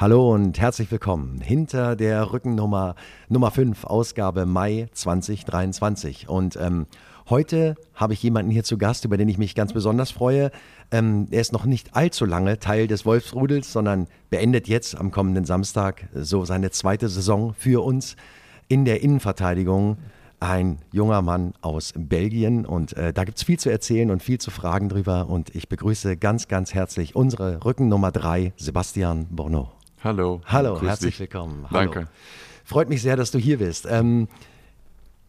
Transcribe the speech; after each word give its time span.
Hallo 0.00 0.32
und 0.32 0.60
herzlich 0.60 0.92
willkommen 0.92 1.40
hinter 1.40 1.96
der 1.96 2.32
Rückennummer 2.32 2.94
Nummer 3.28 3.50
5, 3.50 3.82
Ausgabe 3.82 4.46
Mai 4.46 4.86
2023. 4.92 6.28
Und 6.28 6.54
ähm, 6.54 6.86
heute 7.28 7.74
habe 7.94 8.12
ich 8.12 8.22
jemanden 8.22 8.52
hier 8.52 8.62
zu 8.62 8.78
Gast, 8.78 9.04
über 9.04 9.16
den 9.16 9.28
ich 9.28 9.38
mich 9.38 9.56
ganz 9.56 9.72
besonders 9.72 10.12
freue. 10.12 10.52
Ähm, 10.92 11.26
er 11.32 11.40
ist 11.40 11.52
noch 11.52 11.64
nicht 11.64 11.96
allzu 11.96 12.26
lange 12.26 12.60
Teil 12.60 12.86
des 12.86 13.04
Wolfsrudels, 13.06 13.72
sondern 13.72 14.06
beendet 14.30 14.68
jetzt 14.68 14.96
am 14.96 15.10
kommenden 15.10 15.44
Samstag 15.44 16.06
so 16.14 16.44
seine 16.44 16.70
zweite 16.70 17.08
Saison 17.08 17.52
für 17.54 17.84
uns 17.84 18.14
in 18.68 18.84
der 18.84 19.02
Innenverteidigung 19.02 19.96
ein 20.38 20.78
junger 20.92 21.22
Mann 21.22 21.54
aus 21.60 21.92
Belgien 21.96 22.66
und 22.66 22.96
äh, 22.96 23.12
da 23.12 23.24
gibt 23.24 23.38
es 23.38 23.42
viel 23.42 23.58
zu 23.58 23.68
erzählen 23.68 24.12
und 24.12 24.22
viel 24.22 24.38
zu 24.38 24.52
fragen 24.52 24.88
drüber 24.88 25.28
und 25.28 25.56
ich 25.56 25.68
begrüße 25.68 26.16
ganz, 26.16 26.46
ganz 26.46 26.72
herzlich 26.72 27.16
unsere 27.16 27.64
Rückennummer 27.64 28.12
3, 28.12 28.52
Sebastian 28.56 29.26
Borneau. 29.30 29.72
Hallo. 30.02 30.40
Hallo, 30.46 30.80
herzlich 30.80 31.14
dich. 31.14 31.20
willkommen. 31.20 31.66
Hallo. 31.70 31.92
Danke. 31.92 32.08
Freut 32.64 32.88
mich 32.88 33.02
sehr, 33.02 33.16
dass 33.16 33.30
du 33.30 33.38
hier 33.38 33.58
bist. 33.58 33.86
Ähm, 33.90 34.28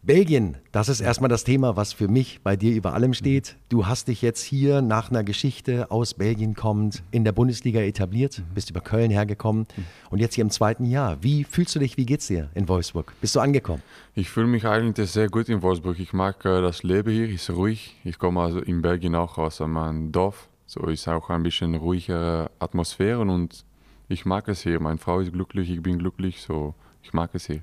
Belgien, 0.02 0.56
das 0.72 0.88
ist 0.88 1.02
erstmal 1.02 1.28
das 1.28 1.44
Thema, 1.44 1.76
was 1.76 1.92
für 1.92 2.08
mich 2.08 2.40
bei 2.42 2.56
dir 2.56 2.72
über 2.74 2.94
allem 2.94 3.12
steht. 3.12 3.56
Du 3.68 3.86
hast 3.86 4.08
dich 4.08 4.22
jetzt 4.22 4.42
hier 4.42 4.80
nach 4.80 5.10
einer 5.10 5.24
Geschichte 5.24 5.90
aus 5.90 6.14
Belgien 6.14 6.54
kommend 6.54 7.02
in 7.10 7.22
der 7.22 7.32
Bundesliga 7.32 7.80
etabliert, 7.80 8.42
bist 8.54 8.70
über 8.70 8.80
Köln 8.80 9.10
hergekommen 9.10 9.66
und 10.08 10.18
jetzt 10.18 10.36
hier 10.36 10.42
im 10.42 10.50
zweiten 10.50 10.86
Jahr. 10.86 11.18
Wie 11.20 11.44
fühlst 11.44 11.74
du 11.74 11.80
dich, 11.80 11.98
wie 11.98 12.06
geht's 12.06 12.28
dir 12.28 12.48
in 12.54 12.66
Wolfsburg? 12.66 13.12
Bist 13.20 13.36
du 13.36 13.40
angekommen? 13.40 13.82
Ich 14.14 14.30
fühle 14.30 14.46
mich 14.46 14.64
eigentlich 14.66 15.10
sehr 15.10 15.28
gut 15.28 15.50
in 15.50 15.60
Wolfsburg. 15.60 15.98
Ich 15.98 16.14
mag 16.14 16.44
äh, 16.46 16.62
das 16.62 16.82
Leben 16.82 17.10
hier, 17.10 17.28
ist 17.28 17.50
ruhig. 17.50 17.96
Ich 18.02 18.18
komme 18.18 18.40
also 18.40 18.60
in 18.60 18.80
Belgien 18.80 19.14
auch 19.14 19.36
aus 19.36 19.60
einem 19.60 20.12
Dorf, 20.12 20.48
so 20.64 20.86
ist 20.86 21.08
auch 21.08 21.28
ein 21.28 21.42
bisschen 21.42 21.74
ruhigere 21.74 22.50
Atmosphäre 22.58 23.20
und 23.20 23.64
ich 24.10 24.26
mag 24.26 24.48
es 24.48 24.62
hier. 24.62 24.80
Meine 24.80 24.98
Frau 24.98 25.20
ist 25.20 25.32
glücklich, 25.32 25.70
ich 25.70 25.82
bin 25.82 25.98
glücklich, 25.98 26.42
so 26.42 26.74
ich 27.02 27.12
mag 27.12 27.30
es 27.32 27.46
hier. 27.46 27.62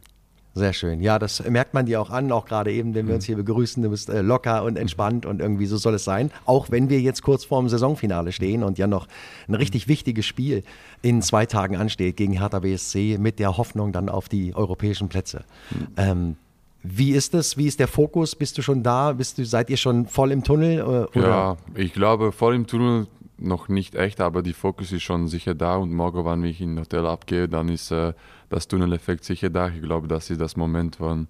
Sehr 0.55 0.73
schön. 0.73 1.01
Ja, 1.01 1.19
das 1.19 1.47
merkt 1.47 1.75
man 1.75 1.85
dir 1.85 2.01
auch 2.01 2.09
an, 2.09 2.31
auch 2.31 2.45
gerade 2.45 2.71
eben, 2.71 2.95
wenn 2.95 3.07
wir 3.07 3.13
uns 3.13 3.25
hier 3.25 3.35
begrüßen. 3.35 3.83
Du 3.83 3.91
bist 3.91 4.09
äh, 4.09 4.21
locker 4.21 4.63
und 4.63 4.75
entspannt 4.75 5.27
und 5.27 5.39
irgendwie 5.39 5.67
so 5.67 5.77
soll 5.77 5.93
es 5.93 6.03
sein. 6.03 6.31
Auch 6.45 6.71
wenn 6.71 6.89
wir 6.89 6.99
jetzt 6.99 7.21
kurz 7.21 7.45
vorm 7.45 7.69
Saisonfinale 7.69 8.31
stehen 8.31 8.63
und 8.63 8.79
ja 8.79 8.87
noch 8.87 9.07
ein 9.47 9.53
richtig 9.53 9.87
wichtiges 9.87 10.25
Spiel 10.25 10.63
in 11.03 11.21
zwei 11.21 11.45
Tagen 11.45 11.75
ansteht 11.75 12.17
gegen 12.17 12.33
Hertha 12.33 12.57
BSC 12.57 13.19
mit 13.19 13.37
der 13.37 13.57
Hoffnung 13.57 13.91
dann 13.91 14.09
auf 14.09 14.29
die 14.29 14.55
europäischen 14.55 15.09
Plätze. 15.09 15.43
Mhm. 15.69 15.87
Ähm, 15.97 16.35
wie 16.81 17.11
ist 17.11 17.35
das? 17.35 17.57
Wie 17.57 17.67
ist 17.67 17.79
der 17.79 17.87
Fokus? 17.87 18.35
Bist 18.35 18.57
du 18.57 18.63
schon 18.63 18.81
da? 18.81 19.13
Bist 19.13 19.37
du, 19.37 19.45
seid 19.45 19.69
ihr 19.69 19.77
schon 19.77 20.07
voll 20.07 20.31
im 20.31 20.43
Tunnel? 20.43 20.79
Äh, 20.79 21.19
oder? 21.19 21.27
Ja, 21.27 21.57
ich 21.75 21.93
glaube, 21.93 22.31
voll 22.31 22.55
im 22.55 22.65
Tunnel 22.65 23.05
noch 23.37 23.69
nicht 23.69 23.95
echt, 23.95 24.21
aber 24.21 24.41
die 24.41 24.53
Fokus 24.53 24.91
ist 24.91 25.03
schon 25.03 25.27
sicher 25.27 25.55
da 25.55 25.77
und 25.77 25.93
morgen, 25.93 26.25
wenn 26.25 26.43
ich 26.43 26.61
in 26.61 26.79
Hotel 26.79 27.05
abgehe, 27.05 27.47
dann 27.47 27.69
ist 27.69 27.91
äh, 27.91 28.13
das 28.49 28.67
Tunneleffekt 28.67 29.23
sicher 29.23 29.49
da. 29.49 29.69
Ich 29.69 29.81
glaube, 29.81 30.07
das 30.07 30.29
ist 30.29 30.41
das 30.41 30.55
Moment, 30.55 30.99
wann 30.99 31.27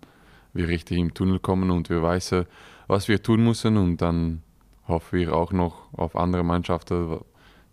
wir 0.53 0.67
richtig 0.67 0.97
im 0.97 1.13
Tunnel 1.13 1.39
kommen 1.39 1.69
und 1.69 1.89
wir 1.89 2.01
wissen, 2.03 2.45
was 2.87 3.07
wir 3.07 3.21
tun 3.21 3.43
müssen 3.43 3.77
und 3.77 4.01
dann 4.01 4.41
hoffen 4.87 5.19
wir 5.19 5.35
auch 5.35 5.51
noch 5.51 5.91
auf 5.93 6.15
andere 6.15 6.43
Mannschaften, 6.43 7.19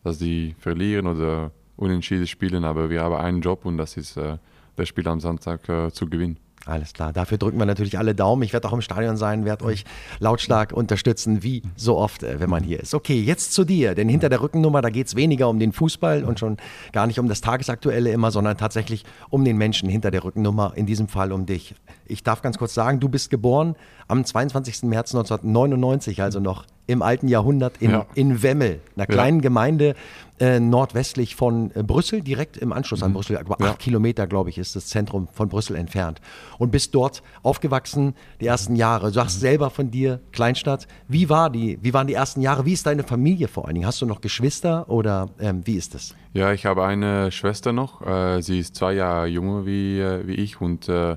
dass 0.03 0.19
die 0.19 0.55
verlieren 0.59 1.07
oder 1.07 1.53
unentschieden 1.77 2.27
spielen, 2.27 2.65
aber 2.65 2.91
wir 2.91 3.03
haben 3.03 3.15
einen 3.15 3.41
Job 3.41 3.65
und 3.65 3.79
das 3.79 3.97
ist 3.97 4.17
äh, 4.17 4.39
das 4.77 4.89
Spiel 4.89 5.07
am 5.09 5.21
Sonntag 5.21 5.69
äh, 5.69 5.91
zu 5.93 6.09
gewinnen. 6.09 6.39
Alles 6.67 6.95
klar. 6.95 7.13
Dafür 7.13 7.37
drücken 7.37 7.59
wir 7.59 7.67
natürlich 7.67 7.99
alle 7.99 8.15
Daumen. 8.15 8.43
Ich 8.43 8.55
werde 8.55 8.69
auch 8.69 8.73
im 8.73 8.81
Stadion 8.81 9.19
sein, 9.19 9.45
werde 9.45 9.67
euch 9.67 9.85
lautstark 10.19 10.73
unterstützen, 10.73 11.43
wie 11.43 11.63
so 11.77 11.99
oft, 11.99 12.23
äh, 12.23 12.41
wenn 12.41 12.49
man 12.49 12.63
hier 12.63 12.81
ist. 12.81 12.95
Okay, 12.95 13.21
jetzt 13.21 13.53
zu 13.53 13.65
dir. 13.65 13.95
Denn 13.95 14.09
hinter 14.09 14.31
der 14.31 14.41
Rückennummer, 14.41 14.81
da 14.81 14.89
geht 14.89 15.07
es 15.07 15.15
weniger 15.15 15.51
um 15.51 15.59
den 15.59 15.73
Fußball 15.73 16.25
und 16.25 16.39
schon 16.39 16.57
gar 16.93 17.07
nicht 17.07 17.19
um 17.19 17.29
das 17.29 17.43
Tagesaktuelle 17.43 18.11
immer, 18.11 18.31
sondern 18.31 18.57
tatsächlich 18.57 19.05
um 19.29 19.45
den 19.45 19.59
Menschen 19.59 19.91
hinter 19.91 20.11
der 20.11 20.25
Rückennummer, 20.25 20.73
in 20.75 20.87
diesem 20.87 21.09
Fall 21.09 21.33
um 21.33 21.45
dich. 21.45 21.75
Ich 22.07 22.23
darf 22.23 22.41
ganz 22.41 22.57
kurz 22.57 22.73
sagen, 22.73 22.99
du 22.99 23.11
bist 23.11 23.29
geboren 23.29 23.77
am 24.09 24.25
22. 24.25 24.85
März 24.85 25.15
1999, 25.15 26.23
also 26.23 26.41
noch 26.41 26.65
im 26.87 27.03
alten 27.03 27.29
Jahrhundert 27.29 27.81
in, 27.81 27.91
ja. 27.91 28.07
in 28.15 28.43
Wemmel, 28.43 28.81
einer 28.97 29.07
kleinen 29.07 29.39
ja. 29.39 29.43
Gemeinde 29.43 29.95
äh, 30.41 30.59
nordwestlich 30.61 31.37
von 31.37 31.71
äh, 31.75 31.83
Brüssel, 31.83 32.21
direkt 32.21 32.57
im 32.57 32.73
Anschluss 32.73 33.03
an 33.03 33.11
mhm. 33.11 33.15
Brüssel. 33.15 33.39
Aber 33.39 33.57
ja. 33.61 33.71
acht 33.71 33.79
Kilometer, 33.79 34.27
glaube 34.27 34.51
ich, 34.51 34.59
ist 34.59 34.75
das 34.77 34.87
Zentrum 34.89 35.29
von 35.33 35.49
Brüssel 35.49 35.77
entfernt. 35.77 36.21
Und 36.59 36.73
bist 36.73 36.95
dort 36.95 37.23
aufgewachsen, 37.43 38.15
die 38.41 38.47
ersten 38.47 38.77
Jahre. 38.77 39.07
Du 39.09 39.15
sagst 39.15 39.37
mhm. 39.37 39.41
selber 39.41 39.71
von 39.71 39.91
dir, 39.91 40.21
Kleinstadt. 40.33 40.89
Wie, 41.09 41.29
war 41.29 41.51
die, 41.51 41.79
wie 41.83 41.95
waren 41.95 42.07
die 42.07 42.15
ersten 42.15 42.41
Jahre? 42.41 42.67
Wie 42.67 42.73
ist 42.73 42.87
deine 42.87 43.05
Familie 43.05 43.49
vor 43.49 43.67
allen 43.67 43.75
Dingen? 43.75 43.87
Hast 43.87 44.03
du 44.03 44.07
noch 44.07 44.21
Geschwister 44.21 44.89
oder 44.91 45.31
ähm, 45.39 45.63
wie 45.65 45.77
ist 45.77 45.95
das? 45.95 46.15
Ja, 46.33 46.53
ich 46.53 46.67
habe 46.67 46.85
eine 46.85 47.31
Schwester 47.31 47.73
noch. 47.73 48.05
Äh, 48.05 48.43
sie 48.43 48.59
ist 48.59 48.75
zwei 48.75 48.95
Jahre 48.95 49.27
jünger 49.27 49.65
wie, 49.67 50.01
äh, 50.01 50.27
wie 50.27 50.35
ich 50.35 50.61
und 50.61 50.89
äh, 50.89 51.17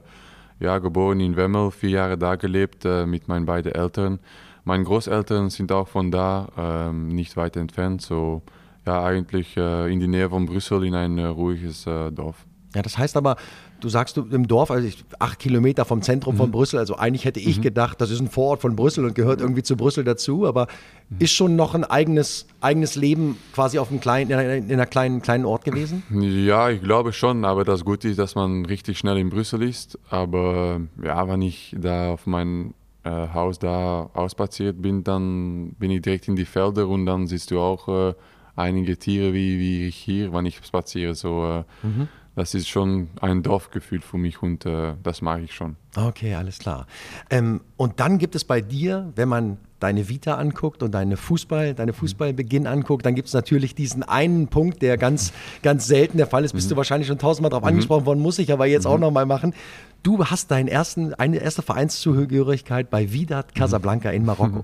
ja, 0.60 0.78
geboren 0.80 1.20
in 1.20 1.36
Wemmel, 1.36 1.72
vier 1.72 1.90
Jahre 1.90 2.18
da 2.18 2.36
gelebt 2.36 2.86
äh, 2.86 3.06
mit 3.06 3.28
meinen 3.28 3.46
beiden 3.46 3.72
Eltern. 3.72 4.20
Meine 4.68 4.84
Großeltern 4.84 5.50
sind 5.50 5.72
auch 5.72 5.88
von 5.88 6.12
da, 6.12 6.50
ähm, 6.58 7.08
nicht 7.08 7.38
weit 7.38 7.56
entfernt, 7.56 8.02
so 8.02 8.42
ja, 8.86 9.02
eigentlich 9.02 9.56
äh, 9.56 9.90
in 9.90 10.02
die 10.02 10.10
Nähe 10.10 10.30
von 10.30 10.46
Brüssel 10.46 10.84
in 10.84 10.94
ein 10.94 11.18
äh, 11.18 11.24
ruhiges 11.24 11.88
äh, 11.88 12.12
Dorf. 12.12 12.46
Ja, 12.76 12.82
das 12.82 12.98
heißt 12.98 13.16
aber, 13.16 13.38
du 13.80 13.88
sagst 13.88 14.18
du 14.18 14.24
im 14.24 14.46
Dorf, 14.46 14.70
also 14.70 14.86
ich, 14.86 15.06
acht 15.20 15.40
Kilometer 15.40 15.86
vom 15.86 16.02
Zentrum 16.02 16.34
mhm. 16.34 16.40
von 16.40 16.52
Brüssel, 16.52 16.80
also 16.80 16.98
eigentlich 16.98 17.24
hätte 17.24 17.40
ich 17.40 17.60
mhm. 17.60 17.62
gedacht, 17.62 18.02
das 18.02 18.12
ist 18.12 18.20
ein 18.20 18.28
Vorort 18.28 18.60
von 18.60 18.76
Brüssel 18.76 19.06
und 19.06 19.16
gehört 19.16 19.40
irgendwie 19.40 19.64
zu 19.64 19.78
Brüssel 19.78 20.04
dazu, 20.04 20.46
aber 20.46 20.68
mhm. 21.10 21.16
ist 21.20 21.32
schon 21.32 21.56
noch 21.56 21.74
ein 21.74 21.86
eigenes, 21.86 22.46
eigenes 22.60 22.96
Leben 22.96 23.38
quasi 23.54 23.80
auf 23.80 23.90
einem 23.90 24.02
kleinen, 24.02 24.32
in, 24.32 24.38
einer, 24.38 24.56
in 24.56 24.70
einer 24.74 24.86
kleinen, 24.86 25.22
kleinen 25.22 25.46
Ort 25.46 25.64
gewesen? 25.64 26.04
Ja, 26.12 26.70
ich 26.70 26.82
glaube 26.82 27.14
schon, 27.14 27.46
aber 27.46 27.64
das 27.64 27.86
Gute 27.86 28.10
ist, 28.10 28.20
dass 28.20 28.36
man 28.36 28.66
richtig 28.66 29.00
schnell 29.00 29.18
in 29.18 29.30
Brüssel 29.30 29.64
ist. 29.64 29.98
Aber 30.10 30.82
ja, 31.02 31.26
wenn 31.30 31.42
ich 31.42 31.74
da 31.80 32.12
auf 32.12 32.28
mein 32.28 32.72
äh, 32.72 32.74
Haus 33.34 33.60
da 33.60 34.10
ausspaziert 34.14 34.82
bin, 34.82 35.04
dann 35.04 35.74
bin 35.80 35.92
ich 35.92 36.02
direkt 36.02 36.28
in 36.28 36.36
die 36.36 36.46
Felder 36.46 36.88
und 36.88 37.06
dann 37.06 37.28
siehst 37.28 37.52
du 37.52 37.60
auch 37.60 37.88
äh, 37.88 38.14
einige 38.56 38.98
Tiere 38.98 39.34
wie, 39.34 39.60
wie 39.60 39.88
ich 39.88 39.96
hier, 39.96 40.34
wenn 40.34 40.46
ich 40.46 40.58
spaziere. 40.64 41.16
So, 41.16 41.46
äh, 41.46 41.64
mhm. 41.86 42.08
Das 42.38 42.54
ist 42.54 42.70
schon 42.70 43.08
ein 43.20 43.42
Dorfgefühl 43.42 44.00
für 44.00 44.20
mich 44.20 44.44
und 44.44 44.64
äh, 44.68 44.94
das 45.02 45.24
mag 45.24 45.42
ich 45.42 45.56
schon. 45.56 45.76
Okay, 45.96 46.36
alles 46.36 46.60
klar. 46.60 46.86
Ähm, 47.32 47.62
und 47.78 48.00
dann 48.00 48.20
gibt 48.20 48.36
es 48.36 48.44
bei 48.44 48.62
dir, 48.62 49.12
wenn 49.16 49.28
man 49.28 49.58
deine 49.80 50.08
Vita 50.08 50.36
anguckt 50.36 50.84
und 50.84 50.92
deine 50.92 51.18
Fußball, 51.18 51.74
deine 51.74 51.94
Fußballbeginn 51.94 52.68
anguckt, 52.68 53.08
dann 53.08 53.16
gibt 53.16 53.28
es 53.28 53.34
natürlich 53.34 53.74
diesen 53.74 54.04
einen 54.04 54.50
Punkt, 54.50 54.84
der 54.84 54.98
ganz, 54.98 55.34
ganz 55.64 55.88
selten 55.88 56.18
der 56.18 56.28
Fall 56.28 56.46
ist. 56.46 56.54
Bist 56.54 56.68
mhm. 56.68 56.72
du 56.72 56.78
wahrscheinlich 56.78 57.08
schon 57.08 57.18
tausendmal 57.18 57.50
darauf 57.50 57.64
mhm. 57.64 57.70
angesprochen 57.70 58.06
worden, 58.06 58.20
muss 58.20 58.38
ich 58.38 58.54
aber 58.54 58.68
jetzt 58.68 58.86
mhm. 58.86 58.92
auch 58.92 59.00
nochmal 59.00 59.26
machen. 59.26 59.56
Du 60.08 60.24
hast 60.24 60.52
deinen 60.52 60.70
ersten, 60.70 61.14
eine 61.16 61.36
erste 61.36 61.62
Vereinszugehörigkeit 61.62 62.90
bei 62.90 63.12
Vidat 63.12 63.54
Casablanca 63.54 64.10
in 64.10 64.24
Marokko. 64.24 64.64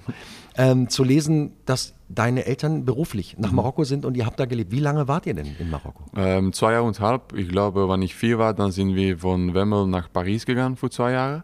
ähm, 0.58 0.88
zu 0.88 1.04
lesen, 1.04 1.52
dass 1.66 1.96
deine 2.08 2.46
Eltern 2.46 2.86
beruflich 2.86 3.36
nach 3.38 3.50
mhm. 3.50 3.58
Marokko 3.58 3.84
sind 3.84 4.06
und 4.06 4.16
ihr 4.16 4.26
habt 4.26 4.40
da 4.40 4.46
gelebt. 4.46 4.72
Wie 4.72 4.80
lange 4.80 5.09
wart 5.09 5.26
ihr 5.26 5.34
denn 5.34 5.54
in 5.59 5.70
Marokko? 5.70 6.06
Ähm, 6.16 6.54
zwei 6.54 6.72
Jahre 6.72 6.86
und 6.86 6.98
halb. 7.02 7.34
Ich 7.36 7.50
glaube, 7.50 7.90
wenn 7.90 8.02
ich 8.02 8.16
vier 8.16 8.40
war, 8.40 8.54
dann 8.54 8.72
sind 8.72 8.96
wir 8.96 9.18
von 9.18 9.54
Wemmel 9.54 9.86
nach 9.88 10.09
Paris 10.14 10.46
gegangen 10.46 10.78
für 10.78 10.90
zwei 10.90 11.12
Jahre. 11.12 11.44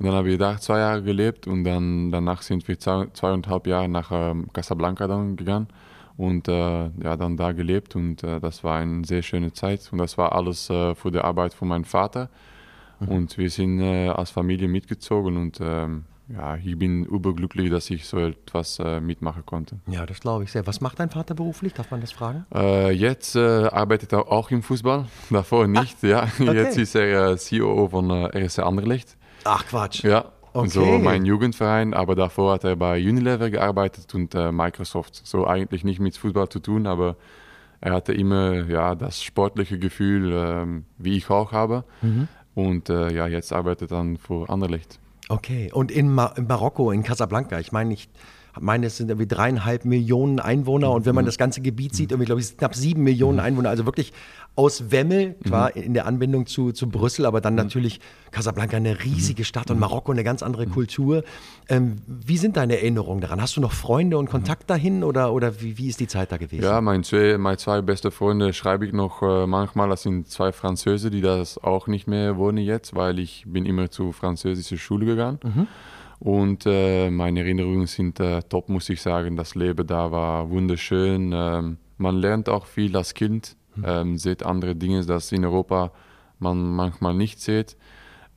Und 0.00 0.06
dann 0.06 0.14
habe 0.16 0.28
ich 0.32 0.36
da 0.36 0.58
zwei 0.58 0.80
Jahre 0.80 1.00
gelebt 1.04 1.46
und 1.46 1.62
dann 1.62 2.10
danach 2.10 2.42
sind 2.42 2.66
wir 2.66 2.80
zwei, 2.80 3.06
zweieinhalb 3.12 3.68
Jahre 3.68 3.88
nach 3.88 4.10
ähm, 4.10 4.48
Casablanca 4.52 5.06
dann 5.06 5.36
gegangen 5.36 5.68
und 6.16 6.48
äh, 6.48 6.52
ja, 6.52 7.16
dann 7.16 7.36
da 7.36 7.52
gelebt 7.52 7.94
und 7.94 8.24
äh, 8.24 8.40
das 8.40 8.64
war 8.64 8.78
eine 8.78 9.04
sehr 9.04 9.22
schöne 9.22 9.52
Zeit 9.52 9.88
und 9.92 9.98
das 9.98 10.18
war 10.18 10.32
alles 10.32 10.68
äh, 10.68 10.96
für 10.96 11.12
die 11.12 11.20
Arbeit 11.20 11.54
von 11.54 11.68
meinem 11.68 11.84
Vater 11.84 12.28
mhm. 13.00 13.08
und 13.08 13.38
wir 13.38 13.50
sind 13.50 13.80
äh, 13.80 14.08
als 14.08 14.30
Familie 14.30 14.68
mitgezogen 14.68 15.36
und 15.36 15.58
ähm, 15.60 16.04
ja, 16.32 16.56
ich 16.56 16.78
bin 16.78 17.04
überglücklich, 17.04 17.70
dass 17.70 17.90
ich 17.90 18.06
so 18.06 18.18
etwas 18.18 18.78
äh, 18.78 19.00
mitmachen 19.00 19.44
konnte. 19.44 19.80
Ja, 19.88 20.06
das 20.06 20.20
glaube 20.20 20.44
ich 20.44 20.52
sehr. 20.52 20.64
Was 20.66 20.80
macht 20.80 21.00
dein 21.00 21.10
Vater 21.10 21.34
beruflich? 21.34 21.74
Darf 21.74 21.90
man 21.90 22.00
das 22.00 22.12
fragen? 22.12 22.46
Äh, 22.54 22.92
jetzt 22.92 23.34
äh, 23.34 23.40
arbeitet 23.40 24.12
er 24.12 24.30
auch 24.30 24.50
im 24.50 24.62
Fußball, 24.62 25.06
davor 25.30 25.66
nicht. 25.66 25.96
Ah, 26.04 26.06
ja. 26.06 26.22
Okay. 26.38 26.52
Jetzt 26.52 26.78
ist 26.78 26.94
er 26.94 27.36
CEO 27.36 27.88
von 27.88 28.10
äh, 28.10 28.44
RSC 28.44 28.62
Anderlecht. 28.62 29.16
Ach 29.42 29.66
Quatsch. 29.66 30.04
Ja, 30.04 30.26
okay. 30.52 30.68
so 30.68 30.84
mein 30.98 31.24
Jugendverein, 31.24 31.94
aber 31.94 32.14
davor 32.14 32.54
hat 32.54 32.64
er 32.64 32.76
bei 32.76 33.00
Unilever 33.00 33.50
gearbeitet 33.50 34.14
und 34.14 34.34
äh, 34.34 34.52
Microsoft. 34.52 35.26
So 35.26 35.48
eigentlich 35.48 35.82
nicht 35.82 35.98
mit 35.98 36.16
Fußball 36.16 36.48
zu 36.48 36.60
tun, 36.60 36.86
aber 36.86 37.16
er 37.80 37.94
hatte 37.94 38.12
immer 38.12 38.66
ja, 38.66 38.94
das 38.94 39.22
sportliche 39.22 39.78
Gefühl, 39.78 40.32
ähm, 40.32 40.84
wie 40.98 41.16
ich 41.16 41.28
auch 41.30 41.52
habe. 41.52 41.84
Mhm. 42.02 42.28
Und 42.66 42.88
äh, 42.90 43.12
ja, 43.12 43.26
jetzt 43.26 43.52
arbeitet 43.52 43.90
dann 43.90 44.16
für 44.16 44.48
Anderlecht. 44.48 44.98
Okay, 45.28 45.70
und 45.72 45.90
in, 45.90 46.12
Mar 46.12 46.34
in 46.36 46.46
Marokko, 46.46 46.90
in 46.90 47.02
Casablanca, 47.02 47.60
ich 47.60 47.70
meine, 47.70 47.94
ich 47.94 48.08
meine, 48.58 48.86
es 48.86 48.96
sind 48.96 49.08
irgendwie 49.08 49.28
dreieinhalb 49.28 49.84
Millionen 49.84 50.40
Einwohner. 50.40 50.90
Und 50.90 51.06
wenn 51.06 51.14
man 51.14 51.24
das 51.24 51.38
ganze 51.38 51.60
Gebiet 51.60 51.94
sieht, 51.94 52.10
irgendwie, 52.10 52.26
glaube 52.26 52.40
ich, 52.40 52.56
knapp 52.56 52.74
sieben 52.74 53.04
Millionen 53.04 53.38
Einwohner, 53.38 53.70
also 53.70 53.86
wirklich 53.86 54.12
aus 54.60 54.90
Wemmel, 54.90 55.36
klar, 55.42 55.74
in 55.74 55.94
der 55.94 56.04
Anbindung 56.04 56.44
zu, 56.44 56.72
zu 56.72 56.90
Brüssel, 56.90 57.24
aber 57.24 57.40
dann 57.40 57.54
natürlich 57.54 57.98
Casablanca 58.30 58.76
eine 58.76 59.02
riesige 59.02 59.44
Stadt 59.44 59.70
und 59.70 59.78
Marokko 59.78 60.12
eine 60.12 60.22
ganz 60.22 60.42
andere 60.42 60.66
Kultur. 60.66 61.24
Ähm, 61.70 61.96
wie 62.06 62.36
sind 62.36 62.58
deine 62.58 62.76
Erinnerungen 62.76 63.22
daran? 63.22 63.40
Hast 63.40 63.56
du 63.56 63.62
noch 63.62 63.72
Freunde 63.72 64.18
und 64.18 64.28
Kontakt 64.28 64.68
dahin 64.68 65.02
oder, 65.02 65.32
oder 65.32 65.62
wie, 65.62 65.78
wie 65.78 65.88
ist 65.88 65.98
die 65.98 66.08
Zeit 66.08 66.30
da 66.30 66.36
gewesen? 66.36 66.62
Ja, 66.62 66.82
meine 66.82 67.02
zwei, 67.04 67.38
meine 67.38 67.56
zwei 67.56 67.80
beste 67.80 68.10
Freunde 68.10 68.52
schreibe 68.52 68.84
ich 68.84 68.92
noch 68.92 69.22
äh, 69.22 69.46
manchmal. 69.46 69.88
Das 69.88 70.02
sind 70.02 70.28
zwei 70.28 70.52
Französe, 70.52 71.10
die 71.10 71.22
das 71.22 71.56
auch 71.56 71.86
nicht 71.86 72.06
mehr 72.06 72.36
wohnen 72.36 72.58
jetzt, 72.58 72.94
weil 72.94 73.18
ich 73.18 73.44
bin 73.46 73.64
immer 73.64 73.90
zur 73.90 74.12
französischen 74.12 74.76
Schule 74.76 75.06
gegangen. 75.06 75.38
Mhm. 75.42 75.66
Und 76.18 76.66
äh, 76.66 77.08
meine 77.08 77.40
Erinnerungen 77.40 77.86
sind 77.86 78.20
äh, 78.20 78.42
top, 78.42 78.68
muss 78.68 78.90
ich 78.90 79.00
sagen. 79.00 79.36
Das 79.36 79.54
Leben 79.54 79.86
da 79.86 80.12
war 80.12 80.50
wunderschön. 80.50 81.32
Ähm, 81.34 81.78
man 82.00 82.16
lernt 82.16 82.48
auch 82.48 82.66
viel 82.66 82.96
als 82.96 83.14
Kind, 83.14 83.56
mhm. 83.76 83.84
ähm, 83.86 84.18
sieht 84.18 84.44
andere 84.44 84.76
Dinge, 84.76 85.04
das 85.04 85.32
in 85.32 85.44
Europa 85.44 85.92
man 86.38 86.74
manchmal 86.74 87.14
nicht 87.14 87.40
sieht. 87.40 87.76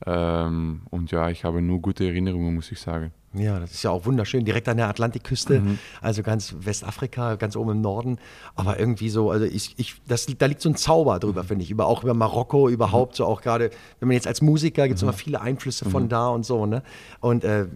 Ähm, 0.06 0.82
und 0.90 1.10
ja, 1.10 1.30
ich 1.30 1.44
habe 1.44 1.62
nur 1.62 1.80
gute 1.80 2.04
Erinnerungen, 2.04 2.54
muss 2.54 2.70
ich 2.70 2.80
sagen. 2.80 3.12
Ja, 3.32 3.58
das 3.58 3.72
ist 3.72 3.82
ja 3.82 3.90
auch 3.90 4.06
wunderschön, 4.06 4.44
direkt 4.44 4.68
an 4.68 4.76
der 4.76 4.88
Atlantikküste, 4.88 5.60
mhm. 5.60 5.78
also 6.00 6.22
ganz 6.22 6.54
Westafrika, 6.60 7.34
ganz 7.34 7.56
oben 7.56 7.72
im 7.72 7.80
Norden. 7.80 8.18
Aber 8.54 8.78
irgendwie 8.78 9.08
so, 9.08 9.30
also 9.30 9.44
ich, 9.44 9.74
ich, 9.76 9.96
das, 10.06 10.26
da 10.26 10.46
liegt 10.46 10.60
so 10.60 10.68
ein 10.68 10.76
Zauber 10.76 11.18
drüber, 11.18 11.42
mhm. 11.42 11.46
finde 11.48 11.64
ich, 11.64 11.70
über, 11.70 11.86
auch 11.86 12.04
über 12.04 12.14
Marokko 12.14 12.68
überhaupt, 12.68 13.14
mhm. 13.14 13.16
so 13.16 13.24
auch 13.26 13.40
gerade, 13.40 13.70
wenn 13.98 14.08
man 14.08 14.14
jetzt 14.14 14.28
als 14.28 14.40
Musiker, 14.40 14.86
gibt 14.86 14.98
es 14.98 15.02
mhm. 15.02 15.08
immer 15.08 15.18
viele 15.18 15.40
Einflüsse 15.40 15.88
von 15.88 16.04
mhm. 16.04 16.08
da 16.10 16.28
und 16.28 16.44
so, 16.44 16.66
ne? 16.66 16.82
Und 17.20 17.42
äh, 17.42 17.66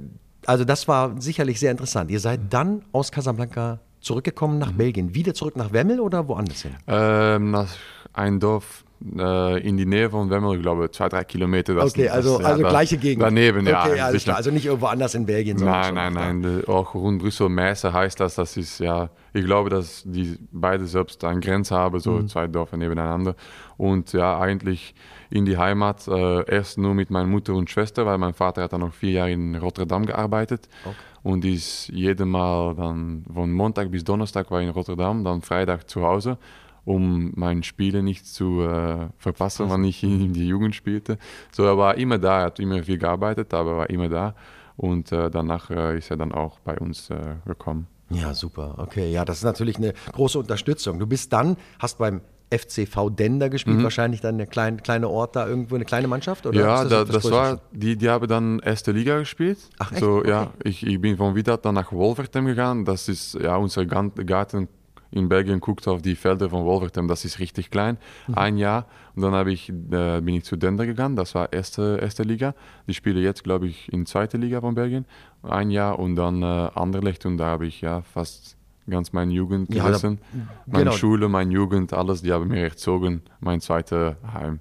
also 0.47 0.65
das 0.65 0.87
war 0.87 1.21
sicherlich 1.21 1.59
sehr 1.59 1.73
interessant. 1.73 2.11
Ihr 2.11 2.21
seid 2.21 2.41
dann 2.51 2.83
aus 2.93 3.11
Casablanca 3.11 3.81
zurückgekommen 4.01 4.59
nach 4.59 4.73
Belgien, 4.73 5.15
wieder 5.15 5.35
zurück 5.35 5.57
nach 5.57 5.73
Wemmel 5.73 6.01
oder 6.01 6.29
woanders 6.29 6.63
hin? 6.63 6.73
Ähm, 6.87 7.51
nach 7.51 7.69
ein 8.13 8.41
Dorf 8.41 8.85
äh, 9.17 9.61
in 9.61 9.77
die 9.77 9.87
Nähe 9.87 10.11
von 10.11 10.29
Wemmel, 10.31 10.57
ich 10.57 10.63
glaube 10.63 10.91
zwei, 10.91 11.09
drei 11.09 11.25
Kilometer. 11.25 11.77
Okay, 11.77 12.09
also, 12.09 12.39
das, 12.39 12.47
also 12.47 12.63
ja, 12.63 12.69
gleiche 12.69 12.99
Gegend. 12.99 13.23
Daneben, 13.23 13.61
okay, 13.61 13.97
ja. 13.97 14.07
Alles 14.07 14.25
klar. 14.25 14.37
Also 14.37 14.51
nicht 14.51 14.67
irgendwo 14.67 14.87
anders 14.87 15.15
in 15.15 15.27
Belgien. 15.27 15.57
Nein, 15.59 15.95
nein, 15.95 16.13
nein. 16.13 16.65
Auch 16.67 16.95
rund 16.95 17.21
Brüssel, 17.21 17.49
Messe 17.49 17.93
heißt 17.93 18.19
das. 18.19 18.35
Das 18.35 18.57
ist 18.57 18.81
ja, 18.81 19.11
ich 19.33 19.45
glaube, 19.45 19.71
dass 19.71 20.03
die 20.05 20.39
beide 20.51 20.87
selbst 20.87 21.23
eine 21.25 21.41
Grenze 21.41 21.77
haben, 21.77 22.01
so 22.01 22.13
mhm. 22.13 22.29
zwei 22.29 22.49
Dörfer 22.49 22.77
nebeneinander. 22.77 23.37
Und 23.77 24.13
ja, 24.13 24.41
eigentlich 24.41 24.95
in 25.31 25.45
die 25.45 25.59
Heimat, 25.59 26.09
äh, 26.09 26.51
erst 26.51 26.79
nur 26.79 26.95
mit 26.95 27.11
meiner 27.11 27.29
Mutter 27.29 27.55
und 27.55 27.71
Schwester, 27.71 28.07
weil 28.07 28.19
mein 28.19 28.35
Vater 28.35 28.63
hat 28.63 28.73
dann 28.73 28.81
noch 28.81 28.95
vier 28.95 29.13
Jahre 29.13 29.31
in 29.31 29.55
Rotterdam 29.55 30.07
gearbeitet. 30.07 30.69
Okay. 30.85 30.97
Und 31.23 31.45
ist 31.45 31.89
jedes 31.89 32.27
Mal 32.27 32.75
dann 32.75 33.25
von 33.33 33.53
Montag 33.53 33.91
bis 33.91 34.05
Donnerstag 34.05 34.51
war 34.51 34.61
in 34.61 34.71
Rotterdam, 34.71 35.25
dann 35.25 35.43
Freitag 35.43 35.89
zu 35.89 36.03
Hause 36.03 36.39
um 36.85 37.33
mein 37.37 37.63
Spiele 37.63 38.03
nicht 38.03 38.27
zu 38.27 38.63
äh, 38.63 39.09
verpassen, 39.19 39.69
wenn 39.71 39.85
ich 39.85 40.03
in 40.03 40.33
die 40.33 40.49
Jugend 40.49 40.75
spielte. 40.75 41.19
So, 41.53 41.65
er 41.65 41.77
war 41.77 41.99
immer 41.99 42.17
da, 42.17 42.39
er 42.39 42.45
hat 42.47 42.61
immer 42.61 42.83
viel 42.83 42.97
gearbeitet, 42.97 43.53
aber 43.53 43.73
er 43.73 43.77
war 43.77 43.91
immer 43.91 44.09
da. 44.09 44.35
Und 44.79 45.13
äh, 45.13 45.29
danach 45.31 45.69
äh, 45.69 45.99
ist 45.99 46.11
er 46.11 46.17
dann 46.17 46.33
auch 46.33 46.61
bei 46.61 46.79
uns 46.79 47.13
gekommen. 47.45 47.89
Ja, 48.11 48.33
super. 48.33 48.77
Okay, 48.79 49.13
ja, 49.13 49.25
das 49.25 49.39
ist 49.39 49.45
natürlich 49.45 49.77
eine 49.77 49.93
große 50.13 50.39
Unterstützung. 50.39 50.99
Du 50.99 51.07
bist 51.07 51.33
dann, 51.33 51.59
hast 51.79 51.99
beim 51.99 52.23
FCV 52.51 53.11
Dender 53.11 53.51
gespielt, 53.51 53.79
mhm. 53.79 53.83
wahrscheinlich 53.83 54.21
dann 54.21 54.35
eine 54.35 54.47
kleine, 54.47 54.79
kleine 54.79 55.09
Ort 55.09 55.37
da 55.37 55.47
irgendwo, 55.47 55.75
eine 55.75 55.85
kleine 55.85 56.09
Mannschaft? 56.09 56.47
Oder 56.47 56.61
ja, 56.61 56.85
das, 56.85 56.89
da, 56.89 57.05
das 57.05 57.31
war, 57.31 57.61
die, 57.73 57.97
die 57.97 58.09
haben 58.09 58.27
dann 58.27 58.59
erste 58.61 58.93
Liga 58.93 59.19
gespielt. 59.19 59.59
Ach, 59.79 59.93
echt? 59.93 60.01
So, 60.01 60.19
okay. 60.19 60.31
ja, 60.31 60.53
ich, 60.65 60.87
ich 60.87 61.01
bin 61.01 61.17
von 61.17 61.35
Widat 61.35 61.65
dann 61.65 61.75
nach 61.75 61.93
Wolvertem 61.93 62.47
gegangen. 62.47 62.85
Das 62.85 63.09
ist 63.09 63.35
ja 63.35 63.57
unser 63.57 63.85
Garten 63.85 64.69
in 65.11 65.29
Belgien 65.29 65.61
guckt 65.61 65.89
auf 65.89 66.03
die 66.03 66.17
Felder 66.17 66.51
von 66.51 66.65
Wolverhampton, 66.65 67.09
das 67.09 67.25
ist 67.25 67.39
richtig 67.39 67.71
klein, 67.71 67.97
mhm. 68.27 68.35
ein 68.35 68.57
Jahr. 68.59 68.87
Und 69.15 69.23
dann 69.23 69.49
ich, 69.49 69.71
äh, 69.71 70.21
bin 70.21 70.35
ich 70.35 70.45
zu 70.45 70.57
Dender 70.57 70.87
gegangen, 70.87 71.17
das 71.17 71.35
war 71.35 71.53
erste, 71.53 71.99
erste 72.01 72.23
Liga. 72.23 72.55
Die 72.87 72.95
spiele 72.95 73.21
jetzt, 73.21 73.43
glaube 73.43 73.67
ich, 73.67 73.93
in 73.93 74.07
zweite 74.07 74.37
Liga 74.37 74.61
von 74.61 74.75
Belgien, 74.75 75.07
ein 75.43 75.71
Jahr. 75.71 75.99
Und 75.99 76.17
dann 76.17 76.43
äh, 76.43 76.71
Anderlecht 76.75 77.25
und 77.27 77.39
da 77.39 77.47
habe 77.47 77.67
ich 77.67 77.81
ja 77.81 78.03
fast 78.03 78.58
ganz 78.89 79.13
meine 79.13 79.33
Jugend. 79.33 79.75
Ja, 79.75 79.85
meine 79.85 80.19
genau. 80.67 80.93
Schule, 80.93 81.29
meine 81.29 81.53
Jugend, 81.53 81.93
alles, 81.93 82.23
die 82.23 82.33
haben 82.33 82.49
mir 82.49 82.63
erzogen, 82.63 83.23
mein 83.41 83.61
zweites 83.61 84.17
Heim. 84.33 84.61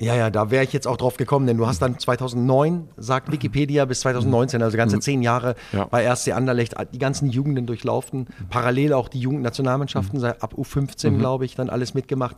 Ja, 0.00 0.14
ja, 0.14 0.30
da 0.30 0.52
wäre 0.52 0.62
ich 0.62 0.72
jetzt 0.72 0.86
auch 0.86 0.96
drauf 0.96 1.16
gekommen, 1.16 1.48
denn 1.48 1.56
du 1.56 1.66
hast 1.66 1.82
dann 1.82 1.98
2009, 1.98 2.88
sagt 2.96 3.32
Wikipedia, 3.32 3.84
bis 3.84 4.00
2019, 4.00 4.62
also 4.62 4.76
ganze 4.76 4.96
mhm. 4.96 5.00
zehn 5.00 5.22
Jahre 5.22 5.56
ja. 5.72 5.86
bei 5.86 6.06
RC 6.08 6.36
Anderlecht, 6.36 6.74
die 6.92 6.98
ganzen 7.00 7.28
Jugenden 7.30 7.66
durchlaufen, 7.66 8.28
parallel 8.48 8.92
auch 8.92 9.08
die 9.08 9.18
Jugendnationalmannschaften, 9.18 10.20
mhm. 10.20 10.26
ab 10.26 10.54
U15, 10.56 11.10
mhm. 11.10 11.18
glaube 11.18 11.46
ich, 11.46 11.56
dann 11.56 11.68
alles 11.68 11.94
mitgemacht 11.94 12.36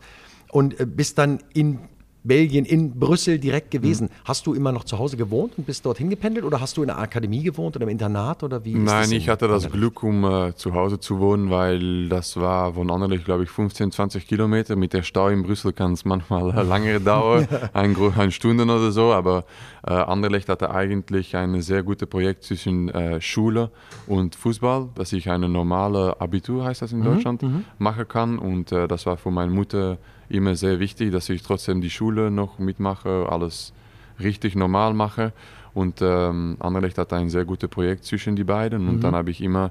und 0.50 0.81
äh, 0.81 0.87
bist 0.87 1.19
dann 1.19 1.40
in 1.52 1.81
Belgien, 2.22 2.64
in 2.64 2.99
Brüssel 2.99 3.38
direkt 3.38 3.70
gewesen. 3.70 4.05
Mhm. 4.06 4.25
Hast 4.25 4.46
du 4.46 4.55
immer 4.55 4.72
noch 4.72 4.84
zu 4.84 4.99
Hause 4.99 5.17
gewohnt 5.17 5.55
und 5.56 5.67
bist 5.67 5.87
dorthin 5.87 6.11
gependelt 6.11 6.44
oder 6.44 6.61
hast 6.61 6.76
du 6.76 6.82
in 6.82 6.88
der 6.88 6.99
Akademie 6.99 7.43
gewohnt 7.43 7.76
oder 7.76 7.84
im 7.84 7.88
Internat 7.88 8.43
oder 8.43 8.64
wie? 8.64 8.75
Nein, 8.75 9.11
ich 9.12 9.28
hatte 9.28 9.49
das 9.49 9.70
Glück, 9.70 10.02
um 10.02 10.25
äh, 10.25 10.55
zu 10.55 10.75
Hause 10.75 11.00
zu 11.00 11.19
wohnen, 11.19 11.50
weil 11.50 12.08
das 12.08 12.37
war 12.37 12.75
von 12.75 12.90
Anderlecht, 12.90 13.25
glaube 13.25 13.44
ich, 13.44 13.50
15, 13.50 13.93
20 13.93 14.26
Kilometer. 14.26 14.76
Mit 14.76 14.93
der 14.93 15.02
Stau 15.02 15.28
in 15.28 15.43
Brüssel 15.43 15.72
kann 15.72 15.93
es 15.93 16.05
manchmal 16.05 16.50
äh, 16.50 16.62
lange 16.70 17.00
dauern, 17.00 17.49
ein, 17.72 17.96
eine 17.96 18.32
Stunde 18.32 18.64
oder 18.64 18.90
so, 18.90 19.12
aber 19.12 19.44
äh, 19.87 19.93
Anderlecht 19.93 20.49
hatte 20.49 20.70
eigentlich 20.70 21.37
ein 21.37 21.61
sehr 21.62 21.82
gutes 21.82 22.08
Projekt 22.08 22.44
zwischen 22.44 22.88
äh, 22.90 23.20
Schule 23.20 23.70
und 24.06 24.34
Fußball, 24.34 24.90
dass 24.94 25.12
ich 25.12 25.31
eine 25.31 25.49
normale 25.49 26.20
Abitur, 26.20 26.64
heißt 26.64 26.82
das 26.82 26.93
in 26.93 27.00
mhm, 27.00 27.05
Deutschland, 27.05 27.43
mhm, 27.43 27.64
machen 27.78 28.06
kann 28.06 28.38
und 28.38 28.73
äh, 28.73 28.87
das 28.88 29.06
war 29.06 29.16
für 29.16 29.31
meine 29.31 29.52
Mutter 29.52 29.99
immer 30.30 30.54
sehr 30.54 30.80
wichtig, 30.80 31.12
dass 31.12 31.28
ich 31.28 31.42
trotzdem 31.42 31.80
die 31.80 31.90
Schule 31.90 32.30
noch 32.30 32.58
mitmache, 32.58 33.26
alles 33.28 33.72
richtig 34.20 34.54
normal 34.54 34.94
mache. 34.94 35.32
Und 35.74 36.00
ähm, 36.02 36.56
Anderlecht 36.60 36.98
hat 36.98 37.12
ein 37.12 37.28
sehr 37.28 37.44
gutes 37.44 37.68
Projekt 37.68 38.04
zwischen 38.04 38.36
die 38.36 38.44
beiden. 38.44 38.88
Und 38.88 38.96
mhm. 38.96 39.00
dann 39.00 39.14
habe 39.14 39.30
ich 39.30 39.40
immer 39.40 39.70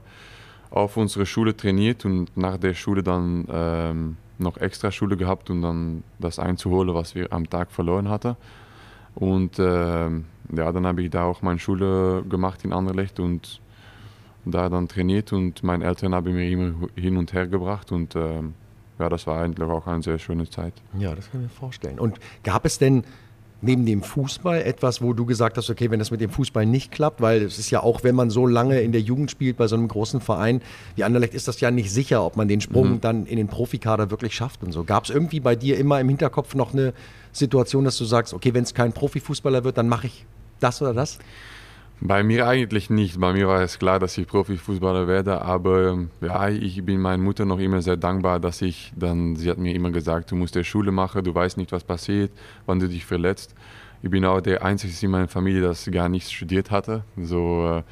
auf 0.72 0.98
unserer 0.98 1.26
Schule 1.26 1.56
trainiert 1.56 2.06
und 2.06 2.36
nach 2.38 2.58
der 2.58 2.74
Schule 2.74 3.04
dann 3.04 3.48
ähm, 3.52 4.18
noch 4.38 4.58
extra 4.58 4.92
Schule 4.92 5.18
gehabt, 5.18 5.50
um 5.50 5.62
dann 5.62 6.04
das 6.20 6.40
einzuholen, 6.40 6.94
was 6.94 7.16
wir 7.16 7.34
am 7.34 7.50
Tag 7.50 7.72
verloren 7.72 8.10
hatten. 8.10 8.36
Und 9.16 9.60
äh, 9.60 10.10
ja, 10.10 10.72
dann 10.72 10.86
habe 10.86 11.04
ich 11.04 11.10
da 11.10 11.24
auch 11.24 11.42
meine 11.42 11.60
Schule 11.60 12.24
gemacht 12.30 12.64
in 12.64 12.72
Anderlecht 12.72 13.20
und 13.20 13.62
da 14.46 14.70
dann 14.70 14.88
trainiert 14.88 15.34
und 15.34 15.64
meine 15.64 15.84
Eltern 15.84 16.16
haben 16.16 16.34
mir 16.34 16.50
immer 16.50 16.88
hin 16.96 17.18
und 17.18 17.34
her 17.34 17.48
gebracht 17.48 17.92
und 17.92 18.16
äh, 18.16 18.42
ja, 19.00 19.10
das 19.10 19.26
war 19.28 19.42
eigentlich 19.42 19.68
auch 19.68 19.88
eine 19.88 20.04
sehr 20.04 20.20
schöne 20.20 20.50
Zeit. 20.50 20.74
Ja, 20.98 21.16
das 21.16 21.32
kann 21.32 21.42
ich 21.42 21.48
mir 21.48 21.56
vorstellen. 21.56 22.00
Und 22.00 22.20
gab 22.44 22.66
es 22.66 22.78
denn 22.78 23.04
neben 23.62 23.86
dem 23.86 24.04
Fußball 24.04 24.62
etwas, 24.62 25.02
wo 25.02 25.14
du 25.14 25.26
gesagt 25.26 25.58
hast, 25.58 25.70
okay, 25.70 25.92
wenn 25.92 26.00
das 26.00 26.12
mit 26.12 26.22
dem 26.22 26.30
Fußball 26.30 26.66
nicht 26.66 26.92
klappt, 26.92 27.22
weil 27.22 27.42
es 27.42 27.60
ist 27.60 27.70
ja 27.72 27.82
auch, 27.82 28.04
wenn 28.04 28.16
man 28.16 28.30
so 28.30 28.48
lange 28.48 28.80
in 28.82 28.92
der 28.92 29.02
Jugend 29.02 29.32
spielt 29.32 29.58
bei 29.58 29.68
so 29.68 29.76
einem 29.76 29.88
großen 29.88 30.22
Verein 30.22 30.62
wie 30.96 31.04
Anderlecht, 31.04 31.34
ist 31.34 31.48
das 31.48 31.60
ja 31.60 31.72
nicht 31.72 31.92
sicher, 31.92 32.24
ob 32.24 32.38
man 32.38 32.48
den 32.48 32.62
Sprung 32.62 32.92
mhm. 32.94 33.02
dann 33.02 33.26
in 33.26 33.38
den 33.38 33.48
Profikader 33.48 34.12
wirklich 34.12 34.34
schafft 34.34 34.64
und 34.64 34.72
so. 34.72 34.84
Gab 34.84 35.06
es 35.06 35.10
irgendwie 35.10 35.40
bei 35.40 35.56
dir 35.56 35.78
immer 35.78 36.00
im 36.00 36.08
Hinterkopf 36.08 36.56
noch 36.56 36.74
eine 36.74 36.94
Situation, 37.32 37.84
dass 37.84 37.98
du 37.98 38.06
sagst, 38.06 38.34
okay, 38.34 38.54
wenn 38.54 38.64
es 38.64 38.74
kein 38.74 38.94
Profifußballer 38.94 39.64
wird, 39.64 39.78
dann 39.78 39.90
mache 39.90 40.08
ich 40.08 40.26
das 40.60 40.82
oder 40.82 40.94
das? 40.94 41.20
Bei 42.02 42.24
mir 42.24 42.48
eigentlich 42.48 42.90
nicht. 42.90 43.20
Bei 43.20 43.34
mir 43.34 43.48
war 43.48 43.62
es 43.62 43.78
klar, 43.78 44.00
dass 44.00 44.18
ich 44.18 44.26
Profifußballer 44.26 45.08
werde, 45.08 45.42
aber 45.42 45.90
ähm, 45.90 46.10
ja, 46.22 46.48
ich 46.48 46.84
bin 46.86 47.02
meiner 47.02 47.22
Mutter 47.22 47.44
noch 47.44 47.60
immer 47.60 47.82
sehr 47.82 47.98
dankbar, 47.98 48.40
dass 48.40 48.62
ich 48.62 48.94
dann, 48.96 49.36
sie 49.36 49.50
hat 49.50 49.58
mir 49.58 49.76
immer 49.76 49.92
gesagt, 49.92 50.32
du 50.32 50.36
musst 50.36 50.56
der 50.56 50.64
Schule 50.64 50.92
machen, 50.92 51.24
du 51.26 51.36
weißt 51.36 51.58
nicht, 51.58 51.74
was 51.74 51.84
passiert, 51.84 52.32
wann 52.66 52.80
du 52.80 52.88
dich 52.88 53.06
verletzt. 53.06 53.54
Ich 54.02 54.10
bin 54.10 54.24
auch 54.24 54.40
der 54.40 54.64
Einzige 54.64 54.94
in 55.06 55.12
meiner 55.12 55.28
Familie, 55.28 55.62
das 55.62 55.92
gar 55.92 56.08
nichts 56.08 56.32
studiert 56.32 56.72
hatte. 56.72 57.04
So, 57.18 57.68
äh, 57.68 57.84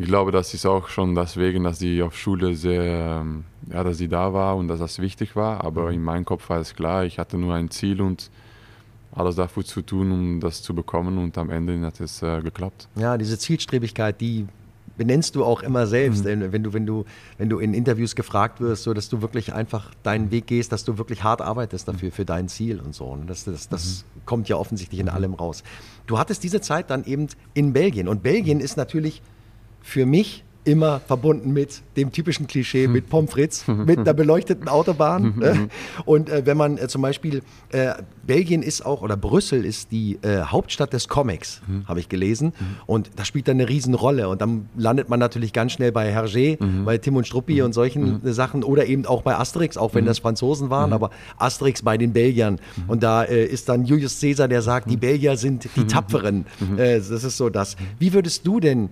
ich 0.00 0.06
glaube, 0.06 0.30
das 0.30 0.54
ist 0.54 0.64
auch 0.64 0.88
schon 0.88 1.16
deswegen, 1.16 1.64
dass 1.64 1.80
sie 1.80 2.00
auf 2.02 2.16
Schule 2.16 2.54
sehr, 2.54 3.20
ähm, 3.20 3.44
ja, 3.68 3.82
dass 3.82 3.98
sie 3.98 4.08
da 4.08 4.32
war 4.32 4.56
und 4.56 4.68
dass 4.68 4.78
das 4.78 5.00
wichtig 5.00 5.34
war. 5.34 5.64
Aber 5.64 5.86
mhm. 5.86 5.94
in 5.94 6.02
meinem 6.04 6.24
Kopf 6.24 6.48
war 6.50 6.60
es 6.60 6.76
klar, 6.76 7.04
ich 7.04 7.18
hatte 7.18 7.36
nur 7.36 7.54
ein 7.54 7.68
Ziel 7.70 8.00
und 8.00 8.30
alles 9.12 9.36
dafür 9.36 9.64
zu 9.64 9.82
tun, 9.82 10.12
um 10.12 10.40
das 10.40 10.62
zu 10.62 10.74
bekommen 10.74 11.18
und 11.18 11.36
am 11.38 11.50
Ende 11.50 11.80
hat 11.84 12.00
es 12.00 12.22
äh, 12.22 12.40
geklappt. 12.42 12.88
Ja, 12.96 13.16
diese 13.16 13.38
Zielstrebigkeit, 13.38 14.20
die 14.20 14.46
benennst 14.98 15.36
du 15.36 15.44
auch 15.44 15.62
immer 15.62 15.86
selbst, 15.86 16.24
mhm. 16.24 16.52
wenn 16.52 16.62
du, 16.62 16.72
wenn 16.74 16.84
du, 16.84 17.04
wenn 17.38 17.48
du 17.48 17.58
in 17.60 17.72
Interviews 17.72 18.14
gefragt 18.16 18.60
wirst, 18.60 18.82
so 18.82 18.92
dass 18.92 19.08
du 19.08 19.22
wirklich 19.22 19.54
einfach 19.54 19.94
deinen 20.02 20.30
Weg 20.30 20.46
gehst, 20.48 20.72
dass 20.72 20.84
du 20.84 20.98
wirklich 20.98 21.22
hart 21.22 21.40
arbeitest 21.40 21.88
dafür, 21.88 22.10
für 22.10 22.24
dein 22.24 22.48
Ziel 22.48 22.80
und 22.80 22.94
so. 22.94 23.04
Und 23.04 23.28
das, 23.30 23.44
das, 23.44 23.68
das 23.68 24.04
mhm. 24.14 24.26
kommt 24.26 24.48
ja 24.48 24.56
offensichtlich 24.56 25.00
in 25.00 25.06
mhm. 25.06 25.12
allem 25.12 25.34
raus. 25.34 25.62
Du 26.06 26.18
hattest 26.18 26.42
diese 26.42 26.60
Zeit 26.60 26.90
dann 26.90 27.04
eben 27.04 27.28
in 27.54 27.72
Belgien 27.72 28.08
und 28.08 28.22
Belgien 28.22 28.60
ist 28.60 28.76
natürlich 28.76 29.22
für 29.80 30.04
mich 30.04 30.44
immer 30.68 31.00
verbunden 31.00 31.52
mit 31.52 31.82
dem 31.96 32.12
typischen 32.12 32.46
Klischee, 32.46 32.88
mit 32.88 33.08
Pommes 33.08 33.30
frites, 33.30 33.66
mit 33.66 33.98
einer 33.98 34.12
beleuchteten 34.12 34.68
Autobahn. 34.68 35.34
ne? 35.38 35.68
Und 36.04 36.28
äh, 36.28 36.44
wenn 36.44 36.56
man 36.58 36.76
äh, 36.76 36.88
zum 36.88 37.00
Beispiel, 37.02 37.42
äh, 37.70 37.94
Belgien 38.26 38.62
ist 38.62 38.84
auch, 38.84 39.00
oder 39.00 39.16
Brüssel 39.16 39.64
ist 39.64 39.90
die 39.90 40.18
äh, 40.20 40.42
Hauptstadt 40.42 40.92
des 40.92 41.08
Comics, 41.08 41.62
habe 41.86 41.98
ich 42.00 42.10
gelesen. 42.10 42.52
Und 42.84 43.10
das 43.16 43.26
spielt 43.26 43.48
dann 43.48 43.56
eine 43.56 43.68
Riesenrolle. 43.68 44.28
Und 44.28 44.42
dann 44.42 44.68
landet 44.76 45.08
man 45.08 45.18
natürlich 45.18 45.54
ganz 45.54 45.72
schnell 45.72 45.92
bei 45.92 46.14
Hergé, 46.14 46.58
bei 46.84 46.98
Tim 46.98 47.16
und 47.16 47.26
Struppi 47.26 47.62
und 47.62 47.72
solchen 47.72 48.24
äh, 48.26 48.32
Sachen 48.34 48.62
oder 48.64 48.84
eben 48.84 49.06
auch 49.06 49.22
bei 49.22 49.34
Asterix, 49.34 49.78
auch 49.78 49.94
wenn 49.94 50.04
das 50.04 50.18
Franzosen 50.18 50.68
waren, 50.68 50.92
aber 50.92 51.10
Asterix 51.38 51.80
bei 51.80 51.96
den 51.96 52.12
Belgiern. 52.12 52.58
Und 52.86 53.02
da 53.02 53.24
äh, 53.24 53.46
ist 53.46 53.70
dann 53.70 53.86
Julius 53.86 54.20
Caesar, 54.20 54.46
der 54.48 54.60
sagt, 54.60 54.90
die 54.90 54.98
Belgier 54.98 55.38
sind 55.38 55.66
die 55.76 55.86
Tapferen. 55.86 56.44
Das 56.76 57.10
ist 57.10 57.38
so 57.38 57.48
das. 57.48 57.76
Wie 57.98 58.12
würdest 58.12 58.46
du 58.46 58.60
denn 58.60 58.90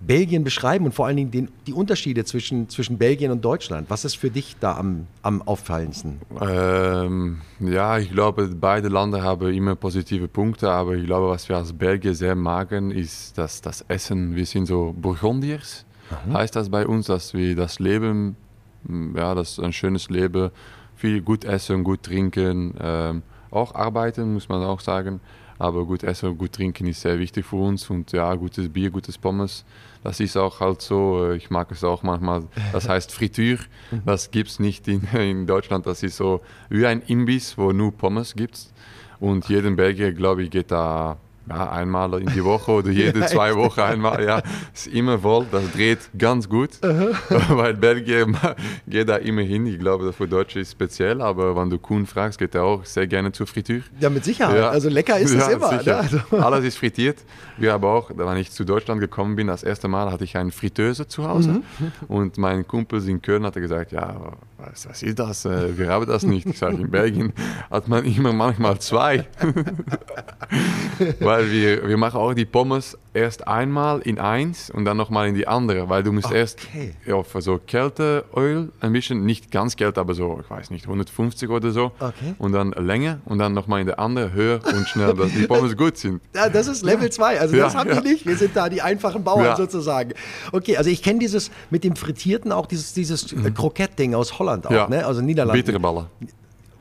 Belgien 0.00 0.44
beschreiben 0.44 0.84
und 0.84 0.92
vor 0.92 1.06
allen 1.06 1.16
Dingen 1.16 1.30
den, 1.30 1.48
die 1.66 1.72
Unterschiede 1.72 2.24
zwischen, 2.24 2.68
zwischen 2.68 2.98
Belgien 2.98 3.30
und 3.30 3.44
Deutschland? 3.44 3.90
Was 3.90 4.04
ist 4.04 4.16
für 4.16 4.30
dich 4.30 4.56
da 4.60 4.76
am, 4.76 5.06
am 5.22 5.42
auffallendsten? 5.42 6.20
Ähm, 6.40 7.40
ja, 7.60 7.98
ich 7.98 8.10
glaube, 8.10 8.48
beide 8.48 8.88
Länder 8.88 9.22
haben 9.22 9.52
immer 9.52 9.74
positive 9.74 10.28
Punkte, 10.28 10.70
aber 10.70 10.94
ich 10.94 11.06
glaube, 11.06 11.28
was 11.28 11.48
wir 11.48 11.56
als 11.56 11.72
Belgier 11.72 12.14
sehr 12.14 12.34
magen, 12.34 12.90
ist 12.90 13.36
dass 13.38 13.60
das 13.60 13.84
Essen. 13.88 14.36
Wir 14.36 14.46
sind 14.46 14.66
so 14.66 14.94
Burgundiers, 14.96 15.84
heißt 16.32 16.54
das 16.54 16.70
bei 16.70 16.86
uns, 16.86 17.06
dass 17.06 17.34
wir 17.34 17.56
das 17.56 17.78
Leben, 17.78 18.36
mm, 18.84 19.16
ja, 19.16 19.34
das 19.34 19.58
ein 19.58 19.72
schönes 19.72 20.08
Leben, 20.08 20.50
viel 20.94 21.20
gut 21.20 21.44
essen, 21.44 21.84
gut 21.84 22.02
trinken, 22.04 22.74
ähm, 22.80 23.22
auch 23.50 23.74
arbeiten, 23.74 24.34
muss 24.34 24.48
man 24.48 24.62
auch 24.62 24.80
sagen. 24.80 25.20
Aber 25.58 25.84
gut 25.84 26.02
essen 26.02 26.30
und 26.30 26.38
gut 26.38 26.52
trinken 26.52 26.86
ist 26.86 27.00
sehr 27.00 27.18
wichtig 27.18 27.46
für 27.46 27.56
uns 27.56 27.88
und 27.88 28.12
ja, 28.12 28.34
gutes 28.34 28.68
Bier, 28.68 28.90
gutes 28.90 29.16
Pommes. 29.16 29.64
Das 30.02 30.20
ist 30.20 30.36
auch 30.36 30.60
halt 30.60 30.82
so, 30.82 31.24
äh, 31.24 31.36
ich 31.36 31.50
mag 31.50 31.70
es 31.72 31.82
auch 31.82 32.02
manchmal, 32.02 32.44
das 32.72 32.88
heißt 32.88 33.12
Fritür. 33.12 33.58
Das 34.04 34.30
gibt 34.30 34.50
es 34.50 34.60
nicht 34.60 34.86
in, 34.88 35.02
in 35.14 35.46
Deutschland. 35.46 35.86
Das 35.86 36.02
ist 36.02 36.16
so 36.16 36.40
wie 36.68 36.86
ein 36.86 37.02
Imbiss, 37.02 37.56
wo 37.56 37.72
nur 37.72 37.92
Pommes 37.92 38.34
gibt. 38.34 38.72
Und 39.18 39.48
jeden 39.48 39.76
Belgier, 39.76 40.12
glaube 40.12 40.42
ich, 40.42 40.50
geht 40.50 40.70
da 40.70 41.16
ja, 41.48 41.70
einmal 41.70 42.20
in 42.20 42.26
die 42.28 42.44
Woche 42.44 42.70
oder 42.72 42.90
jede 42.90 43.20
Ja, 43.20 43.26
zwei? 43.26 43.54
Wochen 43.54 43.80
einmal. 43.80 44.24
Ja, 44.24 44.42
ist 44.74 44.86
immer 44.88 45.18
voll. 45.18 45.46
Das 45.50 45.70
dreht 45.72 45.98
ganz 46.18 46.48
gut, 46.48 46.70
weil 47.48 47.74
Belgier 47.74 48.26
geht 48.86 49.08
da 49.08 49.16
immer 49.16 49.42
hin. 49.42 49.66
Ich 49.66 49.78
glaube, 49.78 50.12
für 50.12 50.26
Deutsche 50.26 50.60
ist 50.60 50.72
speziell, 50.72 51.20
aber 51.22 51.56
wenn 51.56 51.70
du 51.70 51.78
Kuhn 51.78 52.06
fragst, 52.06 52.38
geht 52.38 52.54
er 52.54 52.64
auch 52.64 52.84
sehr 52.84 53.06
gerne 53.06 53.32
zur 53.32 53.46
Fritür. 53.46 53.82
Ja, 54.00 54.10
mit 54.10 54.24
Sicherheit. 54.24 54.56
Ja. 54.56 54.70
Also 54.70 54.88
lecker 54.88 55.18
ist 55.18 55.30
es 55.32 55.46
Ja, 55.46 55.52
immer. 55.52 55.82
Ne? 55.82 55.96
Also, 55.96 56.18
Alles 56.38 56.64
ist 56.64 56.78
frittiert. 56.78 57.18
Wir 57.56 57.72
haben 57.72 57.84
auch, 57.84 58.10
wenn 58.14 58.36
ich 58.38 58.50
zu 58.50 58.64
Deutschland 58.64 59.00
gekommen 59.00 59.36
bin, 59.36 59.46
das 59.46 59.62
erste 59.62 59.88
Mal 59.88 60.10
hatte 60.10 60.24
ich 60.24 60.36
eine 60.36 60.50
Fritteuse 60.50 61.06
zu 61.06 61.26
Hause. 61.28 61.50
Mhm. 61.78 61.92
Und 62.08 62.38
mein 62.38 62.66
Kumpel 62.66 63.06
in 63.08 63.22
Köln 63.22 63.44
hat 63.44 63.54
gesagt, 63.54 63.92
ja, 63.92 64.32
was, 64.58 64.88
was 64.88 65.02
ist 65.02 65.18
das? 65.18 65.44
Äh, 65.44 65.76
Wir 65.76 65.88
haben 65.88 66.06
das 66.06 66.22
nicht. 66.22 66.46
Ich 66.46 66.58
sage, 66.58 66.76
in 66.76 66.90
Belgien 66.90 67.32
hat 67.70 67.88
man 67.88 68.04
immer 68.04 68.32
manchmal 68.32 68.78
zwei. 68.78 69.26
weil 71.20 71.50
wir, 71.50 71.88
wir 71.88 71.96
machen 71.96 72.20
auch 72.20 72.34
die 72.34 72.46
Pommes 72.46 72.96
erst 73.16 73.48
einmal 73.48 74.00
in 74.00 74.18
eins 74.18 74.70
und 74.70 74.84
dann 74.84 74.96
nochmal 74.96 75.28
in 75.28 75.34
die 75.34 75.48
andere, 75.48 75.88
weil 75.88 76.02
du 76.02 76.12
musst 76.12 76.30
erst 76.30 76.58
Okay. 76.68 76.94
ja, 77.06 77.22
so 77.40 77.58
Kälteöl 77.58 78.70
ein 78.80 78.92
bisschen, 78.92 79.24
nicht 79.24 79.50
ganz 79.50 79.76
kalt, 79.76 79.98
aber 79.98 80.14
so, 80.14 80.40
ich 80.42 80.50
weiß 80.50 80.70
nicht, 80.70 80.84
150 80.84 81.48
oder 81.50 81.70
so. 81.70 81.92
Okay. 81.98 82.34
Und 82.38 82.52
dann 82.52 82.72
länger 82.72 83.20
und 83.24 83.38
dann 83.38 83.54
nochmal 83.54 83.80
in 83.80 83.86
der 83.86 83.98
andere 83.98 84.32
höher 84.32 84.60
und 84.64 84.88
schnell, 84.88 85.14
dass 85.14 85.32
die 85.32 85.46
Pommes 85.46 85.76
gut 85.76 85.96
sind. 85.96 86.20
ja, 86.34 86.48
das 86.48 86.66
ist 86.68 86.84
Level 86.84 87.10
2. 87.10 87.40
Also 87.40 87.56
das 87.56 87.72
Ja, 87.72 87.78
haben 87.80 87.90
ja. 87.90 88.00
die 88.00 88.08
nicht. 88.08 88.26
Wir 88.26 88.36
sind 88.36 88.54
da 88.54 88.68
die 88.68 88.82
einfachen 88.82 89.24
Bauern 89.24 89.56
sozusagen. 89.56 90.12
Okay, 90.52 90.76
also 90.76 90.90
ich 90.90 91.02
kenne 91.02 91.18
dieses 91.18 91.50
mit 91.70 91.84
dem 91.84 91.96
Frittierten 91.96 92.52
auch, 92.52 92.66
dieses, 92.66 92.92
dieses 92.92 93.32
äh, 93.32 93.50
Krokettding 93.50 94.14
aus 94.14 94.38
Holland 94.38 94.66
auch, 94.66 94.70
Ja. 94.70 94.88
ne? 94.88 95.06
also 95.06 95.20
Niederlande. 95.22 95.62
Bitterballen. 95.62 96.06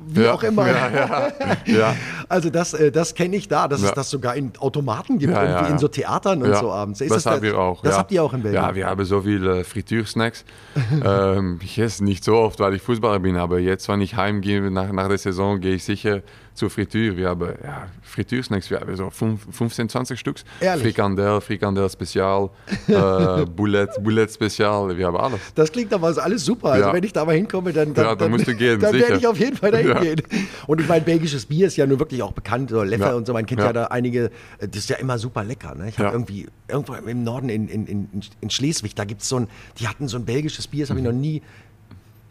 Wie 0.08 0.22
ja. 0.22 0.34
auch 0.34 0.44
immer. 0.44 0.68
Ja, 0.68 1.32
ja. 1.66 1.96
Also 2.30 2.50
das, 2.50 2.74
äh, 2.74 2.92
das 2.92 3.16
kenne 3.16 3.36
ich 3.36 3.48
da, 3.48 3.68
dass 3.68 3.82
es 3.82 3.94
das 3.94 4.10
sogar 4.10 4.36
in 4.36 4.52
Automaten 4.60 5.20
gibt, 5.20 5.36
in 5.70 5.78
so 5.78 5.88
Theatern 5.88 6.42
und 6.44 6.56
so 6.56 6.72
abends. 6.72 7.02
Ist 7.02 7.12
das 7.12 7.24
da- 7.24 7.32
haben 7.32 7.42
wir 7.42 7.58
auch. 7.58 7.82
Das 7.82 7.98
habt 7.98 8.12
ihr 8.12 8.24
auch 8.24 8.34
in 8.34 8.44
Belgien. 8.44 8.62
Ja, 8.62 8.76
wir 8.76 8.88
haben 8.88 9.06
so 9.06 9.22
viele 9.22 9.64
Fritürsnacks. 9.64 10.46
ähm, 11.04 11.60
ich 11.64 11.78
esse 11.80 12.04
nicht 12.04 12.24
so 12.24 12.36
oft, 12.36 12.60
weil 12.60 12.74
ich 12.76 12.82
Fußballer 12.82 13.20
bin, 13.20 13.38
aber 13.38 13.60
jetzt, 13.60 13.88
wenn 13.90 14.02
ich 14.02 14.16
heimgehe 14.16 14.70
nach, 14.72 14.92
nach 14.92 15.08
der 15.08 15.18
Saison, 15.18 15.60
gehe 15.60 15.76
ich 15.76 15.84
sicher 15.84 16.22
zur 16.56 16.70
Fritür. 16.70 17.16
Wir 17.16 17.30
haben 17.30 17.48
ja, 17.64 17.88
Fritürsnacks, 18.02 18.70
wir 18.72 18.80
haben 18.80 18.96
so 18.96 19.10
fünf- 19.10 19.46
15, 19.52 19.90
20 19.90 20.20
Stück. 20.20 20.38
Frikandel, 20.60 21.42
Frikandel 21.42 21.90
Spezial, 21.90 22.50
äh, 22.88 23.46
Bullet, 23.56 23.88
Bullet 24.02 24.28
Spezial, 24.30 24.98
wir 24.98 25.06
haben 25.08 25.18
alles. 25.18 25.40
Das 25.54 25.72
klingt 25.72 25.94
aber 25.94 26.16
alles 26.18 26.46
super. 26.46 26.72
Also 26.72 26.88
Ja. 26.88 26.94
wenn 26.94 27.04
ich 27.04 27.14
da 27.14 27.26
mal 27.26 27.36
hinkomme, 27.36 27.74
dann, 27.74 27.94
dann, 27.94 28.06
Ja, 28.06 28.16
dann 28.16 28.32
musst 28.32 28.48
du 28.48 28.56
gehen, 28.56 28.80
Dann 28.86 28.94
werde 28.94 29.18
ich 29.18 29.28
auf 29.28 29.38
jeden 29.40 29.58
Fall 29.58 29.72
dahin 29.72 29.88
Ja. 29.90 30.00
gehen. 30.00 30.22
Und 30.68 30.82
ich 30.82 30.88
meine, 30.88 31.04
belgisches 31.04 31.46
Bier 31.46 31.68
ist 31.68 31.76
ja 31.76 31.86
nur 31.86 32.00
wirklich 32.00 32.24
auch 32.24 32.32
bekannt, 32.32 32.70
so 32.70 32.82
Leffe 32.84 33.16
und 33.16 33.28
so. 33.28 33.34
Man 33.34 33.46
kennt 33.46 33.60
ja. 33.62 33.74
Da 33.74 33.86
einige. 33.86 34.26
äh, 34.60 34.68
Das 34.68 34.78
ist 34.78 34.90
ja 34.90 34.96
immer 34.98 35.18
super 35.20 35.44
lecker. 35.44 35.76
Ne? 35.76 35.90
Ich 35.90 36.00
habe 36.00 36.14
irgendwie 36.14 36.48
irgendwo 36.68 36.94
im 36.94 37.24
Norden 37.24 37.50
in, 37.50 37.68
in, 37.68 37.86
in, 37.86 38.10
in 38.42 38.50
Schleswig, 38.50 38.96
da 38.96 39.04
gibt 39.06 39.22
es 39.22 39.30
so 39.30 39.38
ein, 39.38 39.48
die 39.80 39.88
hatten 39.88 40.08
so 40.08 40.18
ein 40.18 40.26
belgisches 40.26 40.68
Bier, 40.68 40.84
das 40.84 40.90
habe 40.90 41.00
ich 41.00 41.06
noch 41.06 41.12
nie. 41.12 41.42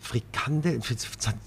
Frikandel, 0.05 0.81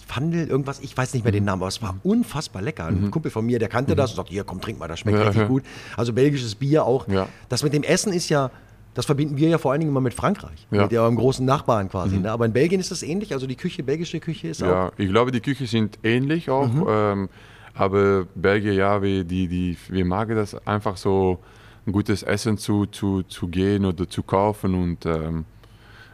Pfandel, 0.07 0.47
irgendwas, 0.47 0.79
ich 0.79 0.97
weiß 0.97 1.13
nicht 1.13 1.23
mehr 1.23 1.31
den 1.31 1.45
Namen, 1.45 1.61
aber 1.61 1.69
es 1.69 1.81
war 1.81 1.95
unfassbar 2.03 2.61
lecker. 2.61 2.85
Ein 2.85 3.11
Kumpel 3.11 3.29
von 3.29 3.45
mir, 3.45 3.59
der 3.59 3.69
kannte 3.69 3.95
das 3.95 4.09
und 4.11 4.15
sagte, 4.17 4.31
hier, 4.31 4.43
komm, 4.43 4.59
trink 4.61 4.79
mal, 4.79 4.87
das 4.87 4.99
schmeckt 4.99 5.17
Ja, 5.19 5.25
richtig 5.25 5.43
ja. 5.43 5.47
gut. 5.47 5.63
Also 5.95 6.11
belgisches 6.11 6.55
Bier 6.55 6.83
auch. 6.83 7.07
Ja. 7.07 7.29
Das 7.49 7.61
mit 7.63 7.73
dem 7.73 7.83
Essen 7.83 8.11
ist 8.11 8.29
ja, 8.29 8.49
das 8.95 9.05
verbinden 9.05 9.37
wir 9.37 9.47
ja 9.47 9.59
vor 9.59 9.71
allen 9.71 9.81
Dingen 9.81 9.91
immer 9.91 10.01
mit 10.01 10.15
Frankreich, 10.15 10.65
Ja. 10.71 10.83
mit 10.83 10.93
eurem 10.93 11.15
großen 11.15 11.45
Nachbarn 11.45 11.87
quasi. 11.89 12.17
Ne? 12.17 12.31
Aber 12.31 12.45
in 12.45 12.53
Belgien 12.53 12.79
ist 12.79 12.89
das 12.89 13.03
ähnlich, 13.03 13.31
also 13.33 13.45
die 13.45 13.55
Küche, 13.55 13.83
belgische 13.83 14.19
Küche 14.19 14.47
ist 14.47 14.63
auch. 14.63 14.67
Ja, 14.67 14.91
ich 14.97 15.07
glaube, 15.09 15.31
die 15.31 15.41
Küche 15.41 15.67
sind 15.67 15.99
ähnlich 16.03 16.49
auch. 16.49 16.67
Mhm. 16.67 16.85
Ähm, 16.89 17.29
aber 17.75 18.25
Belgier, 18.33 18.73
ja, 18.73 19.01
wir, 19.03 19.23
die, 19.23 19.47
die, 19.47 19.77
wir 19.89 20.03
magen 20.03 20.35
das 20.35 20.55
einfach 20.65 20.97
so, 20.97 21.39
ein 21.85 21.93
gutes 21.93 22.21
Essen 22.23 22.57
zu, 22.57 22.85
zu, 22.87 23.23
zu 23.23 23.47
gehen 23.47 23.85
oder 23.85 24.09
zu 24.09 24.21
kaufen 24.23 24.75
und 24.75 25.05
ähm, 25.05 25.45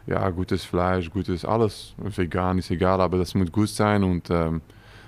ja, 0.06 0.30
gutes 0.30 0.66
Fleisch, 0.66 1.10
gutes 1.10 1.46
alles. 1.46 1.94
Vegan 1.98 2.58
ist 2.58 2.72
egal, 2.72 3.00
aber 3.02 3.18
das 3.18 3.36
muss 3.36 3.52
gut 3.52 3.70
sein 3.70 4.04
und 4.04 4.30
ähm, 4.30 4.62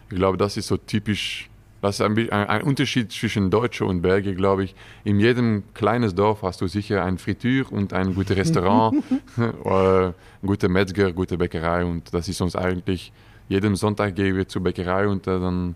ich 0.10 0.16
glaube, 0.16 0.38
das 0.38 0.58
ist 0.58 0.68
so 0.68 0.78
typisch. 0.78 1.50
Das 1.82 2.00
ist 2.00 2.02
ein, 2.02 2.18
ein, 2.18 2.48
ein 2.48 2.62
Unterschied 2.64 3.12
zwischen 3.12 3.52
Deutsche 3.52 3.86
und 3.86 4.02
Belgier, 4.02 4.34
glaube 4.34 4.64
ich. 4.64 4.74
In 5.04 5.20
jedem 5.20 5.64
kleines 5.74 6.16
Dorf 6.16 6.42
hast 6.42 6.62
du 6.62 6.68
sicher 6.68 7.04
ein 7.04 7.18
Fritür 7.18 7.72
und 7.72 7.94
ein 7.94 8.16
gutes 8.16 8.36
Restaurant, 8.38 9.04
äh, 9.38 10.12
gute 10.46 10.70
Metzger, 10.70 11.12
gute 11.12 11.38
Bäckerei 11.38 11.86
und 11.86 12.14
das 12.14 12.28
ist 12.28 12.42
uns 12.42 12.56
eigentlich, 12.56 13.12
jeden 13.50 13.76
Sonntag 13.76 14.16
gehen 14.16 14.36
wir 14.36 14.48
zur 14.48 14.64
Bäckerei 14.64 15.08
und 15.08 15.28
äh, 15.28 15.40
dann 15.40 15.76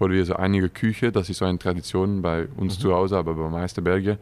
holen 0.00 0.12
wir 0.12 0.24
so 0.24 0.34
einige 0.34 0.68
Küche, 0.68 1.12
das 1.12 1.30
ist 1.30 1.38
so 1.38 1.44
eine 1.44 1.58
Tradition 1.58 2.22
bei 2.22 2.48
uns 2.56 2.78
zu 2.78 2.92
Hause, 2.92 3.16
aber 3.16 3.34
bei 3.34 3.48
meisten 3.48 3.84
Belgier. 3.84 4.18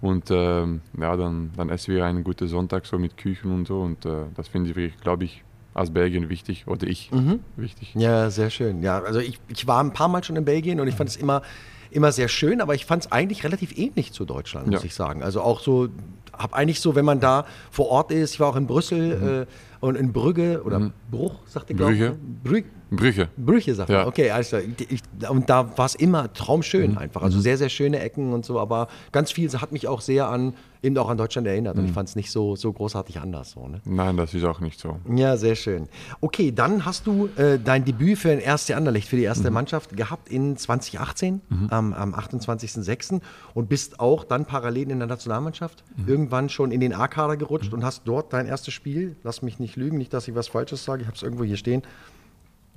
Und 0.00 0.30
ähm, 0.30 0.80
ja, 0.98 1.16
dann, 1.16 1.50
dann 1.56 1.68
essen 1.68 1.94
wir 1.94 2.04
einen 2.06 2.24
guten 2.24 2.48
Sonntag 2.48 2.86
so 2.86 2.98
mit 2.98 3.16
Küchen 3.18 3.52
und 3.52 3.66
so 3.66 3.80
und 3.82 4.06
äh, 4.06 4.24
das 4.34 4.48
finde 4.48 4.70
ich, 4.80 4.98
glaube 5.00 5.24
ich, 5.24 5.44
als 5.74 5.90
Belgien 5.90 6.28
wichtig 6.30 6.66
oder 6.66 6.86
ich 6.86 7.10
wichtig. 7.56 7.94
Ja, 7.94 8.28
sehr 8.30 8.50
schön. 8.50 8.82
Ja, 8.82 9.00
also 9.02 9.20
ich, 9.20 9.38
ich 9.48 9.66
war 9.66 9.82
ein 9.82 9.92
paar 9.92 10.08
Mal 10.08 10.24
schon 10.24 10.36
in 10.36 10.44
Belgien 10.44 10.80
und 10.80 10.88
ich 10.88 10.94
fand 10.94 11.10
es 11.10 11.16
immer, 11.16 11.42
immer 11.90 12.12
sehr 12.12 12.28
schön, 12.28 12.60
aber 12.60 12.74
ich 12.74 12.86
fand 12.86 13.04
es 13.04 13.12
eigentlich 13.12 13.44
relativ 13.44 13.76
ähnlich 13.78 14.12
zu 14.12 14.24
Deutschland, 14.24 14.66
muss 14.68 14.80
Ja. 14.80 14.86
ich 14.86 14.94
sagen. 14.94 15.22
Also 15.22 15.42
auch 15.42 15.60
so, 15.60 15.88
habe 16.36 16.54
eigentlich 16.54 16.80
so, 16.80 16.94
wenn 16.94 17.04
man 17.04 17.20
da 17.20 17.44
vor 17.70 17.88
Ort 17.88 18.10
ist, 18.10 18.34
ich 18.34 18.40
war 18.40 18.48
auch 18.48 18.56
in 18.56 18.66
Brüssel 18.66 19.46
äh, 19.46 19.84
und 19.84 19.96
in 19.96 20.12
Brügge 20.12 20.62
oder 20.64 20.90
Bruch, 21.10 21.34
sagt 21.46 21.70
ihr, 21.70 21.76
glaube 21.76 21.94
ich. 21.94 22.10
Brügge. 22.42 22.68
Brüche. 22.90 23.28
Brüche, 23.36 23.74
sagt 23.74 23.90
Ja. 23.90 23.98
man. 24.00 24.08
Okay, 24.08 24.30
also 24.30 24.58
ich, 24.58 24.90
ich, 24.90 25.28
und 25.30 25.48
da 25.48 25.76
war 25.78 25.86
es 25.86 25.94
immer 25.94 26.32
traumschön 26.32 26.98
einfach. 26.98 27.22
Also 27.22 27.40
sehr, 27.40 27.56
sehr 27.56 27.68
schöne 27.68 28.00
Ecken 28.00 28.32
und 28.32 28.44
so, 28.44 28.58
aber 28.58 28.88
ganz 29.12 29.32
viel 29.32 29.50
hat 29.52 29.72
mich 29.72 29.86
auch 29.88 30.00
sehr 30.00 30.28
an, 30.28 30.54
eben 30.82 30.96
auch 30.98 31.08
an 31.08 31.16
Deutschland 31.18 31.46
erinnert. 31.46 31.76
Und 31.76 31.86
ich 31.86 31.92
fand 31.92 32.08
es 32.08 32.16
nicht 32.16 32.30
so, 32.30 32.56
so 32.56 32.72
großartig 32.72 33.20
anders. 33.20 33.52
So, 33.52 33.68
ne? 33.68 33.80
Nein, 33.84 34.16
das 34.16 34.34
ist 34.34 34.44
auch 34.44 34.60
nicht 34.60 34.80
so. 34.80 34.96
Ja, 35.14 35.36
sehr 35.36 35.54
schön. 35.54 35.88
Okay, 36.20 36.52
dann 36.52 36.84
hast 36.84 37.06
du 37.06 37.28
äh, 37.36 37.58
dein 37.62 37.84
Debüt 37.84 38.18
für 38.18 38.30
ein 38.30 38.40
erste 38.40 38.76
Anderlecht, 38.76 39.08
für 39.08 39.16
die 39.16 39.24
erste 39.24 39.50
Mannschaft 39.50 39.96
gehabt 39.96 40.28
in 40.28 40.56
2018, 40.56 41.40
am, 41.70 41.92
am 41.92 42.14
28.06. 42.14 43.20
und 43.54 43.68
bist 43.68 44.00
auch 44.00 44.24
dann 44.24 44.44
parallel 44.46 44.90
in 44.90 44.98
der 44.98 45.08
Nationalmannschaft 45.08 45.84
irgendwann 46.06 46.48
schon 46.48 46.72
in 46.72 46.80
den 46.80 46.92
A-Kader 46.94 47.36
gerutscht 47.36 47.72
und 47.72 47.84
hast 47.84 48.02
dort 48.06 48.32
dein 48.32 48.46
erstes 48.46 48.74
Spiel, 48.74 49.16
lass 49.22 49.42
mich 49.42 49.58
nicht 49.58 49.76
lügen, 49.76 49.98
nicht, 49.98 50.12
dass 50.12 50.28
ich 50.28 50.34
was 50.34 50.48
Falsches 50.48 50.84
sage, 50.84 51.02
ich 51.02 51.06
habe 51.06 51.16
es 51.16 51.22
irgendwo 51.22 51.44
hier 51.44 51.56
stehen. 51.56 51.82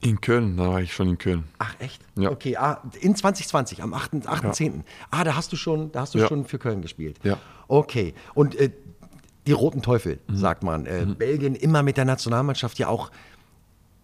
In 0.03 0.19
Köln, 0.21 0.57
da 0.57 0.67
war 0.69 0.81
ich 0.81 0.93
schon 0.93 1.07
in 1.09 1.17
Köln. 1.17 1.45
Ach, 1.59 1.75
echt? 1.79 2.01
Ja. 2.17 2.29
Okay, 2.31 2.57
ah, 2.57 2.81
in 2.99 3.15
2020, 3.15 3.81
am 3.81 3.93
8.10. 3.93 4.25
8.10.. 4.27 4.81
Ah, 5.11 5.23
da 5.23 5.35
hast 5.35 5.51
du 5.51 5.55
schon, 5.55 5.91
da 5.91 6.01
hast 6.01 6.13
du 6.13 6.19
Ja. 6.19 6.27
schon 6.27 6.45
für 6.45 6.59
Köln 6.59 6.81
gespielt. 6.81 7.19
Ja. 7.23 7.37
Okay. 7.67 8.13
Und 8.33 8.55
äh, 8.55 8.69
die 9.47 9.51
Roten 9.53 9.81
Teufel, 9.81 10.19
Mhm. 10.27 10.35
sagt 10.37 10.63
man. 10.63 10.85
Äh, 10.85 11.05
Belgien 11.17 11.55
immer 11.55 11.83
mit 11.83 11.97
der 11.97 12.05
Nationalmannschaft 12.05 12.77
ja 12.79 12.87
auch 12.89 13.11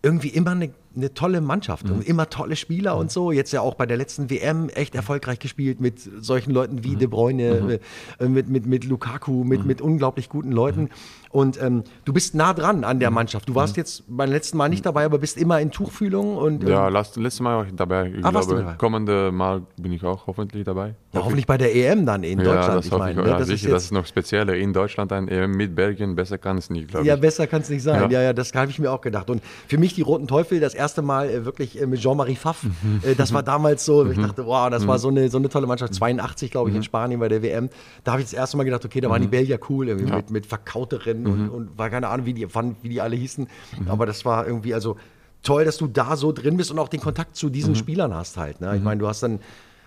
irgendwie 0.01 0.29
immer 0.29 0.51
eine 0.51 0.73
eine 0.95 1.13
tolle 1.13 1.39
Mannschaft 1.41 1.89
und 1.89 2.05
immer 2.07 2.29
tolle 2.29 2.55
Spieler 2.55 2.97
und 2.97 3.11
so. 3.11 3.31
Jetzt 3.31 3.51
ja 3.51 3.61
auch 3.61 3.75
bei 3.75 3.85
der 3.85 3.97
letzten 3.97 4.29
WM 4.29 4.69
echt 4.69 4.95
erfolgreich 4.95 5.39
gespielt 5.39 5.79
mit 5.79 5.99
solchen 5.99 6.51
Leuten 6.51 6.83
wie 6.83 6.95
De 6.95 7.07
Bruyne, 7.07 7.79
äh, 8.19 8.27
mit, 8.27 8.49
mit, 8.49 8.65
mit 8.65 8.83
Lukaku, 8.85 9.43
mit, 9.43 9.65
mit 9.65 9.81
unglaublich 9.81 10.29
guten 10.29 10.51
Leuten. 10.51 10.89
Und 11.31 11.61
ähm, 11.61 11.83
du 12.05 12.13
bist 12.13 12.33
nah 12.33 12.55
dran 12.55 12.83
an 12.83 12.99
der 12.99 13.11
Mannschaft. 13.11 13.47
Du 13.47 13.53
warst 13.53 13.77
jetzt 13.77 14.03
beim 14.07 14.31
letzten 14.31 14.57
Mal 14.57 14.67
nicht 14.67 14.83
dabei, 14.83 15.05
aber 15.05 15.19
bist 15.19 15.37
immer 15.37 15.61
in 15.61 15.69
Tuchfühlung. 15.69 16.35
Und, 16.37 16.67
Ja, 16.67 16.87
ähm, 16.87 16.93
last, 16.93 17.17
letztes 17.17 17.41
Mal 17.41 17.55
war 17.57 17.65
ich 17.67 17.75
dabei. 17.75 18.07
Ich 18.17 18.25
Ah, 18.25 18.31
glaube, 18.31 18.55
dabei? 18.55 18.73
kommende 18.73 19.31
Mal 19.31 19.61
bin 19.77 19.91
ich 19.93 20.03
auch 20.03 20.25
hoffentlich 20.25 20.63
dabei. 20.65 20.95
ja, 21.13 21.23
hoffentlich 21.23 21.45
bei 21.45 21.59
der 21.59 21.75
EM 21.75 22.07
dann 22.07 22.23
in 22.23 22.39
Ja, 22.39 22.45
Deutschland. 22.45 22.77
das 22.79 22.85
ich 22.87 22.91
meine, 22.91 23.11
ich. 23.11 23.17
ne, 23.17 23.31
Ja, 23.31 23.37
das 23.37 23.47
ist 23.49 23.59
sicher, 23.61 23.69
das 23.69 23.83
jetzt, 23.83 23.85
ist 23.85 23.91
noch 23.91 24.05
spezieller. 24.07 24.55
In 24.55 24.73
Deutschland 24.73 25.11
ein 25.13 25.27
EM 25.27 25.51
mit 25.51 25.75
Belgien, 25.75 26.15
besser 26.15 26.39
kann 26.39 26.57
es 26.57 26.71
nicht, 26.71 26.87
glaube 26.87 27.05
ja, 27.05 27.13
ich. 27.13 27.21
besser 27.21 27.45
kann 27.45 27.61
es 27.61 27.69
nicht 27.69 27.83
sein. 27.83 28.01
Ja. 28.09 28.09
Ja. 28.09 28.21
ja, 28.23 28.33
das 28.33 28.51
habe 28.55 28.71
ich 28.71 28.79
mir 28.79 28.91
auch 28.91 29.01
gedacht. 29.01 29.29
Und 29.29 29.43
für 29.67 29.77
mich 29.77 29.93
die 29.93 30.01
Roten 30.01 30.25
Teufel, 30.27 30.59
das 30.59 30.73
erste 30.79 31.01
Mal 31.03 31.29
äh, 31.29 31.45
wirklich 31.45 31.79
äh, 31.79 31.85
mit 31.85 31.99
Jean-Marie 31.99 32.35
Pfaff. 32.35 32.63
Mhm. 32.63 33.01
äh, 33.03 33.13
das 33.15 33.31
war 33.33 33.43
damals 33.43 33.85
so, 33.85 34.09
ich 34.09 34.17
dachte, 34.17 34.45
wow, 34.45 34.69
das 34.71 34.87
war 34.87 34.97
so 34.97 35.09
eine, 35.09 35.29
so 35.29 35.37
eine 35.37 35.49
tolle 35.49 35.67
Mannschaft. 35.67 35.93
82, 35.93 36.49
glaube 36.49 36.71
ich, 36.71 36.75
in 36.75 36.81
Spanien 36.83 37.19
bei 37.19 37.27
der 37.29 37.43
WM. 37.43 37.69
Da 38.03 38.13
habe 38.13 38.21
ich 38.21 38.27
das 38.27 38.33
erste 38.33 38.57
Mal 38.57 38.63
gedacht, 38.63 38.83
okay, 38.85 39.01
da 39.01 39.09
waren 39.09 39.21
die 39.21 39.27
Belgier 39.27 39.59
cool, 39.69 39.87
irgendwie 39.89 40.11
mit, 40.11 40.29
mit 40.31 40.45
Verkauterinnen 40.47 41.27
und, 41.27 41.49
und 41.49 41.77
war 41.77 41.89
keine 41.91 42.07
Ahnung, 42.07 42.25
wie 42.25 42.33
die, 42.33 42.47
wann, 42.55 42.75
wie 42.81 42.89
die 42.89 43.01
alle 43.01 43.15
hießen. 43.15 43.47
Aber 43.87 44.05
das 44.05 44.25
war 44.25 44.47
irgendwie, 44.47 44.73
also 44.73 44.97
toll, 45.43 45.65
dass 45.65 45.77
du 45.77 45.87
da 45.87 46.15
so 46.15 46.31
drin 46.31 46.57
bist 46.57 46.71
und 46.71 46.79
auch 46.79 46.89
den 46.89 46.99
Kontakt 46.99 47.35
zu 47.35 47.49
diesen 47.49 47.75
Spielern 47.75 48.13
hast 48.13 48.37
halt. 48.37 48.59
Ne? 48.61 48.75
Ich 48.75 48.83
meine, 48.83 48.99
du 48.99 49.07
hast 49.07 49.21
dann, 49.23 49.39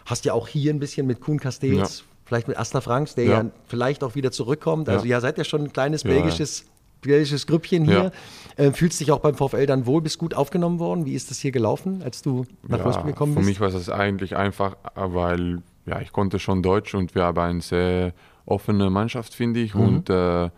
hast 0.07 0.25
ja 0.25 0.33
auch 0.33 0.49
hier 0.49 0.73
ein 0.73 0.79
bisschen 0.79 1.07
mit 1.07 1.21
Kuhn 1.21 1.39
Castells, 1.41 1.99
Ja. 2.01 2.05
vielleicht 2.25 2.49
mit 2.49 2.57
Asta 2.59 2.81
Franks, 2.81 3.15
der 3.15 3.25
ja. 3.25 3.43
Ja. 3.43 3.51
vielleicht 3.67 4.03
auch 4.05 4.15
wieder 4.15 4.31
zurückkommt. 4.33 4.89
Also 4.89 5.07
ja, 5.07 5.21
seid 5.21 5.39
ihr 5.39 5.45
schon 5.45 5.63
ein 5.65 5.73
kleines 5.73 6.03
Ja, 6.05 6.11
belgisches, 6.11 6.65
belgisches 7.03 7.47
Grüppchen 7.47 7.85
hier. 7.85 8.13
Äh, 8.57 8.73
fühlst 8.73 9.01
dich 9.01 9.13
auch 9.13 9.21
beim 9.21 9.35
VfL 9.35 9.67
dann 9.67 9.87
wohl, 9.87 10.03
bist 10.03 10.19
gut 10.19 10.35
aufgenommen 10.35 10.79
worden. 10.79 11.05
Wie 11.05 11.15
ist 11.15 11.31
das 11.31 11.39
hier 11.39 11.53
gelaufen, 11.53 12.03
als 12.03 12.23
du 12.23 12.45
nach 12.67 12.85
Wolfsburg 12.85 13.07
gekommen 13.07 13.33
für 13.33 13.41
bist? 13.41 13.49
mich 13.49 13.61
war 13.61 13.69
es 13.69 13.89
eigentlich 13.89 14.37
einfach, 14.37 14.77
weil 14.95 15.63
ja, 15.87 16.01
ich 16.01 16.13
konnte 16.13 16.39
schon 16.39 16.63
Deutsch 16.63 16.95
und 16.95 17.15
wir 17.15 17.25
haben 17.25 17.39
eine 17.39 17.61
sehr 17.61 18.13
offene 18.47 18.91
Mannschaft, 18.91 19.35
finde 19.35 19.61
ich. 19.61 19.75
Mhm. 19.75 19.81
Und 19.81 20.11
äh, 20.11 20.51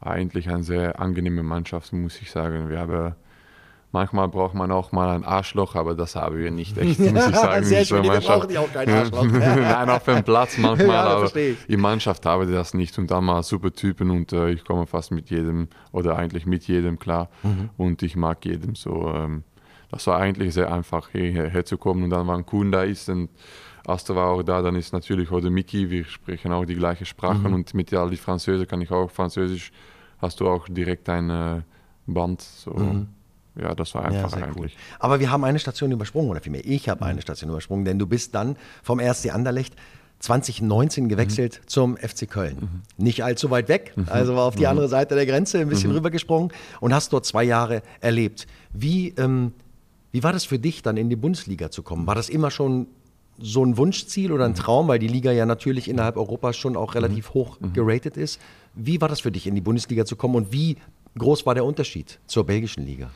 eigentlich 0.00 0.48
eine 0.48 0.64
sehr 0.64 1.00
angenehme 1.00 1.42
Mannschaft, 1.42 1.92
muss 1.92 2.20
ich 2.20 2.30
sagen. 2.30 2.68
Wir 2.68 2.80
haben, 2.80 3.14
manchmal 3.92 4.28
braucht 4.28 4.54
man 4.54 4.72
auch 4.72 4.90
mal 4.90 5.10
ein 5.10 5.24
Arschloch, 5.24 5.74
aber 5.76 5.94
das 5.94 6.16
haben 6.16 6.38
wir 6.38 6.50
nicht 6.50 6.76
echt, 6.78 6.98
muss 6.98 7.28
ich 7.28 7.36
sagen. 7.36 7.64
Sehr 7.64 7.84
schön, 7.84 8.02
wir 8.02 8.20
brauchen 8.20 8.48
die 8.48 8.58
auch 8.58 8.72
kein 8.72 8.88
Arschloch. 8.88 9.24
Nein, 9.30 9.90
auf 9.90 10.04
dem 10.04 10.24
Platz 10.24 10.58
manchmal, 10.58 10.88
Ja, 10.88 11.04
aber 11.04 11.30
in 11.36 11.80
Mannschaft 11.80 12.26
haben 12.26 12.48
wir 12.48 12.54
das 12.56 12.74
nicht. 12.74 12.98
Und 12.98 13.10
dann 13.10 13.24
mal 13.24 13.42
super 13.42 13.72
Typen 13.72 14.10
und 14.10 14.32
äh, 14.32 14.50
ich 14.50 14.64
komme 14.64 14.86
fast 14.86 15.12
mit 15.12 15.30
jedem 15.30 15.68
oder 15.92 16.16
eigentlich 16.16 16.46
mit 16.46 16.66
jedem 16.66 16.98
klar. 16.98 17.28
Mhm. 17.42 17.70
Und 17.76 18.02
ich 18.02 18.16
mag 18.16 18.44
jedem 18.44 18.74
so. 18.74 19.12
Ähm, 19.14 19.44
das 19.90 20.06
war 20.06 20.18
eigentlich 20.18 20.54
sehr 20.54 20.72
einfach, 20.72 21.10
hierher 21.10 21.50
herzukommen. 21.50 22.04
Und 22.04 22.10
dann, 22.10 22.26
wenn 22.26 22.46
Kuhn 22.46 22.72
da 22.72 22.82
ist 22.82 23.10
und 23.10 23.28
Asta 23.86 24.14
war 24.14 24.30
auch 24.30 24.42
da, 24.42 24.62
dann 24.62 24.76
ist 24.76 24.92
natürlich 24.92 25.30
oder 25.30 25.50
Miki, 25.50 25.90
wir 25.90 26.04
sprechen 26.04 26.50
auch 26.52 26.64
die 26.64 26.76
gleiche 26.76 27.04
Sprache. 27.04 27.48
Mhm. 27.48 27.54
Und 27.54 27.74
mit 27.74 27.92
all 27.92 28.08
die 28.08 28.16
Französen 28.16 28.66
kann 28.66 28.80
ich 28.80 28.90
auch 28.90 29.10
Französisch, 29.10 29.70
hast 30.18 30.40
du 30.40 30.48
auch 30.48 30.66
direkt 30.68 31.10
ein 31.10 31.28
äh, 31.28 31.60
Band. 32.06 32.40
So. 32.40 32.70
Ja, 33.60 33.74
das 33.74 33.94
war 33.94 34.08
Mhm. 34.08 34.14
Ja, 34.14 34.24
einfach 34.24 34.36
sehr 34.38 34.48
cool. 34.48 34.54
eigentlich. 34.56 34.76
Aber 34.98 35.20
wir 35.20 35.30
haben 35.30 35.44
eine 35.44 35.58
Station 35.58 35.90
übersprungen, 35.92 36.30
oder 36.30 36.40
vielmehr, 36.40 36.64
ich 36.64 36.88
habe 36.88 37.04
eine 37.04 37.20
Station 37.22 37.50
übersprungen, 37.50 37.84
denn 37.84 37.98
du 37.98 38.06
bist 38.06 38.34
dann 38.34 38.56
vom 38.82 38.98
RSC 39.00 39.30
Anderlecht 39.30 39.74
2019 40.20 41.08
gewechselt 41.08 41.60
zum 41.66 41.96
FC 41.96 42.30
Köln. 42.30 42.82
Nicht 42.96 43.24
allzu 43.24 43.50
weit 43.50 43.68
weg, 43.68 43.92
also 44.06 44.36
war 44.36 44.44
auf 44.44 44.54
die 44.54 44.66
andere 44.68 44.88
Seite 44.88 45.14
der 45.16 45.26
Grenze 45.26 45.58
ein 45.58 45.68
bisschen 45.68 45.90
rübergesprungen 45.90 46.52
und 46.80 46.94
hast 46.94 47.12
dort 47.12 47.26
zwei 47.26 47.42
Jahre 47.44 47.82
erlebt. 48.00 48.46
Wie, 48.72 49.08
ähm, 49.18 49.52
wie 50.12 50.22
war 50.22 50.32
das 50.32 50.44
für 50.44 50.58
dich, 50.60 50.82
dann 50.82 50.96
in 50.96 51.10
die 51.10 51.16
Bundesliga 51.16 51.70
zu 51.70 51.82
kommen? 51.82 52.06
War 52.06 52.14
das 52.14 52.28
immer 52.28 52.50
schon 52.52 52.86
so 53.38 53.64
ein 53.64 53.76
Wunschziel 53.76 54.30
oder 54.30 54.44
ein 54.44 54.54
Traum, 54.54 54.86
weil 54.88 55.00
die 55.00 55.08
Liga 55.08 55.32
ja 55.32 55.44
natürlich 55.44 55.88
innerhalb 55.88 56.16
Europas 56.16 56.56
schon 56.56 56.76
auch 56.76 56.94
relativ 56.94 57.34
hoch 57.34 57.58
geratet 57.72 58.16
ist? 58.16 58.40
Wie 58.74 59.00
war 59.00 59.08
das 59.08 59.20
für 59.20 59.32
dich, 59.32 59.46
in 59.48 59.54
die 59.56 59.60
Bundesliga 59.60 60.04
zu 60.04 60.14
kommen 60.16 60.36
und 60.36 60.52
wie 60.52 60.76
groß 61.18 61.44
war 61.46 61.54
der 61.54 61.64
Unterschied 61.64 62.20
zur 62.26 62.44
belgischen 62.46 62.86
Liga? 62.86 63.10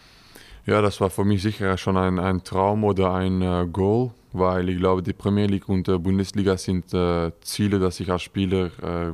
Ja, 0.67 0.83
das 0.83 1.01
war 1.01 1.11
für 1.11 1.25
mich 1.25 1.43
sicher 1.43 1.79
schon 1.79 1.97
ein, 1.97 2.19
ein 2.19 2.43
Traum 2.43 2.83
oder 2.83 3.15
ein 3.15 3.41
äh, 3.41 3.69
Goal, 3.71 4.11
weil 4.33 4.69
ich 4.69 4.79
glaube, 4.79 5.01
die 5.01 5.13
Premier 5.13 5.47
League 5.47 5.69
und 5.69 5.87
die 5.87 5.97
Bundesliga 5.97 6.57
sind 6.57 6.93
äh, 6.93 7.31
Ziele, 7.41 7.79
dass 7.79 8.01
ich 8.01 8.11
als 8.11 8.23
Spieler 8.23 8.71
äh, 8.83 9.13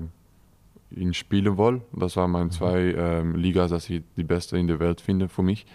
in 0.99 1.13
spielen 1.13 1.59
will. 1.59 1.83
Das 1.93 2.17
waren 2.17 2.31
meine 2.31 2.49
zwei 2.49 2.95
ähm, 2.97 3.37
Ligas, 3.37 3.71
dass 3.71 3.91
ich 3.91 4.03
die 4.17 4.25
beste 4.25 4.57
in 4.57 4.67
der 4.67 4.81
Welt 4.81 5.03
finde 5.03 5.29
für 5.29 5.43
mich. 5.43 5.67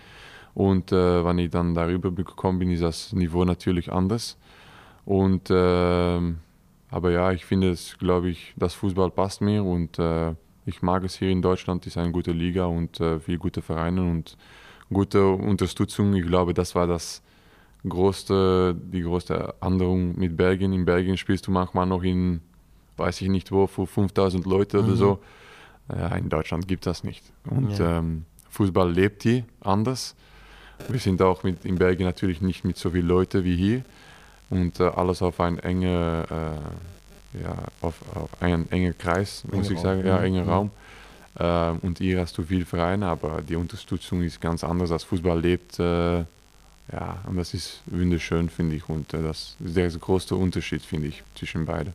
Und 0.56 0.92
äh, 0.92 1.24
wenn 1.24 1.38
ich 1.38 1.52
dann 1.52 1.76
darüber 1.76 2.12
gekommen 2.12 2.58
bin, 2.58 2.72
ist 2.72 2.82
das 2.82 3.14
Niveau 3.14 3.46
natürlich 3.46 3.92
anders. 3.92 4.36
Und 5.06 5.50
ähm, 5.52 6.40
aber 6.90 7.12
ja, 7.12 7.32
ich 7.32 7.46
finde 7.46 7.70
es, 7.70 8.00
glaube 8.00 8.30
ich, 8.30 8.52
das 8.58 8.74
Fußball 8.74 9.12
passt 9.12 9.42
mir 9.42 9.64
und 9.64 10.00
äh, 10.00 10.34
ich 10.66 10.82
mag 10.82 11.04
es 11.04 11.20
hier 11.20 11.30
in 11.30 11.44
Deutschland. 11.44 11.86
Es 11.86 11.94
ist 11.94 11.98
eine 11.98 12.12
gute 12.12 12.32
Liga 12.32 12.66
und 12.66 13.00
äh, 13.00 13.20
viele 13.20 13.38
gute 13.38 13.62
Vereine 13.62 14.02
und 14.02 14.38
gute 14.92 15.28
Unterstützung. 15.28 16.14
Ich 16.16 16.26
glaube, 16.26 16.54
das 16.54 16.76
war 16.76 16.88
das 16.88 17.22
größte, 17.88 18.76
die 18.76 19.02
größte 19.02 19.56
Änderung 19.62 20.18
mit 20.18 20.36
Belgien. 20.36 20.74
In 20.74 20.86
Belgien 20.86 21.18
spielst 21.18 21.48
du 21.48 21.52
manchmal 21.52 21.86
noch 21.86 22.04
in, 22.04 22.42
weiß 22.98 23.22
ich 23.22 23.30
nicht 23.30 23.52
wo, 23.52 23.68
für 23.68 23.86
5000 23.88 24.46
Leute 24.46 24.80
oder 24.84 24.96
so. 24.96 25.20
Ja, 25.90 26.16
in 26.16 26.30
Deutschland 26.30 26.68
gibt 26.68 26.86
das 26.86 27.04
nicht. 27.04 27.24
Und 27.50 27.78
Ja. 27.78 28.00
ähm, 28.00 28.26
Fußball 28.50 28.92
lebt 28.92 29.24
hier 29.24 29.44
anders. 29.62 30.16
Wir 30.90 31.00
sind 31.00 31.22
auch 31.22 31.44
mit, 31.44 31.64
in 31.66 31.76
Belgien 31.76 32.06
natürlich 32.06 32.42
nicht 32.42 32.66
mit 32.66 32.78
so 32.78 32.90
vielen 32.92 33.08
Leuten 33.08 33.44
wie 33.44 33.56
hier. 33.56 33.84
Und 34.50 34.80
äh, 34.80 34.84
alles 34.84 35.22
auf 35.22 35.40
einen 35.40 35.60
engen, 35.60 35.84
äh, 35.84 36.26
ja, 37.42 37.56
auf, 37.82 37.96
auf 38.16 38.42
einen 38.42 38.70
engen 38.72 38.98
Kreis, 38.98 39.44
muss 39.46 39.54
Enger 39.54 39.72
ich 39.72 39.78
Raum, 39.78 39.84
sagen, 39.84 40.06
ja, 40.08 40.18
mhm, 40.20 40.24
enger 40.26 40.44
mhm. 40.44 40.50
Raum. 40.50 40.72
Ähm, 41.40 41.80
und 41.82 42.00
hier 42.00 42.20
hast 42.20 42.38
du 42.38 42.44
viele 42.44 42.66
Vereine, 42.66 43.08
aber 43.08 43.42
die 43.42 43.56
Unterstützung 43.56 44.24
ist 44.24 44.42
ganz 44.42 44.64
anders. 44.64 44.90
Das 44.90 45.04
Fußball 45.04 45.40
lebt, 45.40 45.80
äh, 45.80 46.20
ja, 46.92 47.18
und 47.26 47.36
das 47.36 47.54
ist 47.54 47.82
wunderschön, 47.86 48.50
finde 48.50 48.76
ich. 48.76 48.88
Und 48.90 49.14
äh, 49.14 49.22
das 49.22 49.56
ist 49.64 49.76
der 49.76 49.90
große 49.90 50.36
Unterschied, 50.36 50.82
finde 50.82 51.08
ich, 51.10 51.24
zwischen 51.36 51.66
beiden. 51.66 51.94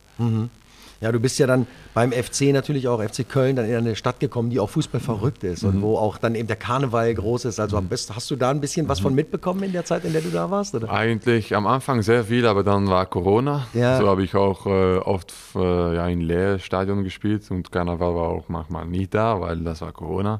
Ja, 1.03 1.11
du 1.11 1.19
bist 1.19 1.37
ja 1.37 1.45
dann 1.47 1.67
beim 1.93 2.11
FC 2.13 2.53
natürlich 2.53 2.87
auch, 2.87 3.01
FC 3.03 3.27
Köln, 3.27 3.55
dann 3.57 3.65
in 3.65 3.75
eine 3.75 3.95
Stadt 3.95 4.19
gekommen, 4.21 4.49
die 4.49 4.59
auch 4.59 4.69
Fußball 4.69 5.01
verrückt 5.01 5.43
ist 5.43 5.63
Mhm. 5.63 5.69
und 5.69 5.81
wo 5.81 5.97
auch 5.97 6.17
dann 6.17 6.33
eben 6.33 6.47
der 6.47 6.55
Karneval 6.55 7.13
groß 7.13 7.45
ist. 7.45 7.59
Also 7.59 7.79
bist, 7.81 8.15
hast 8.15 8.31
du 8.31 8.35
da 8.37 8.49
ein 8.51 8.61
bisschen 8.61 8.87
was 8.87 8.99
Mhm. 8.99 9.03
von 9.03 9.15
mitbekommen 9.15 9.63
in 9.63 9.73
der 9.73 9.83
Zeit, 9.85 10.05
in 10.05 10.13
der 10.13 10.21
du 10.21 10.29
da 10.29 10.49
warst? 10.49 10.73
Oder? 10.75 10.89
Eigentlich 10.89 11.55
am 11.55 11.67
Anfang 11.67 12.01
sehr 12.01 12.23
viel, 12.23 12.47
aber 12.47 12.63
dann 12.63 12.87
war 12.87 13.05
Corona. 13.05 13.67
Ja. 13.73 13.97
So 13.99 14.07
habe 14.07 14.23
ich 14.23 14.33
auch 14.33 14.65
äh, 14.65 14.97
oft 14.97 15.33
äh, 15.55 15.95
ja, 15.95 16.07
in 16.07 16.21
Leerstadion 16.21 17.03
gespielt 17.03 17.43
und 17.51 17.71
Karneval 17.71 18.15
war 18.15 18.29
auch 18.29 18.45
manchmal 18.47 18.85
nicht 18.85 19.13
da, 19.13 19.39
weil 19.41 19.57
das 19.59 19.81
war 19.81 19.91
Corona. 19.91 20.39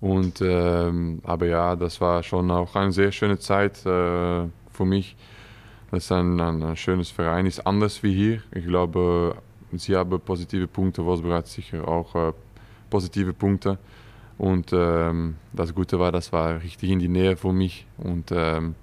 Und, 0.00 0.40
ähm, 0.42 1.20
aber 1.22 1.46
ja, 1.46 1.76
das 1.76 2.00
war 2.00 2.24
schon 2.24 2.50
auch 2.50 2.74
eine 2.74 2.90
sehr 2.90 3.12
schöne 3.12 3.38
Zeit 3.38 3.86
äh, 3.86 4.48
für 4.72 4.84
mich. 4.84 5.14
Das 5.92 6.04
ist 6.04 6.10
ein, 6.12 6.40
ein, 6.40 6.60
ein 6.62 6.76
schönes 6.76 7.10
Verein, 7.10 7.46
ist 7.46 7.64
anders 7.66 8.02
wie 8.02 8.12
hier. 8.14 8.42
Ich 8.52 8.66
glaube, 8.66 9.36
sie 9.78 9.96
haben 9.96 10.18
positive 10.20 10.66
Punkte, 10.66 11.04
Wolfsburg 11.04 11.32
hat 11.32 11.46
sicher 11.46 11.86
auch 11.86 12.14
äh, 12.14 12.32
positive 12.90 13.32
Punkte. 13.32 13.78
Und 14.38 14.72
ähm, 14.72 15.36
das 15.52 15.74
Gute 15.74 15.98
war, 16.00 16.10
das 16.10 16.32
war 16.32 16.60
richtig 16.62 16.90
in 16.90 16.98
die 16.98 17.08
Nähe 17.08 17.36
für 17.36 17.52
mich. 17.52 17.86
Und 17.98 18.32
ähm, 18.32 18.74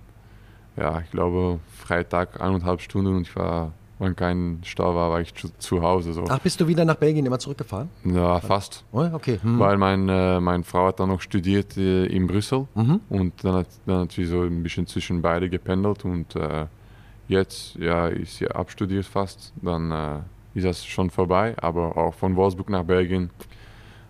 ja, 0.78 1.02
ich 1.02 1.12
glaube, 1.12 1.60
Freitag 1.78 2.40
eineinhalb 2.40 2.82
Stunden 2.82 3.16
und 3.16 3.22
ich 3.24 3.36
war, 3.36 3.74
wenn 3.98 4.16
kein 4.16 4.62
Stau 4.64 4.96
war, 4.96 5.10
war 5.10 5.20
ich 5.20 5.34
zu, 5.36 5.50
zu 5.58 5.82
Hause. 5.82 6.14
So. 6.14 6.24
Ach, 6.30 6.40
bist 6.40 6.62
du 6.62 6.68
wieder 6.68 6.86
nach 6.86 6.96
Belgien 6.96 7.26
immer 7.26 7.40
zurückgefahren? 7.40 7.90
Ja, 8.06 8.40
fast. 8.40 8.86
Oh, 8.94 9.06
okay. 9.12 9.40
Hm. 9.42 9.60
Weil 9.60 9.78
mein, 9.78 10.08
äh, 10.08 10.40
meine 10.40 10.64
Frau 10.64 10.88
hat 10.88 11.00
dann 11.02 11.10
noch 11.10 11.20
studiert 11.20 11.76
äh, 11.76 12.06
in 12.06 12.26
Brüssel 12.28 12.68
Mhm. 12.76 13.02
und 13.10 13.44
dann 13.44 13.56
hat, 13.56 13.68
dann 13.86 14.02
hat 14.02 14.12
sie 14.14 14.24
so 14.24 14.44
ein 14.44 14.64
bisschen 14.64 14.88
zwischen 14.88 15.22
beide 15.22 15.50
gependelt 15.50 16.06
und 16.06 16.34
äh, 16.38 16.68
jetzt 17.28 17.76
ja, 17.76 18.08
ist 18.08 18.38
sie 18.38 18.48
abstudiert 18.50 19.06
fast, 19.06 19.52
dann 19.62 19.92
äh, 19.92 20.20
ist 20.54 20.66
das 20.66 20.86
schon 20.86 21.10
vorbei, 21.10 21.56
aber 21.62 21.96
auch 21.98 22.14
von 22.14 22.36
Wolfsburg 22.36 22.70
nach 22.70 22.84
Belgien, 22.84 23.30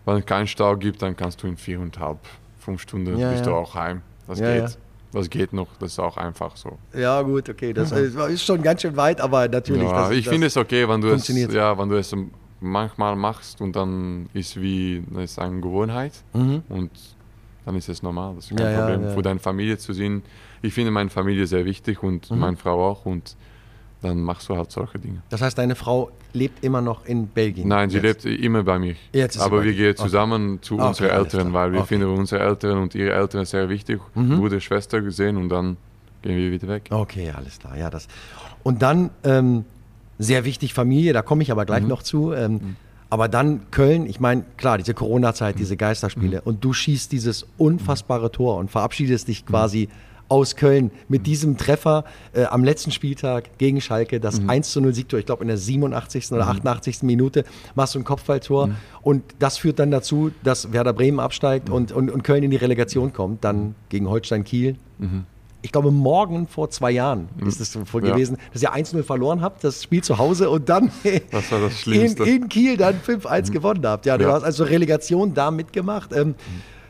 wenn 0.05 0.17
es 0.17 0.25
keinen 0.25 0.47
Stau 0.47 0.75
gibt, 0.77 1.01
dann 1.01 1.15
kannst 1.15 1.43
du 1.43 1.47
in 1.47 1.57
viereinhalb, 1.57 2.19
fünf 2.57 2.81
Stunden 2.81 3.17
Ja, 3.17 3.29
bist 3.29 3.45
ja. 3.45 3.51
du 3.51 3.57
auch 3.57 3.75
heim. 3.75 4.01
Das 4.27 4.39
Ja, 4.39 4.59
geht. 4.61 4.77
Das 5.11 5.29
geht 5.29 5.53
noch, 5.53 5.67
das 5.79 5.93
ist 5.93 5.99
auch 5.99 6.17
einfach 6.17 6.55
so. 6.55 6.77
Ja, 6.93 7.21
gut, 7.23 7.49
okay. 7.49 7.73
Das 7.73 7.91
ist 7.91 8.43
schon 8.45 8.61
ganz 8.61 8.83
schön 8.83 8.95
weit, 8.95 9.19
aber 9.21 9.47
natürlich. 9.47 9.89
Das, 9.89 10.11
ich 10.11 10.27
finde 10.29 10.47
es 10.47 10.55
okay, 10.55 10.87
wenn 10.87 11.01
du 11.01 11.07
es, 11.09 11.27
ja, 11.27 11.77
wenn 11.77 11.89
du 11.89 11.97
es 11.97 12.15
manchmal 12.59 13.15
machst 13.15 13.59
und 13.61 13.75
dann 13.75 14.29
ist 14.33 14.59
wie 14.61 15.03
das 15.09 15.23
ist 15.31 15.39
eine 15.39 15.61
Gewohnheit 15.61 16.13
Mhm. 16.33 16.61
und 16.69 16.91
dann 17.65 17.75
ist 17.75 17.89
es 17.89 18.03
normal. 18.03 18.35
Das 18.35 18.51
ist 18.51 18.57
kein 18.57 18.75
Problem. 18.75 19.09
Für 19.09 19.21
deine 19.23 19.39
Familie 19.39 19.77
zu 19.77 19.93
sehen. 19.93 20.21
Ich 20.61 20.73
finde 20.73 20.91
meine 20.91 21.09
Familie 21.09 21.47
sehr 21.47 21.65
wichtig 21.65 22.03
und 22.03 22.29
Mhm. 22.29 22.39
meine 22.39 22.57
Frau 22.57 22.87
auch 22.89 23.05
und 23.05 23.35
dann 24.01 24.21
machst 24.21 24.47
du 24.49 24.55
halt 24.55 24.71
solche 24.71 24.97
Dinge. 24.99 25.21
Das 25.29 25.41
heißt, 25.41 25.57
deine 25.57 25.75
Frau 25.75 26.11
lebt 26.33 26.63
immer 26.63 26.81
noch 26.81 27.05
in 27.05 27.27
Belgien? 27.27 27.67
Nein, 27.67 27.89
sie 27.89 27.97
jetzt? 27.99 28.23
lebt 28.23 28.41
immer 28.41 28.63
bei 28.63 28.79
mir. 28.79 28.95
Jetzt 29.11 29.35
ist 29.35 29.41
sie 29.41 29.45
Aber 29.45 29.63
wir 29.63 29.73
gehen 29.73 29.91
Okay. 29.91 30.01
zusammen 30.01 30.59
zu 30.61 30.75
Okay, 30.75 30.87
unseren 30.87 31.09
Eltern, 31.09 31.53
weil 31.53 31.71
wir 31.73 31.81
Okay. 31.81 31.95
Mhm. 31.97 32.01
finden 32.01 32.17
unsere 32.17 32.43
Eltern 32.43 32.77
und 32.77 32.95
ihre 32.95 33.11
Eltern 33.13 33.45
sehr 33.45 33.67
wichtig. 33.69 33.99
Bruder, 34.13 34.59
Schwester 34.59 35.01
gesehen 35.01 35.37
und 35.37 35.49
dann 35.49 35.77
gehen 36.21 36.37
wir 36.37 36.51
wieder 36.51 36.67
weg. 36.67 36.87
Okay, 36.89 37.31
alles 37.35 37.59
klar. 37.59 37.77
Ja, 37.77 37.89
das. 37.89 38.07
Und 38.63 38.81
dann 38.81 39.09
ähm, 39.23 39.65
sehr 40.17 40.45
wichtig 40.45 40.73
Familie, 40.73 41.13
da 41.13 41.21
komme 41.21 41.43
ich 41.43 41.51
aber 41.51 41.65
gleich 41.65 41.83
mhm. 41.83 41.89
noch 41.89 42.03
zu. 42.03 42.33
Ähm, 42.33 42.53
mhm. 42.53 42.75
Aber 43.09 43.27
dann 43.27 43.71
Köln, 43.71 44.05
ich 44.05 44.19
meine, 44.19 44.43
klar, 44.57 44.77
diese 44.77 44.93
Corona-Zeit, 44.93 45.55
mhm. 45.55 45.59
diese 45.59 45.77
Geisterspiele 45.77 46.37
mhm. 46.37 46.43
und 46.45 46.63
du 46.63 46.73
schießt 46.73 47.11
dieses 47.11 47.45
unfassbare 47.57 48.31
Tor 48.31 48.57
und 48.57 48.69
verabschiedest 48.69 49.27
dich 49.27 49.45
quasi 49.45 49.89
aus 50.29 50.55
Köln 50.55 50.91
mit 51.07 51.27
diesem 51.27 51.57
Treffer 51.57 52.05
äh, 52.33 52.45
am 52.45 52.63
letzten 52.63 52.91
Spieltag 52.91 53.57
gegen 53.57 53.81
Schalke, 53.81 54.19
das 54.19 54.39
mhm. 54.39 54.49
1 54.49 54.71
zu 54.71 54.81
0 54.81 54.93
Siegtor, 54.93 55.19
ich 55.19 55.25
glaube 55.25 55.43
in 55.43 55.47
der 55.47 55.57
87. 55.57 56.31
oder 56.31 56.47
88. 56.47 57.01
Mhm. 57.01 57.07
Minute 57.07 57.45
machst 57.75 57.95
du 57.95 57.99
ein 57.99 58.03
Kopfballtor 58.03 58.67
mhm. 58.67 58.75
und 59.01 59.23
das 59.39 59.57
führt 59.57 59.79
dann 59.79 59.91
dazu, 59.91 60.31
dass 60.43 60.71
Werder 60.71 60.93
Bremen 60.93 61.19
absteigt 61.19 61.67
mhm. 61.67 61.75
und, 61.75 61.91
und, 61.91 62.11
und 62.11 62.23
Köln 62.23 62.43
in 62.43 62.51
die 62.51 62.57
Relegation 62.57 63.11
kommt, 63.11 63.43
dann 63.43 63.75
gegen 63.89 64.07
Holstein 64.07 64.43
Kiel. 64.43 64.75
Mhm. 64.99 65.25
Ich 65.61 65.73
glaube, 65.73 65.91
morgen 65.91 66.47
vor 66.47 66.69
zwei 66.69 66.91
Jahren 66.91 67.27
mhm. 67.37 67.47
ist 67.47 67.59
es 67.59 67.73
so 67.73 67.79
ja. 67.79 67.99
gewesen, 67.99 68.37
dass 68.53 68.61
ihr 68.61 68.73
1-0 68.73 69.03
verloren 69.03 69.41
habt, 69.41 69.63
das 69.63 69.83
Spiel 69.83 70.01
zu 70.01 70.17
Hause 70.17 70.49
und 70.49 70.69
dann 70.69 70.89
in, 71.85 72.15
in 72.15 72.47
Kiel 72.47 72.77
dann 72.77 72.95
5-1 73.01 73.51
gewonnen 73.51 73.85
habt. 73.85 74.05
Ja, 74.05 74.17
du 74.17 74.25
ja. 74.25 74.31
hast 74.31 74.43
also 74.43 74.63
Relegation 74.63 75.33
da 75.33 75.51
mitgemacht. 75.51 76.13
Ähm, 76.13 76.35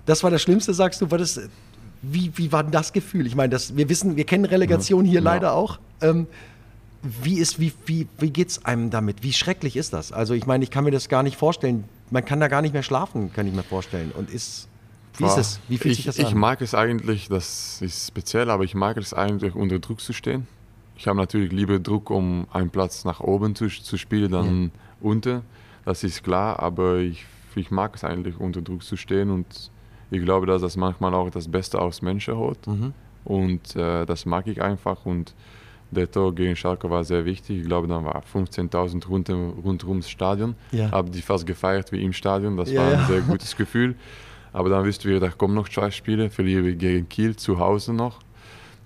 das 0.05 0.23
war 0.23 0.29
das 0.29 0.41
Schlimmste, 0.41 0.73
sagst 0.73 1.01
du, 1.01 1.09
war 1.09 1.17
das 1.17 1.39
wie, 2.01 2.31
wie 2.35 2.51
war 2.51 2.63
das 2.63 2.93
Gefühl? 2.93 3.27
Ich 3.27 3.35
meine, 3.35 3.49
das, 3.49 3.75
wir 3.75 3.89
wissen, 3.89 4.15
wir 4.15 4.25
kennen 4.25 4.45
Relegation 4.45 5.05
hier 5.05 5.15
ja. 5.15 5.23
leider 5.23 5.53
auch. 5.53 5.79
Ähm, 6.01 6.27
wie, 7.01 7.39
ist, 7.39 7.59
wie, 7.59 7.73
wie, 7.85 8.07
wie 8.17 8.29
geht 8.29 8.49
es 8.49 8.65
einem 8.65 8.89
damit? 8.89 9.23
Wie 9.23 9.33
schrecklich 9.33 9.75
ist 9.75 9.93
das? 9.93 10.11
Also 10.11 10.33
ich 10.33 10.45
meine, 10.45 10.63
ich 10.63 10.71
kann 10.71 10.83
mir 10.83 10.91
das 10.91 11.09
gar 11.09 11.23
nicht 11.23 11.37
vorstellen. 11.37 11.85
Man 12.09 12.25
kann 12.25 12.39
da 12.39 12.47
gar 12.47 12.61
nicht 12.61 12.73
mehr 12.73 12.83
schlafen, 12.83 13.31
kann 13.33 13.47
ich 13.47 13.53
mir 13.53 13.63
vorstellen. 13.63 14.11
Und 14.11 14.29
ist, 14.29 14.67
wie 15.17 15.25
ist 15.25 15.37
es? 15.37 15.59
Wie 15.67 15.77
fühlt 15.77 15.93
ich, 15.93 15.97
sich 15.97 16.05
das 16.05 16.19
an? 16.19 16.25
Ich 16.25 16.35
mag 16.35 16.61
es 16.61 16.73
eigentlich, 16.73 17.29
das 17.29 17.81
ist 17.81 18.07
speziell, 18.07 18.49
aber 18.49 18.63
ich 18.63 18.75
mag 18.75 18.97
es 18.97 19.13
eigentlich 19.13 19.55
unter 19.55 19.79
Druck 19.79 20.01
zu 20.01 20.13
stehen. 20.13 20.47
Ich 20.97 21.07
habe 21.07 21.17
natürlich 21.17 21.51
lieber 21.51 21.79
Druck, 21.79 22.09
um 22.09 22.47
einen 22.51 22.69
Platz 22.69 23.05
nach 23.05 23.21
oben 23.21 23.55
zu, 23.55 23.67
zu 23.67 23.97
spielen, 23.97 24.31
dann 24.31 24.63
ja. 24.63 24.69
unten. 24.99 25.41
Das 25.85 26.03
ist 26.03 26.23
klar, 26.23 26.59
aber 26.59 26.97
ich, 26.97 27.25
ich 27.55 27.71
mag 27.71 27.95
es 27.95 28.03
eigentlich 28.03 28.37
unter 28.37 28.61
Druck 28.61 28.83
zu 28.83 28.97
stehen 28.97 29.29
und 29.29 29.71
ich 30.11 30.23
glaube, 30.23 30.45
dass 30.45 30.61
das 30.61 30.75
manchmal 30.75 31.13
auch 31.13 31.29
das 31.29 31.47
Beste 31.47 31.79
aus 31.79 32.01
Menschen 32.01 32.35
holt. 32.35 32.65
Mhm. 32.67 32.93
Und 33.25 33.75
äh, 33.75 34.05
das 34.05 34.25
mag 34.25 34.47
ich 34.47 34.61
einfach. 34.61 35.05
Und 35.05 35.35
der 35.91 36.09
Tor 36.09 36.33
gegen 36.33 36.55
Schalke 36.55 36.89
war 36.89 37.03
sehr 37.03 37.25
wichtig. 37.25 37.59
Ich 37.59 37.65
glaube, 37.65 37.87
dann 37.87 38.05
war 38.05 38.21
15.000 38.21 39.07
rund, 39.07 39.29
rundherum 39.29 39.99
das 39.99 40.09
Stadion. 40.09 40.55
Ja. 40.71 40.91
Habe 40.91 41.09
die 41.09 41.21
fast 41.21 41.45
gefeiert 41.45 41.91
wie 41.91 42.03
im 42.03 42.13
Stadion. 42.13 42.57
Das 42.57 42.71
ja, 42.71 42.81
war 42.81 42.87
ein 42.87 42.99
ja. 42.99 43.05
sehr 43.05 43.21
gutes 43.21 43.55
Gefühl. 43.57 43.95
Aber 44.51 44.69
dann 44.69 44.85
wussten 44.85 45.09
wir, 45.09 45.19
da 45.19 45.29
kommen 45.29 45.53
noch 45.53 45.69
zwei 45.69 45.91
Spiele. 45.91 46.29
Verlieren 46.29 46.65
wir 46.65 46.75
gegen 46.75 47.07
Kiel 47.07 47.35
zu 47.35 47.59
Hause 47.59 47.93
noch. 47.93 48.19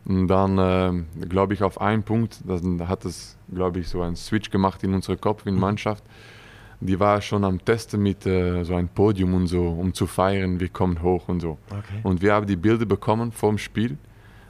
Und 0.06 0.28
dann 0.28 0.58
äh, 0.58 1.26
glaube 1.28 1.54
ich 1.54 1.64
auf 1.64 1.80
einen 1.80 2.04
Punkt, 2.04 2.40
dann 2.46 2.86
hat 2.90 3.06
es, 3.06 3.38
glaube 3.54 3.80
ich, 3.80 3.88
so 3.88 4.02
einen 4.02 4.18
Switch 4.18 4.50
gemacht 4.50 4.84
in 4.84 4.94
unserem 4.94 5.22
Kopf, 5.22 5.46
in 5.46 5.54
der 5.54 5.54
mhm. 5.54 5.62
Mannschaft. 5.62 6.04
Mhm 6.06 6.43
die 6.86 7.00
war 7.00 7.22
schon 7.22 7.44
am 7.44 7.64
Testen 7.64 8.02
mit 8.02 8.26
äh, 8.26 8.64
so 8.64 8.76
einem 8.76 8.90
Podium 8.90 9.34
und 9.34 9.48
so, 9.48 9.68
um 9.68 9.94
zu 9.94 10.08
feiern, 10.08 10.60
wir 10.60 10.70
kommen 10.70 11.02
hoch 11.02 11.28
und 11.28 11.42
so. 11.42 11.58
Okay. 11.70 12.00
Und 12.04 12.22
wir 12.22 12.34
haben 12.34 12.46
die 12.46 12.56
Bilder 12.56 12.86
bekommen 12.86 13.32
vor 13.32 13.50
dem 13.50 13.58
Spiel 13.58 13.98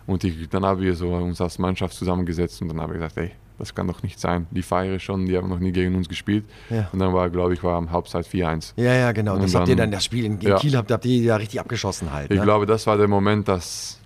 und 0.05 0.23
ich, 0.23 0.49
dann 0.49 0.65
haben 0.65 0.81
wir 0.81 0.95
so 0.95 1.13
uns 1.13 1.39
als 1.39 1.59
Mannschaft 1.59 1.95
zusammengesetzt 1.95 2.61
und 2.61 2.69
dann 2.69 2.81
haben 2.81 2.91
wir 2.91 2.99
gesagt, 2.99 3.17
ey, 3.17 3.31
das 3.59 3.73
kann 3.73 3.87
doch 3.87 4.01
nicht 4.03 4.19
sein. 4.19 4.47
Die 4.51 4.61
feiern 4.61 4.99
schon, 4.99 5.25
die 5.25 5.37
haben 5.37 5.47
noch 5.47 5.59
nie 5.59 5.71
gegen 5.71 5.95
uns 5.95 6.09
gespielt. 6.09 6.43
Ja. 6.69 6.89
Und 6.91 6.99
dann 6.99 7.13
war, 7.13 7.29
glaube 7.29 7.53
ich, 7.53 7.63
war 7.63 7.77
am 7.77 7.91
Hauptzeit 7.91 8.25
4-1. 8.25 8.73
Ja, 8.75 8.93
ja, 8.93 9.11
genau. 9.11 9.35
Und 9.35 9.43
das 9.43 9.51
dann, 9.51 9.61
habt 9.61 9.69
ihr 9.69 9.75
dann 9.75 9.91
das 9.91 10.03
Spiel 10.03 10.25
in, 10.25 10.39
in 10.39 10.47
ja. 10.49 10.57
Kiel 10.57 10.75
habt, 10.75 10.91
habt 10.91 11.05
ihr 11.05 11.21
ja 11.21 11.35
richtig 11.35 11.59
abgeschossen 11.59 12.11
halt. 12.11 12.31
Ich 12.31 12.39
ne? 12.39 12.43
glaube, 12.43 12.65
das 12.65 12.87
war 12.87 12.97
der 12.97 13.07
Moment, 13.07 13.47
dass 13.47 13.99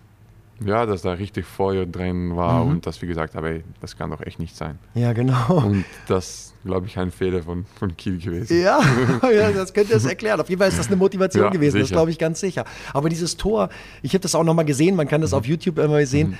ja, 0.65 0.85
dass 0.85 1.03
da 1.03 1.13
richtig 1.13 1.45
Feuer 1.45 1.85
drin 1.85 2.35
war 2.35 2.63
mhm. 2.63 2.71
und 2.71 2.85
dass 2.85 3.01
wir 3.01 3.07
gesagt 3.07 3.35
haben, 3.35 3.63
das 3.79 3.95
kann 3.97 4.09
doch 4.09 4.21
echt 4.21 4.39
nicht 4.39 4.55
sein. 4.55 4.79
Ja, 4.95 5.13
genau. 5.13 5.63
Und 5.65 5.85
das, 6.07 6.53
glaube 6.65 6.87
ich, 6.87 6.97
ein 6.97 7.11
Fehler 7.11 7.43
von, 7.43 7.65
von 7.75 7.95
Kiel 7.95 8.17
gewesen. 8.17 8.61
Ja, 8.61 8.79
ja 9.31 9.51
das 9.51 9.73
könnte 9.73 9.93
das 9.93 10.05
erklären. 10.05 10.39
Auf 10.39 10.49
jeden 10.49 10.59
Fall 10.59 10.69
ist 10.69 10.79
das 10.79 10.87
eine 10.87 10.95
Motivation 10.95 11.45
ja, 11.45 11.49
gewesen, 11.49 11.73
sicher. 11.73 11.83
das 11.83 11.91
glaube 11.91 12.11
ich 12.11 12.17
ganz 12.17 12.39
sicher. 12.39 12.65
Aber 12.93 13.09
dieses 13.09 13.37
Tor, 13.37 13.69
ich 14.01 14.13
habe 14.13 14.21
das 14.21 14.33
auch 14.33 14.43
nochmal 14.43 14.65
gesehen, 14.65 14.95
man 14.95 15.07
kann 15.07 15.21
das 15.21 15.31
mhm. 15.31 15.37
auf 15.37 15.45
YouTube 15.45 15.77
immer 15.77 16.03
sehen. 16.05 16.29
Mhm. 16.29 16.37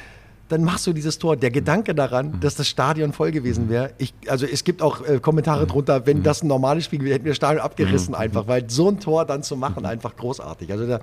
Dann 0.50 0.64
machst 0.64 0.88
du 0.88 0.94
dieses 0.94 1.20
Tor. 1.20 1.36
Der 1.36 1.52
Gedanke 1.52 1.94
daran, 1.94 2.32
mhm. 2.32 2.40
dass 2.40 2.56
das 2.56 2.70
Stadion 2.70 3.12
voll 3.12 3.32
gewesen 3.32 3.66
mhm. 3.66 3.70
wäre. 3.70 3.92
also 4.28 4.46
es 4.46 4.64
gibt 4.64 4.82
auch 4.82 5.06
äh, 5.06 5.20
Kommentare 5.20 5.66
mhm. 5.66 5.70
drunter, 5.70 6.06
wenn 6.06 6.24
das 6.24 6.42
ein 6.42 6.48
normales 6.48 6.86
Spiel 6.86 7.02
wäre, 7.02 7.16
hätten 7.16 7.26
wir 7.26 7.32
das 7.32 7.38
Stadion 7.38 7.64
abgerissen 7.64 8.16
einfach, 8.16 8.48
weil 8.48 8.70
so 8.70 8.90
ein 8.90 9.00
Tor 9.00 9.26
dann 9.26 9.44
zu 9.44 9.58
machen 9.58 9.86
einfach 9.86 10.16
großartig. 10.16 10.72
Also 10.72 10.88
da, 10.88 11.02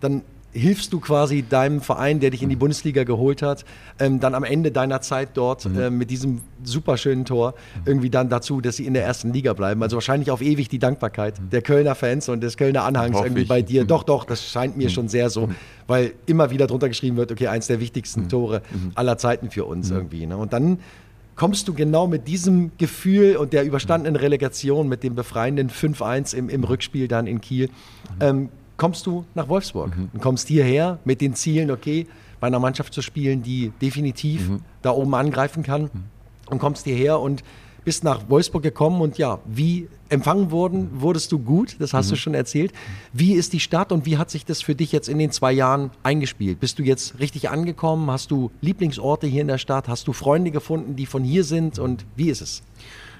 dann 0.00 0.22
hilfst 0.52 0.92
du 0.92 1.00
quasi 1.00 1.44
deinem 1.48 1.80
Verein, 1.80 2.20
der 2.20 2.30
dich 2.30 2.42
in 2.42 2.48
die 2.48 2.56
Bundesliga 2.56 3.04
geholt 3.04 3.42
hat, 3.42 3.64
ähm, 3.98 4.20
dann 4.20 4.34
am 4.34 4.44
Ende 4.44 4.72
deiner 4.72 5.00
Zeit 5.00 5.30
dort 5.34 5.66
mhm. 5.66 5.80
äh, 5.80 5.90
mit 5.90 6.10
diesem 6.10 6.40
superschönen 6.64 7.24
Tor 7.24 7.54
irgendwie 7.86 8.10
dann 8.10 8.28
dazu, 8.28 8.60
dass 8.60 8.76
sie 8.76 8.86
in 8.86 8.94
der 8.94 9.04
ersten 9.04 9.32
Liga 9.32 9.52
bleiben. 9.52 9.82
Also 9.82 9.96
wahrscheinlich 9.96 10.30
auf 10.30 10.42
ewig 10.42 10.68
die 10.68 10.78
Dankbarkeit 10.78 11.40
mhm. 11.40 11.50
der 11.50 11.62
Kölner 11.62 11.94
Fans 11.94 12.28
und 12.28 12.40
des 12.40 12.56
Kölner 12.56 12.84
Anhangs 12.84 13.16
Hoff 13.16 13.26
irgendwie 13.26 13.42
ich. 13.42 13.48
bei 13.48 13.62
dir. 13.62 13.84
Mhm. 13.84 13.88
Doch, 13.88 14.02
doch, 14.02 14.24
das 14.24 14.44
scheint 14.44 14.76
mir 14.76 14.88
mhm. 14.88 14.92
schon 14.92 15.08
sehr 15.08 15.30
so, 15.30 15.46
mhm. 15.46 15.54
weil 15.86 16.12
immer 16.26 16.50
wieder 16.50 16.66
drunter 16.66 16.88
geschrieben 16.88 17.16
wird, 17.16 17.30
okay, 17.30 17.46
eins 17.46 17.68
der 17.68 17.80
wichtigsten 17.80 18.22
mhm. 18.22 18.28
Tore 18.28 18.62
aller 18.94 19.18
Zeiten 19.18 19.50
für 19.50 19.64
uns 19.64 19.90
irgendwie. 19.90 20.26
Ne? 20.26 20.36
Und 20.36 20.52
dann 20.52 20.78
kommst 21.36 21.68
du 21.68 21.74
genau 21.74 22.06
mit 22.06 22.28
diesem 22.28 22.72
Gefühl 22.76 23.36
und 23.36 23.54
der 23.54 23.64
überstandenen 23.64 24.16
Relegation, 24.16 24.88
mit 24.88 25.02
dem 25.02 25.14
befreienden 25.14 25.70
5-1 25.70 26.34
im, 26.34 26.50
im 26.50 26.64
Rückspiel 26.64 27.08
dann 27.08 27.26
in 27.26 27.40
Kiel, 27.40 27.70
ähm, 28.20 28.50
kommst 28.80 29.06
du 29.06 29.26
nach 29.34 29.48
Wolfsburg 29.48 29.94
mhm. 29.94 30.08
und 30.14 30.22
kommst 30.22 30.48
hierher 30.48 30.98
mit 31.04 31.20
den 31.20 31.34
Zielen, 31.34 31.70
okay, 31.70 32.06
bei 32.40 32.46
einer 32.46 32.58
Mannschaft 32.58 32.94
zu 32.94 33.02
spielen, 33.02 33.42
die 33.42 33.72
definitiv 33.82 34.48
mhm. 34.48 34.60
da 34.80 34.90
oben 34.92 35.14
angreifen 35.14 35.62
kann 35.62 35.82
mhm. 35.82 36.04
und 36.48 36.58
kommst 36.60 36.84
hierher 36.84 37.20
und 37.20 37.44
bist 37.84 38.04
nach 38.04 38.30
Wolfsburg 38.30 38.62
gekommen 38.62 39.02
und 39.02 39.18
ja, 39.18 39.38
wie 39.44 39.86
empfangen 40.08 40.50
wurden, 40.50 40.88
wurdest 41.02 41.30
du 41.30 41.38
gut, 41.38 41.76
das 41.78 41.92
hast 41.92 42.06
mhm. 42.06 42.10
du 42.10 42.16
schon 42.16 42.34
erzählt. 42.34 42.72
Wie 43.12 43.34
ist 43.34 43.52
die 43.52 43.60
Stadt 43.60 43.92
und 43.92 44.06
wie 44.06 44.16
hat 44.16 44.30
sich 44.30 44.46
das 44.46 44.62
für 44.62 44.74
dich 44.74 44.92
jetzt 44.92 45.10
in 45.10 45.18
den 45.18 45.30
zwei 45.30 45.52
Jahren 45.52 45.90
eingespielt? 46.02 46.58
Bist 46.58 46.78
du 46.78 46.82
jetzt 46.82 47.18
richtig 47.20 47.50
angekommen? 47.50 48.10
Hast 48.10 48.30
du 48.30 48.50
Lieblingsorte 48.62 49.26
hier 49.26 49.42
in 49.42 49.48
der 49.48 49.58
Stadt? 49.58 49.88
Hast 49.88 50.08
du 50.08 50.14
Freunde 50.14 50.50
gefunden, 50.50 50.96
die 50.96 51.04
von 51.04 51.22
hier 51.22 51.44
sind 51.44 51.78
und 51.78 52.06
wie 52.16 52.30
ist 52.30 52.40
es? 52.40 52.62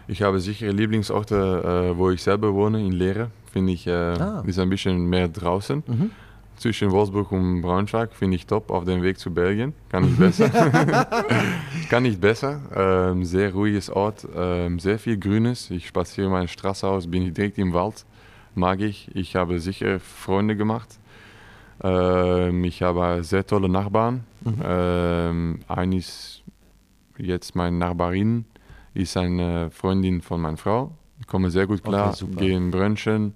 Ich 0.08 0.22
habe 0.22 0.40
sichere 0.40 0.72
Lieblingsorte, 0.72 1.92
äh, 1.92 1.98
wo 1.98 2.10
ich 2.10 2.22
selber 2.22 2.54
wohne, 2.54 2.80
in 2.80 2.92
Lehre 2.92 3.30
finde 3.52 3.72
ich, 3.72 3.86
äh, 3.86 3.92
ah. 3.92 4.42
ist 4.46 4.58
ein 4.58 4.68
bisschen 4.68 5.06
mehr 5.06 5.28
draußen. 5.28 5.82
Mhm. 5.86 6.10
Zwischen 6.56 6.90
Wolfsburg 6.90 7.32
und 7.32 7.62
Braunschweig 7.62 8.12
finde 8.12 8.36
ich 8.36 8.46
top, 8.46 8.70
auf 8.70 8.84
dem 8.84 9.02
Weg 9.02 9.18
zu 9.18 9.32
Belgien. 9.32 9.72
Kann 9.88 10.04
nicht 10.04 10.18
besser. 10.18 10.50
Kann 11.88 12.02
nicht 12.02 12.20
besser. 12.20 12.60
Ähm, 12.74 13.24
sehr 13.24 13.52
ruhiges 13.52 13.88
Ort, 13.88 14.28
ähm, 14.36 14.78
sehr 14.78 14.98
viel 14.98 15.18
Grünes. 15.18 15.70
Ich 15.70 15.86
spaziere 15.86 16.28
meine 16.28 16.48
Straße 16.48 16.86
aus, 16.86 17.10
bin 17.10 17.22
ich 17.22 17.32
direkt 17.32 17.56
im 17.56 17.72
Wald. 17.72 18.04
Mag 18.54 18.80
ich. 18.80 19.10
Ich 19.14 19.36
habe 19.36 19.58
sicher 19.58 20.00
Freunde 20.00 20.54
gemacht. 20.54 20.98
Ähm, 21.82 22.64
ich 22.64 22.82
habe 22.82 23.24
sehr 23.24 23.46
tolle 23.46 23.68
Nachbarn. 23.68 24.24
Mhm. 24.42 24.62
Ähm, 24.62 25.58
eines, 25.66 26.42
jetzt 27.16 27.54
meine 27.54 27.76
Nachbarin, 27.76 28.44
ist 28.92 29.16
eine 29.16 29.70
Freundin 29.70 30.20
von 30.20 30.40
meiner 30.40 30.56
Frau. 30.56 30.92
Ich 31.30 31.32
komme 31.32 31.52
sehr 31.52 31.68
gut 31.68 31.84
klar, 31.84 32.12
okay, 32.12 32.26
gehe 32.38 32.56
in 32.56 32.72
Brunchen. 32.72 33.34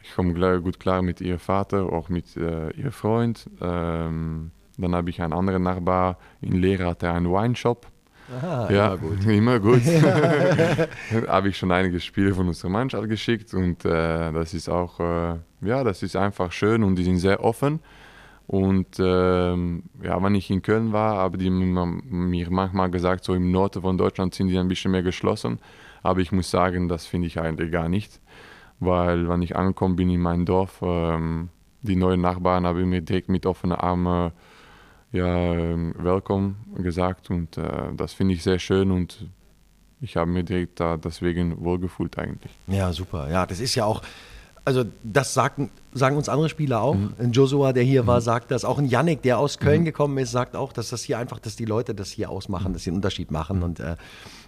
Ich 0.00 0.14
komme 0.14 0.60
gut 0.60 0.78
klar 0.78 1.02
mit 1.02 1.20
ihrem 1.20 1.40
Vater, 1.40 1.92
auch 1.92 2.08
mit 2.08 2.36
äh, 2.36 2.70
ihrem 2.70 2.92
Freund. 2.92 3.50
Ähm, 3.60 4.52
dann 4.78 4.94
habe 4.94 5.10
ich 5.10 5.20
einen 5.20 5.32
anderen 5.32 5.64
Nachbar 5.64 6.18
in 6.40 6.52
Lehre, 6.52 6.86
hat 6.86 7.02
er 7.02 7.14
einen 7.14 7.32
Weinshop. 7.32 7.88
Aha, 8.32 8.70
ja, 8.70 8.94
immer 8.94 8.98
gut. 8.98 9.26
Immer 9.26 9.58
gut. 9.58 9.82
habe 11.26 11.48
ich 11.48 11.58
schon 11.58 11.72
einige 11.72 11.98
Spiele 11.98 12.32
von 12.32 12.46
unserer 12.46 12.70
Mannschaft 12.70 13.08
geschickt 13.08 13.52
und 13.54 13.84
äh, 13.84 14.30
das 14.30 14.54
ist 14.54 14.68
auch, 14.68 15.00
äh, 15.00 15.34
ja, 15.62 15.82
das 15.82 16.04
ist 16.04 16.14
einfach 16.14 16.52
schön 16.52 16.84
und 16.84 16.94
die 16.94 17.02
sind 17.02 17.18
sehr 17.18 17.42
offen. 17.42 17.80
Und 18.46 19.00
ähm, 19.00 19.82
ja, 20.00 20.22
wenn 20.22 20.36
ich 20.36 20.48
in 20.48 20.62
Köln 20.62 20.92
war, 20.92 21.16
haben 21.16 21.38
die 21.38 21.50
mir 21.50 22.50
manchmal 22.52 22.88
gesagt, 22.88 23.24
so 23.24 23.34
im 23.34 23.50
Norden 23.50 23.82
von 23.82 23.98
Deutschland 23.98 24.32
sind 24.32 24.46
die 24.46 24.58
ein 24.58 24.68
bisschen 24.68 24.92
mehr 24.92 25.02
geschlossen. 25.02 25.58
Aber 26.02 26.20
ich 26.20 26.32
muss 26.32 26.50
sagen, 26.50 26.88
das 26.88 27.06
finde 27.06 27.26
ich 27.26 27.40
eigentlich 27.40 27.70
gar 27.70 27.88
nicht, 27.88 28.20
weil 28.80 29.28
wenn 29.28 29.42
ich 29.42 29.56
angekommen 29.56 29.96
bin 29.96 30.10
in 30.10 30.20
mein 30.20 30.44
Dorf, 30.44 30.80
ähm, 30.82 31.48
die 31.82 31.96
neuen 31.96 32.20
Nachbarn 32.20 32.66
haben 32.66 32.88
mir 32.88 33.00
direkt 33.00 33.28
mit 33.28 33.46
offenen 33.46 33.76
Armen 33.76 34.32
ja, 35.12 35.54
ähm, 35.54 35.94
willkommen 35.98 36.56
gesagt 36.76 37.30
und 37.30 37.56
äh, 37.56 37.92
das 37.96 38.12
finde 38.12 38.34
ich 38.34 38.42
sehr 38.42 38.58
schön 38.58 38.90
und 38.90 39.26
ich 40.00 40.16
habe 40.16 40.30
mir 40.30 40.44
direkt 40.44 40.80
da 40.80 40.96
deswegen 40.96 41.64
wohlgefühlt 41.64 42.18
eigentlich. 42.18 42.52
Ja, 42.66 42.92
super. 42.92 43.30
Ja, 43.30 43.46
das 43.46 43.60
ist 43.60 43.74
ja 43.76 43.84
auch, 43.86 44.02
also 44.64 44.84
das 45.02 45.32
sagt 45.32 45.60
sagen 45.94 46.16
uns 46.16 46.28
andere 46.28 46.48
Spieler 46.48 46.82
auch. 46.82 46.94
Mhm. 46.94 47.14
Ein 47.18 47.32
Joshua, 47.32 47.72
der 47.72 47.82
hier 47.82 48.02
mhm. 48.02 48.08
war, 48.08 48.20
sagt 48.20 48.50
das. 48.50 48.64
Auch 48.64 48.78
ein 48.78 48.86
Yannick, 48.86 49.22
der 49.22 49.38
aus 49.38 49.58
Köln 49.58 49.80
mhm. 49.80 49.86
gekommen 49.86 50.18
ist, 50.18 50.32
sagt 50.32 50.54
auch, 50.54 50.72
dass 50.72 50.90
das 50.90 51.02
hier 51.02 51.18
einfach, 51.18 51.38
dass 51.38 51.56
die 51.56 51.64
Leute 51.64 51.94
das 51.94 52.10
hier 52.10 52.28
ausmachen, 52.28 52.72
dass 52.74 52.84
sie 52.84 52.90
einen 52.90 52.96
Unterschied 52.96 53.30
machen. 53.30 53.62
Und 53.62 53.80
äh, 53.80 53.96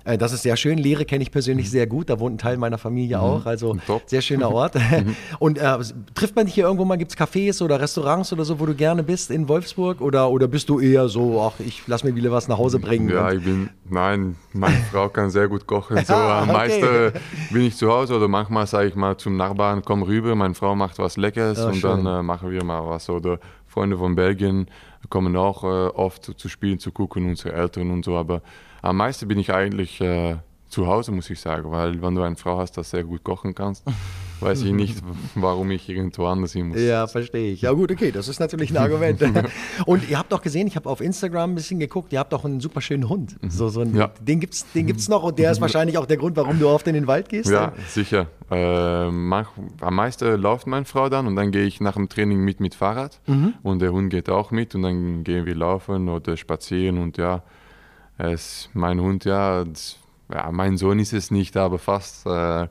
äh, 0.09 0.18
das 0.18 0.33
ist 0.33 0.42
sehr 0.42 0.57
schön. 0.57 0.79
Lehre 0.79 1.05
kenne 1.05 1.23
ich 1.23 1.31
persönlich 1.31 1.66
mhm. 1.66 1.71
sehr 1.71 1.87
gut. 1.87 2.11
Da 2.11 2.18
wohnt 2.18 2.37
ein 2.37 2.38
Teil 2.38 2.57
meiner 2.57 2.79
Familie 2.79 3.18
mhm. 3.18 3.23
auch. 3.23 3.47
Also 3.47 3.77
Top. 3.87 4.03
sehr 4.07 4.23
schöner 4.23 4.51
Ort. 4.51 4.77
Mhm. 4.88 5.16
Und 5.38 5.59
äh, 5.59 5.79
trifft 6.14 6.35
man 6.35 6.47
dich 6.47 6.55
hier 6.55 6.64
irgendwo 6.64 6.85
mal? 6.85 6.97
Gibt 6.97 7.12
es 7.12 7.16
Cafés 7.16 7.62
oder 7.62 7.79
Restaurants 7.81 8.33
oder 8.33 8.44
so, 8.44 8.59
wo 8.59 8.64
du 8.64 8.75
gerne 8.75 9.03
bist 9.03 9.31
in 9.31 9.49
Wolfsburg? 9.49 10.01
Oder, 10.01 10.31
oder 10.31 10.49
bist 10.49 10.68
du 10.68 10.81
eher 10.81 11.09
so, 11.09 11.42
ach, 11.42 11.61
ich 11.61 11.83
lass 11.87 12.05
mir 12.05 12.14
wieder 12.14 12.33
was 12.33 12.49
nach 12.49 12.57
Hause 12.59 12.79
bringen? 12.79 13.09
Ja, 13.11 13.31
ich 13.31 13.44
bin, 13.44 13.68
nein, 13.88 14.37
meine 14.53 14.77
Frau 14.90 15.09
kann 15.09 15.31
sehr 15.31 15.47
gut 15.49 15.66
kochen. 15.66 16.03
So, 16.05 16.14
am 16.14 16.49
okay. 16.49 16.53
meisten 16.53 17.12
bin 17.51 17.62
ich 17.62 17.77
zu 17.77 17.92
Hause 17.92 18.16
oder 18.16 18.29
manchmal 18.29 18.66
sage 18.66 18.88
ich 18.88 18.94
mal 18.94 19.16
zum 19.18 19.37
Nachbarn, 19.37 19.83
komm 19.85 20.03
rüber, 20.03 20.35
meine 20.35 20.55
Frau 20.55 20.75
macht 20.75 20.99
was 20.99 21.16
Leckeres 21.16 21.59
oh, 21.59 21.68
und 21.68 21.77
schön. 21.77 22.05
dann 22.05 22.21
äh, 22.21 22.23
machen 22.23 22.51
wir 22.51 22.64
mal 22.64 22.88
was. 22.88 23.11
Oder 23.11 23.38
Freunde 23.66 23.99
von 23.99 24.14
Belgien 24.14 24.68
kommen 25.11 25.37
auch 25.37 25.64
äh, 25.64 25.66
oft 25.66 26.33
zu 26.37 26.49
spielen, 26.49 26.79
zu 26.79 26.92
gucken, 26.92 27.27
unsere 27.27 27.53
Eltern 27.53 27.90
und 27.90 28.05
so. 28.05 28.16
Aber 28.16 28.42
am 28.83 28.97
meisten 28.97 29.29
bin 29.29 29.38
ich 29.38 29.53
eigentlich 29.53 30.01
äh, 30.01 30.37
zu 30.69 30.87
Hause, 30.87 31.12
muss 31.12 31.31
ich 31.31 31.41
sagen, 31.41 31.71
weil 31.71 32.01
wenn 32.03 32.14
du 32.14 32.23
eine 32.23 32.37
Frau 32.37 32.59
hast, 32.59 32.77
die 32.77 32.85
sehr 32.85 33.05
gut 33.05 33.25
kochen 33.25 33.55
kannst, 33.55 33.85
weiß 34.41 34.62
ich 34.62 34.73
nicht, 34.73 35.03
warum 35.35 35.71
ich 35.71 35.88
irgendwo 35.88 36.27
anders 36.27 36.53
hin 36.53 36.69
muss. 36.69 36.81
Ja, 36.81 37.07
verstehe 37.07 37.53
ich. 37.53 37.62
Ja 37.62 37.73
gut, 37.73 37.91
okay, 37.91 38.12
das 38.12 38.29
ist 38.29 38.38
natürlich 38.38 38.71
ein 38.71 38.77
Argument. 38.77 39.21
Und 39.87 40.09
ihr 40.09 40.19
habt 40.19 40.31
doch 40.31 40.43
gesehen, 40.43 40.67
ich 40.67 40.77
habe 40.77 40.88
auf 40.88 41.01
Instagram 41.01 41.53
ein 41.53 41.55
bisschen 41.55 41.81
geguckt, 41.81 42.12
ihr 42.12 42.19
habt 42.19 42.33
doch 42.33 42.45
einen 42.45 42.61
super 42.61 42.81
schönen 42.81 43.09
Hund. 43.09 43.43
Mhm. 43.43 43.51
So, 43.51 43.69
so 43.69 43.81
einen, 43.81 43.97
ja. 43.97 44.12
Den 44.21 44.41
gibt 44.41 44.55
es 44.55 44.71
den 44.73 44.87
gibt's 44.87 45.09
noch 45.09 45.23
und 45.23 45.38
der 45.38 45.51
ist 45.51 45.61
wahrscheinlich 45.61 45.99
auch 45.99 46.07
der 46.07 46.19
Grund, 46.19 46.37
warum 46.37 46.59
du 46.59 46.69
oft 46.69 46.87
in 46.87 46.95
den 46.95 47.07
Wald 47.07 47.29
gehst. 47.29 47.51
Ja, 47.51 47.73
sicher. 47.88 48.29
Äh, 48.51 49.11
mach, 49.11 49.51
am 49.81 49.95
meisten 49.95 50.41
läuft 50.41 50.67
meine 50.67 50.85
Frau 50.85 51.09
dann 51.09 51.27
und 51.27 51.37
dann 51.37 51.51
gehe 51.51 51.64
ich 51.64 51.81
nach 51.81 51.95
dem 51.95 52.09
Training 52.09 52.38
mit 52.38 52.61
mit 52.61 52.75
Fahrrad 52.75 53.21
mhm. 53.27 53.55
und 53.62 53.81
der 53.81 53.93
Hund 53.93 54.11
geht 54.11 54.29
auch 54.29 54.51
mit 54.51 54.75
und 54.75 54.83
dann 54.83 55.25
gehen 55.25 55.47
wir 55.47 55.55
laufen 55.55 56.09
oder 56.09 56.37
spazieren 56.37 56.99
und 56.99 57.19
ja, 57.19 57.43
es, 58.19 58.69
mein 58.75 59.01
Hund, 59.01 59.25
ja, 59.25 59.65
das, 59.65 59.97
ja, 60.33 60.51
mein 60.53 60.77
Sohn 60.77 60.99
ist 60.99 61.13
es 61.13 61.31
nicht, 61.31 61.57
aber 61.57 61.79
fast. 61.79 62.27
Äh, 62.27 62.65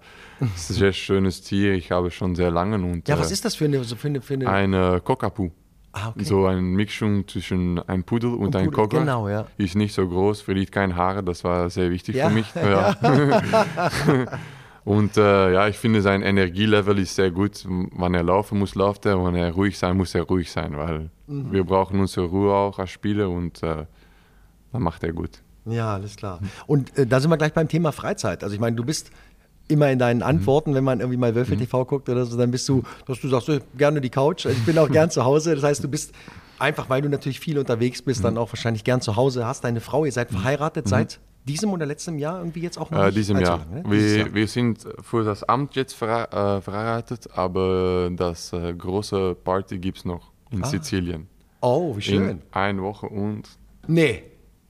es 0.56 0.64
ist 0.64 0.70
ein 0.72 0.74
sehr 0.76 0.94
schönes 0.94 1.42
Tier. 1.42 1.74
Ich 1.74 1.92
habe 1.92 2.12
schon 2.12 2.36
sehr 2.36 2.52
lange. 2.52 2.76
Und, 2.76 3.08
ja, 3.08 3.18
was 3.18 3.32
äh, 3.32 3.34
ist 3.34 3.46
das 3.46 3.56
für 3.56 3.66
eine? 3.66 3.84
So 3.84 3.96
für 3.96 4.10
eine, 4.10 4.22
für 4.22 4.36
eine... 4.36 4.50
Eine 4.50 5.02
Cockapoo. 5.02 5.52
Ah, 5.94 6.10
okay. 6.10 6.24
So 6.24 6.46
eine 6.46 6.62
Mischung 6.62 7.28
zwischen 7.28 7.80
einem 7.88 8.04
Pudel 8.04 8.34
und, 8.34 8.48
und 8.48 8.56
einem 8.56 8.72
Cocker. 8.72 9.00
Genau, 9.00 9.28
ja. 9.30 9.48
Ist 9.58 9.76
nicht 9.76 9.96
so 9.96 10.08
groß, 10.08 10.42
verliert 10.42 10.72
keine 10.72 10.96
Haare. 10.96 11.24
Das 11.24 11.44
war 11.44 11.70
sehr 11.72 11.90
wichtig 11.90 12.16
ja. 12.16 12.28
für 12.28 12.36
mich. 12.36 12.48
Ja. 12.56 12.96
und 14.86 15.18
äh, 15.18 15.54
ja, 15.54 15.68
ich 15.68 15.78
finde, 15.78 16.02
sein 16.02 16.22
Energielevel 16.22 17.00
ist 17.00 17.16
sehr 17.16 17.32
gut. 17.32 17.66
Wenn 17.66 18.14
er 18.14 18.24
laufen 18.24 18.60
muss, 18.60 18.76
läuft 18.76 19.06
er. 19.08 19.24
Wenn 19.24 19.36
er 19.36 19.52
ruhig 19.52 19.78
sein 19.78 19.98
muss, 19.98 20.14
er 20.14 20.24
ruhig 20.24 20.52
sein. 20.52 20.78
Weil 20.78 21.10
mhm. 21.26 21.52
wir 21.52 21.64
brauchen 21.64 22.00
unsere 22.00 22.28
Ruhe 22.28 22.54
auch 22.54 22.78
als 22.78 22.92
Spieler 22.92 23.30
und 23.30 23.64
äh, 23.64 23.86
dann 24.78 24.84
macht 24.84 25.04
er 25.04 25.12
gut. 25.12 25.42
Ja, 25.66 25.96
alles 25.96 26.16
klar. 26.16 26.40
Und 26.68 26.96
äh, 26.98 27.08
da 27.08 27.20
sind 27.20 27.32
wir 27.32 27.38
gleich 27.38 27.54
beim 27.54 27.68
Thema 27.68 27.92
Freizeit. 27.92 28.44
Also 28.44 28.54
ich 28.54 28.62
meine, 28.62 28.76
du 28.76 28.86
bist 28.86 29.10
immer 29.68 29.90
in 29.90 29.98
deinen 29.98 30.22
Antworten, 30.22 30.72
mhm. 30.72 30.76
wenn 30.76 30.84
man 30.84 31.00
irgendwie 31.00 31.18
mal 31.18 31.34
Wölfe 31.34 31.56
mhm. 31.56 31.60
TV 31.60 31.86
guckt 31.86 32.10
oder 32.10 32.26
so, 32.26 32.38
dann 32.38 32.52
bist 32.52 32.70
du, 32.70 32.84
dass 33.08 33.20
du 33.20 33.28
sagst, 33.28 33.50
gerne 33.76 34.00
die 34.00 34.12
Couch. 34.12 34.46
Also 34.46 34.56
ich 34.56 34.66
bin 34.66 34.78
auch 34.78 34.90
gern 34.92 35.10
zu 35.10 35.26
Hause. 35.26 35.56
Das 35.56 35.64
heißt, 35.64 35.84
du 35.84 35.88
bist 35.88 36.14
einfach, 36.60 36.90
weil 36.92 37.02
du 37.02 37.10
natürlich 37.10 37.40
viel 37.40 37.58
unterwegs 37.58 38.04
bist, 38.04 38.20
mhm. 38.20 38.26
dann 38.26 38.38
auch 38.38 38.52
wahrscheinlich 38.52 38.84
gern 38.84 39.02
zu 39.02 39.16
Hause. 39.16 39.48
Hast 39.48 39.64
deine 39.64 39.82
Frau, 39.82 40.06
ihr 40.06 40.12
seid 40.12 40.32
mhm. 40.32 40.36
verheiratet 40.36 40.86
mhm. 40.86 40.90
seit 40.90 41.20
diesem 41.44 41.72
oder 41.72 41.88
letztem 41.88 42.20
Jahr 42.20 42.38
irgendwie 42.38 42.62
jetzt 42.62 42.78
auch 42.78 42.92
noch? 42.92 43.04
Äh, 43.04 43.12
diesem 43.12 43.40
Jahr. 43.40 43.60
Lang, 43.60 43.84
ne? 43.84 43.84
wir, 43.88 44.18
Jahr. 44.18 44.34
wir 44.36 44.48
sind 44.48 44.86
für 45.02 45.24
das 45.24 45.44
Amt 45.44 45.76
jetzt 45.76 45.94
ver, 45.94 46.32
äh, 46.32 46.62
verheiratet, 46.62 47.30
aber 47.34 48.12
das 48.16 48.54
äh, 48.54 48.74
große 48.74 49.36
Party 49.44 49.80
gibt 49.80 49.98
es 49.98 50.06
noch 50.06 50.32
in 50.52 50.64
ah. 50.64 50.68
Sizilien. 50.68 51.28
Oh, 51.62 51.98
wie 51.98 52.02
schön. 52.02 52.30
In 52.30 52.42
eine 52.52 52.84
Woche 52.84 53.08
und. 53.08 53.44
Nee. 53.88 54.24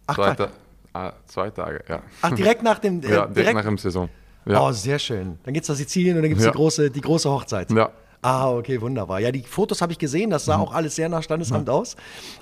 Ach, 0.07 0.15
zwei, 0.15 0.35
Ta 0.35 0.49
ah, 0.93 1.13
zwei 1.25 1.49
Tage, 1.49 1.83
ja. 1.87 2.01
Ach, 2.21 2.31
direkt 2.31 2.63
nach 2.63 2.79
dem. 2.79 3.01
Äh, 3.03 3.03
ja, 3.03 3.09
direkt, 3.09 3.37
direkt 3.37 3.55
nach 3.55 3.65
dem 3.65 3.77
Saison. 3.77 4.09
Ja. 4.45 4.61
Oh, 4.61 4.71
sehr 4.71 4.97
schön. 4.97 5.37
Dann 5.43 5.53
geht 5.53 5.63
es 5.63 5.69
nach 5.69 5.75
Sizilien 5.75 6.15
und 6.15 6.23
dann 6.23 6.29
gibt 6.29 6.39
es 6.39 6.45
ja. 6.45 6.51
die, 6.51 6.57
große, 6.57 6.89
die 6.89 7.01
große 7.01 7.29
Hochzeit. 7.29 7.69
Ja. 7.71 7.91
Ah, 8.21 8.49
okay, 8.51 8.81
wunderbar. 8.81 9.19
Ja, 9.19 9.31
die 9.31 9.43
Fotos 9.43 9.81
habe 9.81 9.91
ich 9.91 9.99
gesehen, 9.99 10.31
das 10.31 10.45
sah 10.45 10.57
mhm. 10.57 10.63
auch 10.63 10.73
alles 10.73 10.95
sehr 10.95 11.07
nach 11.07 11.21
Standesamt 11.21 11.67
mhm. 11.67 11.73
aus. 11.73 11.95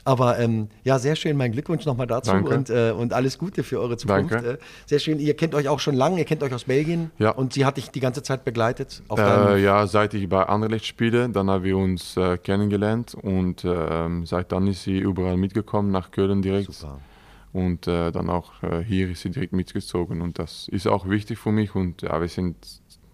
Aber 0.06 0.40
ähm, 0.40 0.70
ja, 0.84 0.98
sehr 1.00 1.16
schön. 1.16 1.36
Mein 1.36 1.52
Glückwunsch 1.52 1.86
nochmal 1.86 2.08
dazu 2.08 2.32
und, 2.32 2.70
äh, 2.70 2.92
und 2.92 3.12
alles 3.12 3.38
Gute 3.38 3.62
für 3.64 3.82
eure 3.82 3.98
Zukunft. 3.98 4.34
Äh, 4.34 4.58
sehr 4.86 5.00
schön. 5.00 5.20
Ihr 5.20 5.36
kennt 5.36 5.54
euch 5.54 5.68
auch 5.68 5.80
schon 5.80 5.96
lange, 5.96 6.18
ihr 6.18 6.26
kennt 6.26 6.44
euch 6.44 6.54
aus 6.54 6.64
Belgien. 6.64 7.12
Ja. 7.20 7.32
Und 7.32 7.54
sie 7.54 7.66
hat 7.66 7.76
dich 7.78 7.92
die 7.92 8.00
ganze 8.00 8.24
Zeit 8.24 8.46
begleitet? 8.46 9.04
Äh, 9.16 9.62
ja, 9.62 9.86
seit 9.86 10.14
ich 10.14 10.30
bei 10.30 10.44
Anderlecht 10.44 10.86
spiele, 10.86 11.30
dann 11.30 11.50
haben 11.50 11.64
wir 11.64 11.78
uns 11.78 12.16
äh, 12.16 12.38
kennengelernt 12.38 13.14
und 13.14 13.66
ähm, 13.66 14.26
seit 14.26 14.52
dann 14.54 14.68
ist 14.68 14.84
sie 14.84 14.98
überall 14.98 15.36
mitgekommen, 15.36 15.92
nach 15.92 16.12
Köln 16.12 16.42
direkt. 16.42 16.72
Super. 16.72 17.00
Und 17.56 17.88
äh, 17.88 18.12
dann 18.12 18.30
auch 18.30 18.64
äh, 18.64 18.84
hier 18.84 19.10
ist 19.10 19.22
sie 19.22 19.30
direkt 19.30 19.54
mitgezogen. 19.54 20.22
Und 20.22 20.40
das 20.40 20.68
ist 20.68 20.88
auch 20.88 21.08
wichtig 21.08 21.40
für 21.40 21.54
mich. 21.54 21.74
Und 21.74 22.02
ja, 22.02 22.20
wir 22.20 22.28
sind 22.28 22.58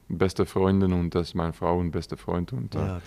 beste 0.10 0.48
Freundin 0.48 0.94
und 0.94 1.14
das 1.14 1.30
ist 1.30 1.36
meine 1.36 1.54
Frau 1.54 1.78
und 1.78 1.92
beste 1.92 2.18
Freund. 2.18 2.52
Und 2.52 2.74
äh, 2.74 2.80
ja, 2.80 3.02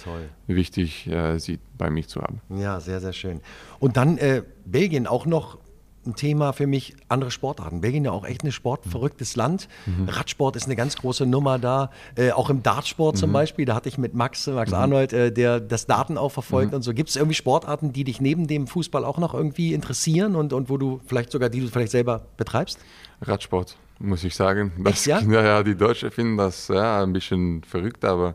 wichtig, 0.47 1.09
äh, 1.09 1.41
sie 1.41 1.59
bei 1.77 1.91
mir 1.91 2.07
zu 2.07 2.23
haben. 2.23 2.41
Ja, 2.51 2.79
sehr, 2.79 3.01
sehr 3.01 3.13
schön. 3.13 3.41
Und 3.81 3.97
dann 3.97 4.17
äh, 4.19 4.45
Belgien 4.65 5.09
auch 5.09 5.27
noch 5.27 5.59
ein 6.07 6.15
Thema 6.15 6.53
für 6.53 6.67
mich, 6.67 6.95
andere 7.09 7.31
Sportarten. 7.31 7.81
Belgien 7.81 8.05
ja 8.05 8.11
auch 8.11 8.25
echt 8.25 8.45
ein 8.45 8.53
sportverrücktes 8.53 9.37
Land. 9.37 9.69
Mhm. 9.87 10.09
Radsport 10.09 10.57
ist 10.57 10.67
eine 10.67 10.77
ganz 10.77 10.97
große 10.97 11.27
Nummer 11.27 11.59
da. 11.59 11.91
Äh, 12.17 12.33
auch 12.33 12.51
im 12.51 12.63
Dartsport 12.63 13.17
mhm. 13.17 13.21
zum 13.21 13.33
Beispiel, 13.33 13.65
da 13.65 13.75
hatte 13.75 13.89
ich 13.89 13.99
mit 13.99 14.15
Max, 14.15 14.47
Max 14.47 14.71
mhm. 14.71 14.77
Arnold, 14.77 15.13
äh, 15.13 15.33
der 15.33 15.61
das 15.61 15.87
Daten 15.87 16.19
auch 16.19 16.31
verfolgt 16.31 16.73
mhm. 16.73 16.77
und 16.77 16.83
so. 16.83 16.95
Gibt 16.95 17.11
es 17.11 17.17
irgendwie 17.17 17.35
Sportarten, 17.35 17.93
die 17.93 18.05
dich 18.05 18.21
neben 18.21 18.47
dem 18.47 18.67
Fußball 18.67 19.05
auch 19.05 19.19
noch 19.19 19.35
irgendwie 19.35 19.75
interessieren 19.75 20.37
und, 20.37 20.53
und 20.53 20.71
wo 20.71 20.77
du 20.77 21.01
vielleicht 21.07 21.31
sogar, 21.31 21.49
die 21.49 21.61
du 21.61 21.69
vielleicht 21.69 21.93
selber 21.93 22.23
betreibst? 22.37 22.79
Radsport, 23.21 23.77
muss 23.99 24.25
ich 24.25 24.35
sagen. 24.35 24.73
Das, 24.79 25.07
Echt, 25.07 25.07
ja? 25.07 25.21
ja? 25.21 25.63
die 25.63 25.77
Deutschen 25.77 26.11
finden 26.11 26.37
das 26.37 26.69
ja, 26.69 27.03
ein 27.03 27.13
bisschen 27.13 27.63
verrückt, 27.65 28.05
aber 28.05 28.35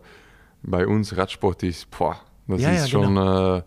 bei 0.64 0.86
uns 0.86 1.16
Radsport 1.16 1.64
ist, 1.64 1.90
boah, 1.92 2.20
das 2.48 2.62
ja, 2.62 2.72
ist 2.72 2.82
ja, 2.82 2.88
schon... 2.88 3.16
Genau. 3.16 3.58
Äh, 3.58 3.64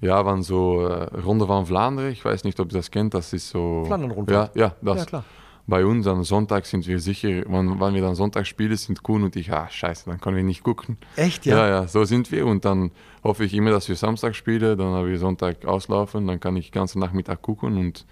ja, 0.00 0.24
waren 0.24 0.42
so 0.42 0.86
äh, 0.86 1.04
Runde 1.20 1.48
van 1.48 1.66
Vlaanderen. 1.66 2.12
Ich 2.12 2.24
weiß 2.24 2.44
nicht, 2.44 2.60
ob 2.60 2.72
ihr 2.72 2.78
das 2.78 2.90
kennt. 2.90 3.14
Das 3.14 3.32
ist 3.32 3.48
so. 3.48 3.84
Flandern-Rundfahrt. 3.86 4.56
Ja, 4.56 4.66
ja, 4.66 4.74
das. 4.82 4.98
Ja, 4.98 5.04
klar. 5.04 5.24
Bei 5.66 5.86
uns 5.86 6.06
am 6.06 6.24
Sonntag 6.24 6.66
sind 6.66 6.86
wir 6.86 7.00
sicher, 7.00 7.28
wenn, 7.46 7.80
wenn 7.80 7.94
wir 7.94 8.02
dann 8.02 8.14
Sonntag 8.14 8.46
spielen, 8.46 8.76
sind 8.76 9.02
Kuhn 9.02 9.22
und 9.22 9.34
ich, 9.34 9.50
ah, 9.50 9.66
scheiße, 9.70 10.10
dann 10.10 10.20
können 10.20 10.36
wir 10.36 10.42
nicht 10.42 10.62
gucken. 10.62 10.98
Echt, 11.16 11.46
ja? 11.46 11.56
Ja, 11.56 11.68
ja, 11.68 11.88
so 11.88 12.04
sind 12.04 12.30
wir. 12.30 12.46
Und 12.46 12.66
dann 12.66 12.90
hoffe 13.22 13.44
ich 13.44 13.54
immer, 13.54 13.70
dass 13.70 13.88
wir 13.88 13.96
Samstag 13.96 14.34
spielen, 14.34 14.76
dann 14.76 14.88
haben 14.88 15.08
wir 15.08 15.18
Sonntag 15.18 15.64
auslaufen, 15.64 16.26
dann 16.26 16.38
kann 16.38 16.54
ich 16.56 16.70
den 16.70 16.74
ganzen 16.80 16.98
Nachmittag 16.98 17.40
gucken 17.40 17.78
und 17.78 18.04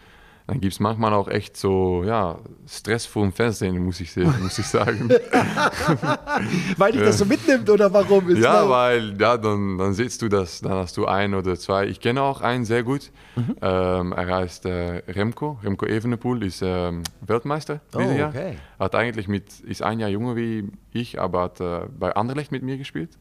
dann 0.47 0.61
gibt 0.61 0.73
es 0.73 0.81
manchmal 0.81 1.13
auch 1.13 1.29
echt 1.29 1.57
so 1.57 2.03
ja, 2.05 2.39
Stress 2.67 3.07
vor 3.07 3.23
dem 3.23 3.33
Fernsehen, 3.33 3.79
muss 3.79 4.01
ich, 4.01 4.15
muss 4.17 4.59
ich 4.59 4.67
sagen. 4.67 5.09
weil 6.77 6.93
dich 6.93 7.01
das 7.01 7.19
so 7.19 7.25
mitnimmt 7.25 7.71
oder 7.71 7.93
warum? 7.93 8.29
Ist 8.29 8.43
ja, 8.43 8.69
weil 8.69 9.17
ja, 9.21 9.37
dann, 9.37 9.79
dann 9.79 9.95
siehst 9.95 10.21
du 10.21 10.29
das, 10.29 10.61
dann 10.61 10.73
hast 10.73 10.97
du 10.97 11.07
ein 11.07 11.35
oder 11.35 11.57
zwei. 11.57 11.87
Ich 11.87 12.01
kenne 12.01 12.23
auch 12.23 12.41
einen 12.41 12.65
sehr 12.65 12.83
gut. 12.83 13.13
Mhm. 13.37 13.57
Ähm, 13.63 14.13
er 14.13 14.27
heißt 14.27 14.67
äh, 14.67 15.03
Remco, 15.09 15.59
Remco 15.63 15.87
Evenepoel, 15.87 16.43
ist 16.43 16.61
ähm, 16.63 17.05
Weltmeister 17.21 17.81
oh, 17.95 17.99
dieses 17.99 18.17
Jahr. 18.17 18.31
Okay. 18.31 18.57
Hat 18.81 18.95
eigentlich 18.97 19.29
mit, 19.29 19.61
ist 19.61 19.83
ein 19.83 20.01
Jahr 20.01 20.11
jünger 20.11 20.35
wie 20.35 20.69
ich, 20.93 21.21
aber 21.21 21.43
hat 21.43 21.61
äh, 21.61 21.87
bei 21.99 22.15
Anderlecht 22.17 22.51
mit 22.51 22.65
mir 22.65 22.79
gespielt. 22.79 23.17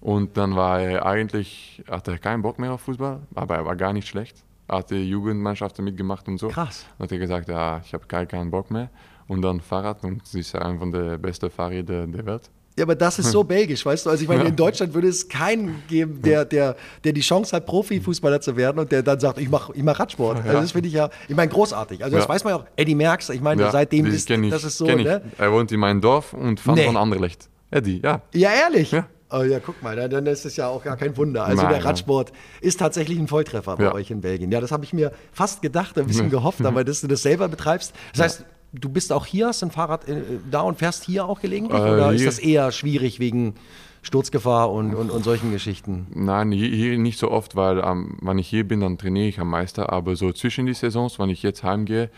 Und 0.00 0.36
dann 0.36 0.54
war 0.54 0.80
er 0.80 1.06
eigentlich, 1.06 1.82
hatte 1.90 2.12
er 2.12 2.18
keinen 2.18 2.42
Bock 2.42 2.58
mehr 2.58 2.72
auf 2.72 2.82
Fußball, 2.82 3.22
aber 3.34 3.56
er 3.56 3.64
war 3.64 3.74
gar 3.74 3.92
nicht 3.92 4.06
schlecht 4.06 4.44
hat 4.68 4.90
die 4.90 5.08
Jugendmannschaften 5.08 5.84
mitgemacht 5.84 6.26
und 6.28 6.38
so. 6.38 6.48
Krass. 6.48 6.86
Dann 6.98 7.06
hat 7.06 7.12
er 7.12 7.18
gesagt, 7.18 7.48
ja, 7.48 7.80
ich 7.84 7.92
habe 7.92 8.06
gar 8.06 8.26
keinen 8.26 8.50
Bock 8.50 8.70
mehr. 8.70 8.90
Und 9.26 9.42
dann 9.42 9.60
Fahrrad 9.60 10.04
und 10.04 10.26
sie 10.26 10.40
ist 10.40 10.54
einer 10.54 10.78
von 10.78 10.92
der 10.92 11.16
besten 11.18 11.50
Fahrräder 11.50 12.06
der 12.06 12.26
Welt. 12.26 12.50
Ja, 12.76 12.84
aber 12.84 12.96
das 12.96 13.18
ist 13.20 13.30
so 13.30 13.44
belgisch, 13.44 13.86
weißt 13.86 14.06
du? 14.06 14.10
Also 14.10 14.22
ich 14.22 14.28
meine, 14.28 14.44
in 14.44 14.56
Deutschland 14.56 14.92
würde 14.94 15.08
es 15.08 15.28
keinen 15.28 15.82
geben, 15.86 16.20
der, 16.20 16.44
der, 16.44 16.76
der 17.04 17.12
die 17.12 17.20
Chance 17.20 17.54
hat, 17.54 17.66
Profifußballer 17.66 18.40
zu 18.40 18.56
werden 18.56 18.80
und 18.80 18.90
der 18.90 19.02
dann 19.02 19.20
sagt, 19.20 19.38
ich 19.38 19.48
mache 19.48 19.72
ich 19.74 19.82
mach 19.82 19.98
Radsport. 19.98 20.44
Also 20.44 20.60
das 20.60 20.72
finde 20.72 20.88
ich 20.88 20.94
ja, 20.94 21.08
ich 21.28 21.36
meine, 21.36 21.50
großartig. 21.50 22.02
Also 22.02 22.16
das 22.16 22.24
ja. 22.24 22.28
weiß 22.28 22.44
man 22.44 22.54
ja 22.54 22.60
auch. 22.60 22.66
Eddie 22.76 22.96
Merckx, 22.96 23.30
ich 23.30 23.40
meine, 23.40 23.62
ja, 23.62 23.70
seitdem 23.70 24.06
ist 24.06 24.28
ich, 24.28 24.50
das 24.50 24.64
ist 24.64 24.78
so, 24.78 24.86
ne? 24.86 25.22
Er 25.38 25.52
wohnt 25.52 25.70
in 25.70 25.80
meinem 25.80 26.00
Dorf 26.00 26.32
und 26.32 26.58
fand 26.58 26.78
nee. 26.78 26.86
von 26.86 26.96
Anderlecht. 26.96 27.48
Eddie, 27.70 28.00
ja. 28.02 28.22
Ja, 28.34 28.50
ehrlich? 28.52 28.90
Ja. 28.90 29.06
Oh 29.36 29.42
ja, 29.42 29.58
guck 29.58 29.82
mal, 29.82 29.96
dann 30.08 30.26
ist 30.26 30.44
es 30.44 30.56
ja 30.56 30.68
auch 30.68 30.84
gar 30.84 30.96
kein 30.96 31.16
Wunder. 31.16 31.44
Also 31.44 31.62
Nein, 31.62 31.72
der 31.72 31.84
Radsport 31.84 32.30
ja. 32.30 32.36
ist 32.60 32.78
tatsächlich 32.78 33.18
ein 33.18 33.26
Volltreffer 33.26 33.76
bei 33.76 33.84
ja. 33.84 33.94
euch 33.94 34.10
in 34.10 34.20
Belgien. 34.20 34.52
Ja, 34.52 34.60
das 34.60 34.70
habe 34.70 34.84
ich 34.84 34.92
mir 34.92 35.10
fast 35.32 35.60
gedacht, 35.60 35.98
ein 35.98 36.06
bisschen 36.06 36.30
gehofft, 36.38 36.64
aber 36.64 36.84
dass 36.84 37.00
du 37.00 37.08
das 37.08 37.22
selber 37.22 37.48
betreibst. 37.48 37.94
Das 38.12 38.22
heißt, 38.22 38.44
du 38.72 38.88
bist 38.88 39.12
auch 39.12 39.26
hier, 39.26 39.48
hast 39.48 39.64
ein 39.64 39.72
Fahrrad 39.72 40.08
äh, 40.08 40.22
da 40.50 40.60
und 40.60 40.78
fährst 40.78 41.04
hier 41.04 41.26
auch 41.26 41.40
gelegentlich? 41.40 41.80
Äh, 41.80 41.90
oder 41.90 42.12
ist 42.12 42.26
das 42.26 42.38
eher 42.38 42.70
schwierig 42.70 43.18
wegen 43.18 43.54
Sturzgefahr 44.02 44.70
und, 44.70 44.94
und, 44.94 45.10
und 45.10 45.24
solchen 45.24 45.50
Geschichten? 45.50 46.06
Nein, 46.14 46.52
hier, 46.52 46.68
hier 46.68 46.96
nicht 46.98 47.18
so 47.18 47.30
oft, 47.30 47.56
weil 47.56 47.78
ähm, 47.78 48.18
wenn 48.22 48.38
ich 48.38 48.46
hier 48.46 48.68
bin, 48.68 48.80
dann 48.80 48.98
trainiere 48.98 49.26
ich 49.26 49.40
am 49.40 49.50
Meister. 49.50 49.92
Aber 49.92 50.14
so 50.14 50.32
zwischen 50.32 50.66
die 50.66 50.74
Saisons, 50.74 51.18
wenn 51.18 51.30
ich 51.30 51.42
jetzt 51.42 51.64
heimgehe, 51.64 52.08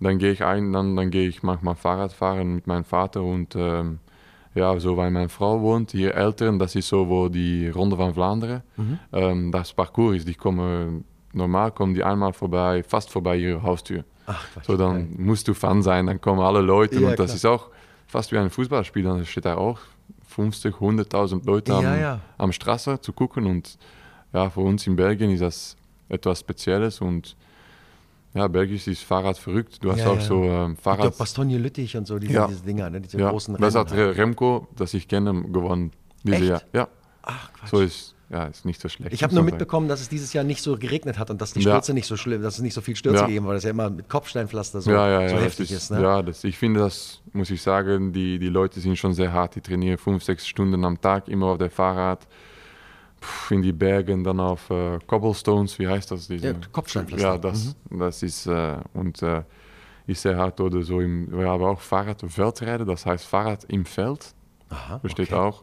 dann 0.00 0.16
gehe 0.16 0.32
ich 0.32 0.42
ein, 0.42 0.72
dann, 0.72 0.96
dann 0.96 1.10
gehe 1.10 1.28
ich 1.28 1.42
manchmal 1.42 1.74
Fahrrad 1.74 2.14
fahren 2.14 2.54
mit 2.54 2.66
meinem 2.66 2.84
Vater 2.84 3.22
und 3.22 3.54
ähm, 3.56 3.98
ja, 4.54 4.78
so 4.78 4.96
weil 4.96 5.10
meine 5.10 5.28
Frau 5.28 5.60
wohnt, 5.60 5.92
hier 5.92 6.14
Eltern, 6.14 6.58
das 6.58 6.74
ist 6.74 6.88
so, 6.88 7.08
wo 7.08 7.28
die 7.28 7.68
Ronde 7.68 7.96
van 7.98 8.12
Vlaanderen, 8.14 8.62
Mhm. 8.76 8.98
ähm, 9.12 9.52
das 9.52 9.72
Parcours 9.72 10.16
ist, 10.18 10.28
die 10.28 10.34
kommen, 10.34 11.04
normal 11.32 11.70
kommen 11.72 11.94
die 11.94 12.04
einmal 12.04 12.32
vorbei, 12.32 12.82
fast 12.82 13.10
vorbei 13.10 13.36
ihrer 13.36 13.62
Haustür. 13.62 14.04
Ach, 14.26 14.44
So, 14.62 14.76
dann 14.76 15.14
musst 15.18 15.48
du 15.48 15.54
Fan 15.54 15.82
sein, 15.82 16.06
dann 16.06 16.20
kommen 16.20 16.40
alle 16.40 16.60
Leute 16.60 17.00
Ja, 17.00 17.08
und 17.08 17.18
das 17.18 17.26
klar. 17.26 17.36
ist 17.36 17.46
auch 17.46 17.70
fast 18.06 18.30
wie 18.32 18.38
ein 18.38 18.50
Fußballspiel, 18.50 19.02
dann 19.04 19.24
steht 19.24 19.44
da 19.46 19.56
auch 19.56 19.78
50, 20.28 20.74
100.000 20.80 21.44
Leute 21.46 21.74
am, 21.74 21.84
Ja, 21.84 21.96
ja. 21.96 22.20
am 22.38 22.52
Straße 22.52 23.00
zu 23.00 23.12
gucken 23.12 23.46
und 23.46 23.78
ja, 24.32 24.48
für 24.50 24.60
uns 24.60 24.86
in 24.86 24.96
Belgien 24.96 25.30
ist 25.30 25.40
das 25.42 25.76
etwas 26.08 26.40
Spezielles 26.40 27.00
und 27.00 27.36
ja, 28.34 28.48
Belgisch 28.48 28.86
ist 28.86 29.02
Fahrrad 29.04 29.36
verrückt. 29.38 29.78
Du 29.82 29.90
hast 29.92 29.98
Ja, 30.00 30.08
auch 30.08 30.14
ja. 30.16 30.20
so 30.20 30.42
ähm, 30.44 30.76
Fahrrad. 30.76 31.12
auch 31.14 31.18
Bastogne 31.18 31.58
Lüttich 31.58 31.96
und 31.96 32.06
so, 32.06 32.18
diese, 32.18 32.32
Ja. 32.34 32.46
diese 32.46 32.62
Dinger, 32.62 32.88
ne? 32.90 33.00
diese 33.00 33.18
ja, 33.18 33.30
großen 33.30 33.54
das 33.58 33.74
Rennen 33.74 33.86
hat 33.86 33.92
Re- 33.96 34.16
Remco, 34.16 34.68
das 34.76 34.94
ich 34.94 35.06
kenne, 35.08 35.42
gewonnen. 35.50 35.92
Dieses 36.24 36.40
Echt? 36.40 36.48
Jahr. 36.50 36.62
Ja, 36.72 36.88
Ach, 37.22 37.52
Quatsch. 37.52 37.70
so 37.70 37.80
ist, 37.80 38.14
ja, 38.30 38.44
ist 38.46 38.64
nicht 38.64 38.80
so 38.80 38.88
schlecht. 38.88 39.12
ich 39.12 39.22
habe 39.22 39.34
nur 39.34 39.44
mitbekommen, 39.44 39.88
dass 39.88 40.00
es 40.00 40.08
dieses 40.08 40.32
Jahr 40.32 40.44
nicht 40.44 40.62
so 40.62 40.76
geregnet 40.78 41.18
hat 41.18 41.30
und 41.30 41.40
dass 41.42 41.52
die 41.52 41.60
Ja. 41.60 41.72
Stürze 41.72 41.92
nicht 41.92 42.06
so 42.06 42.16
schlimm, 42.16 42.40
dass 42.42 42.54
es 42.54 42.60
nicht 42.62 42.72
so 42.74 42.80
viel 42.80 42.96
Stürze 42.96 43.18
Ja. 43.20 43.26
gegeben 43.26 43.44
hat, 43.44 43.48
weil 43.50 43.56
das 43.56 43.64
ja 43.64 43.70
immer 43.70 43.90
mit 43.90 44.08
Kopfsteinpflaster 44.08 44.80
so, 44.80 44.90
ja, 44.90 45.08
ja, 45.08 45.28
so 45.28 45.34
ja, 45.34 45.40
das 45.40 45.44
heftig 45.44 45.72
ist. 45.72 45.90
ne? 45.90 46.00
Ja, 46.02 46.22
das, 46.22 46.42
ich 46.44 46.56
finde 46.56 46.80
das, 46.80 47.20
muss 47.34 47.50
ich 47.50 47.60
sagen, 47.60 48.12
die, 48.12 48.38
die 48.38 48.48
Leute 48.48 48.80
sind 48.80 48.96
schon 48.96 49.12
sehr 49.12 49.32
hart. 49.32 49.56
Die 49.56 49.60
trainieren 49.60 49.98
fünf, 49.98 50.24
sechs 50.24 50.46
Stunden 50.46 50.82
am 50.84 50.98
Tag, 51.00 51.28
immer 51.28 51.46
auf 51.48 51.58
der 51.58 51.70
Fahrrad, 51.70 52.26
in 53.50 53.62
die 53.62 53.72
Bergen, 53.72 54.24
dann 54.24 54.40
auf 54.40 54.70
äh, 54.70 54.98
Cobblestones, 55.06 55.78
wie 55.78 55.88
heißt 55.88 56.10
das? 56.10 56.28
Diese, 56.28 56.48
Ja, 56.48 56.54
Kopfsteinpflaster. 56.72 57.26
Ja, 57.26 57.38
das, 57.38 57.76
das 57.90 58.22
ist, 58.22 58.46
äh, 58.46 58.76
und 58.94 59.22
äh, 59.22 59.42
ist 60.06 60.22
sehr 60.22 60.36
hart. 60.36 60.60
Oder 60.60 60.82
so, 60.82 61.00
im, 61.00 61.30
wir 61.30 61.48
haben 61.48 61.62
auch 61.64 61.80
Fahrradveldrijden, 61.80 62.86
das 62.86 63.06
heißt 63.06 63.24
Fahrrad 63.26 63.64
im 63.64 63.84
Feld, 63.84 64.34
Aha, 64.68 64.98
besteht 64.98 65.32
okay. 65.32 65.40
auch. 65.40 65.62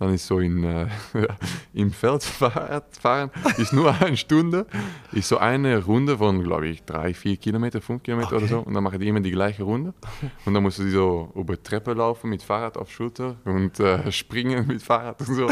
Dann 0.00 0.14
ist 0.14 0.26
so 0.26 0.40
in, 0.40 0.64
äh, 0.64 0.86
im 1.74 1.92
Feld 1.92 2.24
fahren, 2.24 3.30
ist 3.58 3.72
nur 3.74 3.94
eine 4.00 4.16
Stunde, 4.16 4.66
ist 5.12 5.28
so 5.28 5.36
eine 5.36 5.84
Runde 5.84 6.16
von, 6.16 6.42
glaube 6.42 6.68
ich, 6.68 6.82
drei, 6.84 7.12
vier 7.14 7.36
Kilometer, 7.36 7.80
fünf 7.80 8.02
Kilometer 8.02 8.32
oder 8.32 8.40
Okay. 8.40 8.48
so. 8.48 8.60
Und 8.60 8.72
dann 8.72 8.82
machen 8.82 8.98
die 8.98 9.06
immer 9.06 9.20
die 9.20 9.30
gleiche 9.30 9.62
Runde. 9.62 9.92
Und 10.46 10.54
dann 10.54 10.62
musst 10.62 10.78
du 10.78 10.90
so 10.90 11.30
über 11.34 11.62
Treppe 11.62 11.92
laufen 11.92 12.30
mit 12.30 12.42
Fahrrad 12.42 12.78
auf 12.78 12.90
Schulter 12.90 13.36
und 13.44 13.78
äh, 13.78 14.10
springen 14.10 14.66
mit 14.66 14.82
Fahrrad 14.82 15.20
und 15.20 15.34
so. 15.34 15.50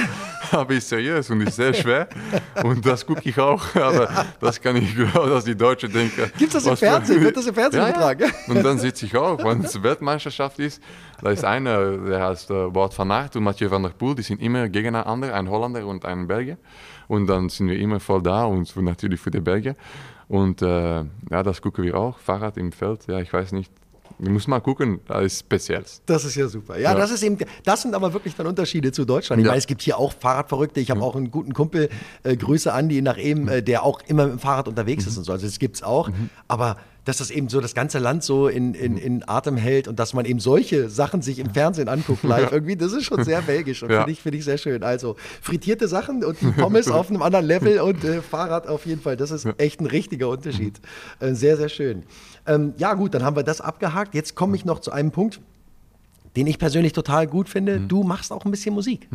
Aber 0.50 0.72
ist 0.72 0.88
seriös 0.88 1.28
und 1.30 1.42
ist 1.42 1.56
sehr 1.56 1.74
schwer. 1.74 2.08
Und 2.64 2.84
das 2.86 3.04
gucke 3.04 3.28
ich 3.28 3.38
auch. 3.38 3.74
Aber 3.76 4.26
das 4.40 4.60
kann 4.60 4.76
ich 4.76 4.94
glauben, 4.94 5.30
dass 5.30 5.44
die 5.44 5.54
Deutschen 5.56 5.92
denken. 5.92 6.30
Gibt's 6.38 6.54
das 6.54 6.66
im 6.66 6.76
Fernsehen? 6.76 7.20
Wird 7.22 7.36
das 7.36 7.46
im 7.46 7.54
Fernsehen 7.54 7.82
ja, 7.82 7.88
übertragen? 7.90 8.32
Ja. 8.46 8.54
Und 8.54 8.64
dann 8.64 8.78
sitze 8.78 9.04
ich 9.06 9.14
auch, 9.16 9.38
wenn 9.44 9.60
es 9.62 9.80
Weltmeisterschaft 9.82 10.58
ist. 10.58 10.82
Da 11.20 11.30
ist 11.30 11.44
einer, 11.44 11.98
der 11.98 12.20
heißt 12.28 12.50
äh, 12.50 12.74
Wout 12.74 12.90
van 12.96 13.10
Aert 13.10 13.36
und 13.36 13.42
Mathieu 13.44 13.70
van 13.70 13.82
der 13.82 13.90
Poel, 13.90 14.14
die 14.14 14.22
sind 14.22 14.37
immer 14.38 14.68
gegeneinander, 14.68 15.34
ein 15.34 15.48
Holländer 15.50 15.86
und 15.86 16.04
ein 16.04 16.26
Belgier. 16.26 16.56
Und 17.08 17.26
dann 17.26 17.48
sind 17.48 17.68
wir 17.68 17.78
immer 17.78 18.00
voll 18.00 18.22
da 18.22 18.44
und 18.44 18.74
natürlich 18.76 19.20
für 19.20 19.30
die 19.30 19.40
Belgier. 19.40 19.74
Und 20.28 20.60
äh, 20.62 21.04
ja, 21.30 21.42
das 21.42 21.62
gucken 21.62 21.84
wir 21.84 21.96
auch. 21.96 22.18
Fahrrad 22.18 22.56
im 22.58 22.70
Feld, 22.72 23.06
ja, 23.06 23.18
ich 23.20 23.32
weiß 23.32 23.52
nicht. 23.52 23.72
Wir 24.20 24.30
müssen 24.30 24.50
mal 24.50 24.60
gucken, 24.60 24.98
das 25.06 25.24
ist 25.24 25.38
speziell. 25.40 25.84
Das 26.06 26.24
ist 26.24 26.34
ja 26.34 26.48
super. 26.48 26.76
Ja, 26.76 26.92
Ja. 26.92 26.98
das 26.98 27.12
ist 27.12 27.22
eben, 27.22 27.38
das 27.64 27.82
sind 27.82 27.94
aber 27.94 28.12
wirklich 28.12 28.34
dann 28.34 28.48
Unterschiede 28.48 28.90
zu 28.90 29.04
Deutschland. 29.04 29.38
Ich 29.40 29.44
Ja. 29.46 29.52
meine, 29.52 29.58
es 29.58 29.66
gibt 29.68 29.80
hier 29.80 29.96
auch 29.96 30.12
Fahrradverrückte. 30.12 30.80
Ich 30.80 30.90
habe 30.90 31.02
auch 31.02 31.14
einen 31.14 31.30
guten 31.30 31.54
Kumpel, 31.54 31.88
äh, 32.24 32.36
Grüße 32.36 32.72
an 32.72 32.88
die 32.88 33.00
nach 33.00 33.16
eben, 33.16 33.46
äh, 33.46 33.62
der 33.62 33.84
auch 33.84 34.00
immer 34.08 34.24
mit 34.24 34.32
dem 34.34 34.38
Fahrrad 34.40 34.66
unterwegs 34.66 35.06
ist 35.06 35.16
und 35.18 35.24
so. 35.24 35.30
Also 35.32 35.46
das 35.46 35.58
gibt's 35.60 35.82
auch. 35.84 36.10
Aber 36.48 36.78
dass 37.08 37.16
das 37.16 37.30
eben 37.30 37.48
so 37.48 37.62
das 37.62 37.74
ganze 37.74 37.98
Land 37.98 38.22
so 38.22 38.48
in, 38.48 38.74
in, 38.74 38.98
in 38.98 39.26
Atem 39.26 39.56
hält 39.56 39.88
und 39.88 39.98
dass 39.98 40.12
man 40.12 40.26
eben 40.26 40.40
solche 40.40 40.90
Sachen 40.90 41.22
sich 41.22 41.38
im 41.38 41.48
Fernsehen 41.54 41.88
anguckt, 41.88 42.22
live 42.24 42.52
irgendwie, 42.52 42.76
das 42.76 42.92
ist 42.92 43.04
schon 43.06 43.24
sehr 43.24 43.40
belgisch 43.40 43.82
und 43.82 43.90
Ja. 43.90 44.00
finde 44.00 44.12
ich, 44.12 44.20
finde 44.20 44.36
ich 44.36 44.44
sehr 44.44 44.58
schön. 44.58 44.82
Also 44.82 45.16
frittierte 45.40 45.88
Sachen 45.88 46.22
und 46.22 46.38
die 46.42 46.50
Pommes 46.50 46.90
auf 46.90 47.08
einem 47.08 47.22
anderen 47.22 47.46
Level 47.46 47.80
und 47.80 48.04
äh, 48.04 48.20
Fahrrad 48.20 48.66
auf 48.66 48.84
jeden 48.84 49.00
Fall. 49.00 49.16
Das 49.16 49.30
ist 49.30 49.48
echt 49.56 49.80
ein 49.80 49.86
richtiger 49.86 50.28
Unterschied. 50.28 50.80
Äh, 51.18 51.32
sehr, 51.32 51.56
sehr 51.56 51.70
schön. 51.70 52.02
Ähm, 52.46 52.74
ja, 52.76 52.92
gut, 52.92 53.14
dann 53.14 53.22
haben 53.24 53.36
wir 53.36 53.42
das 53.42 53.62
abgehakt. 53.62 54.14
Jetzt 54.14 54.34
komme 54.34 54.54
ich 54.54 54.66
noch 54.66 54.80
zu 54.80 54.92
einem 54.92 55.10
Punkt 55.10 55.40
den 56.36 56.46
ich 56.46 56.58
persönlich 56.58 56.92
total 56.92 57.26
gut 57.26 57.48
finde. 57.48 57.80
Mhm. 57.80 57.88
Du 57.88 58.02
machst 58.04 58.32
auch 58.32 58.44
ein 58.44 58.50
bisschen 58.52 58.72
Musik. 58.74 59.08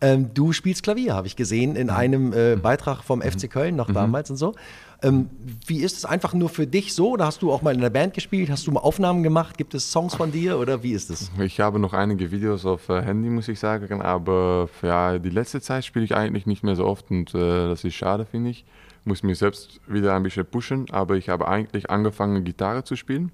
Ähm, 0.00 0.34
du 0.34 0.52
spielst 0.52 0.82
Klavier, 0.82 1.14
habe 1.14 1.26
ich 1.26 1.36
gesehen, 1.36 1.70
Mhm. 1.70 1.76
in 1.76 1.90
einem 1.90 2.32
äh, 2.32 2.56
Beitrag 2.56 3.02
vom 3.04 3.22
FC 3.22 3.48
Köln 3.50 3.76
noch 3.76 3.90
damals 3.90 4.30
und 4.30 4.36
so. 4.36 4.54
Ähm, 5.02 5.28
wie 5.66 5.78
ist 5.82 5.96
es 5.98 6.04
einfach 6.04 6.32
nur 6.34 6.48
für 6.48 6.66
dich 6.66 6.94
so? 6.94 7.10
Oder 7.10 7.26
hast 7.26 7.42
du 7.42 7.52
auch 7.52 7.62
mal 7.62 7.72
in 7.74 7.80
einer 7.80 7.90
Band 7.90 8.14
gespielt? 8.14 8.50
Hast 8.50 8.66
du 8.66 8.72
mal 8.72 8.80
Aufnahmen 8.80 9.22
gemacht? 9.22 9.56
Gibt 9.58 9.74
es 9.74 9.90
Songs 9.92 10.14
von 10.14 10.32
dir 10.32 10.58
oder 10.58 10.82
wie 10.82 10.92
ist 10.92 11.10
es? 11.10 11.30
Ich 11.40 11.60
habe 11.60 11.78
noch 11.78 11.92
einige 11.92 12.30
Videos 12.30 12.64
auf 12.66 12.88
äh, 12.88 13.02
Handy, 13.02 13.28
muss 13.28 13.48
ich 13.48 13.58
sagen, 13.60 14.02
aber 14.02 14.68
ja, 14.82 15.18
die 15.18 15.30
letzte 15.30 15.60
Zeit 15.60 15.84
spiele 15.84 16.04
ich 16.04 16.14
eigentlich 16.14 16.46
nicht 16.46 16.64
mehr 16.64 16.74
so 16.76 16.86
oft 16.86 17.10
und 17.10 17.34
äh, 17.34 17.68
das 17.68 17.84
ist 17.84 17.94
schade, 17.94 18.24
finde 18.24 18.50
ich. 18.50 18.64
Muss 19.04 19.22
mich 19.22 19.38
selbst 19.38 19.80
wieder 19.86 20.14
ein 20.14 20.22
bisschen 20.22 20.46
pushen, 20.46 20.86
aber 20.90 21.16
ich 21.16 21.28
habe 21.28 21.46
eigentlich 21.48 21.90
angefangen, 21.90 22.42
Gitarre 22.44 22.84
zu 22.84 22.96
spielen. 22.96 23.30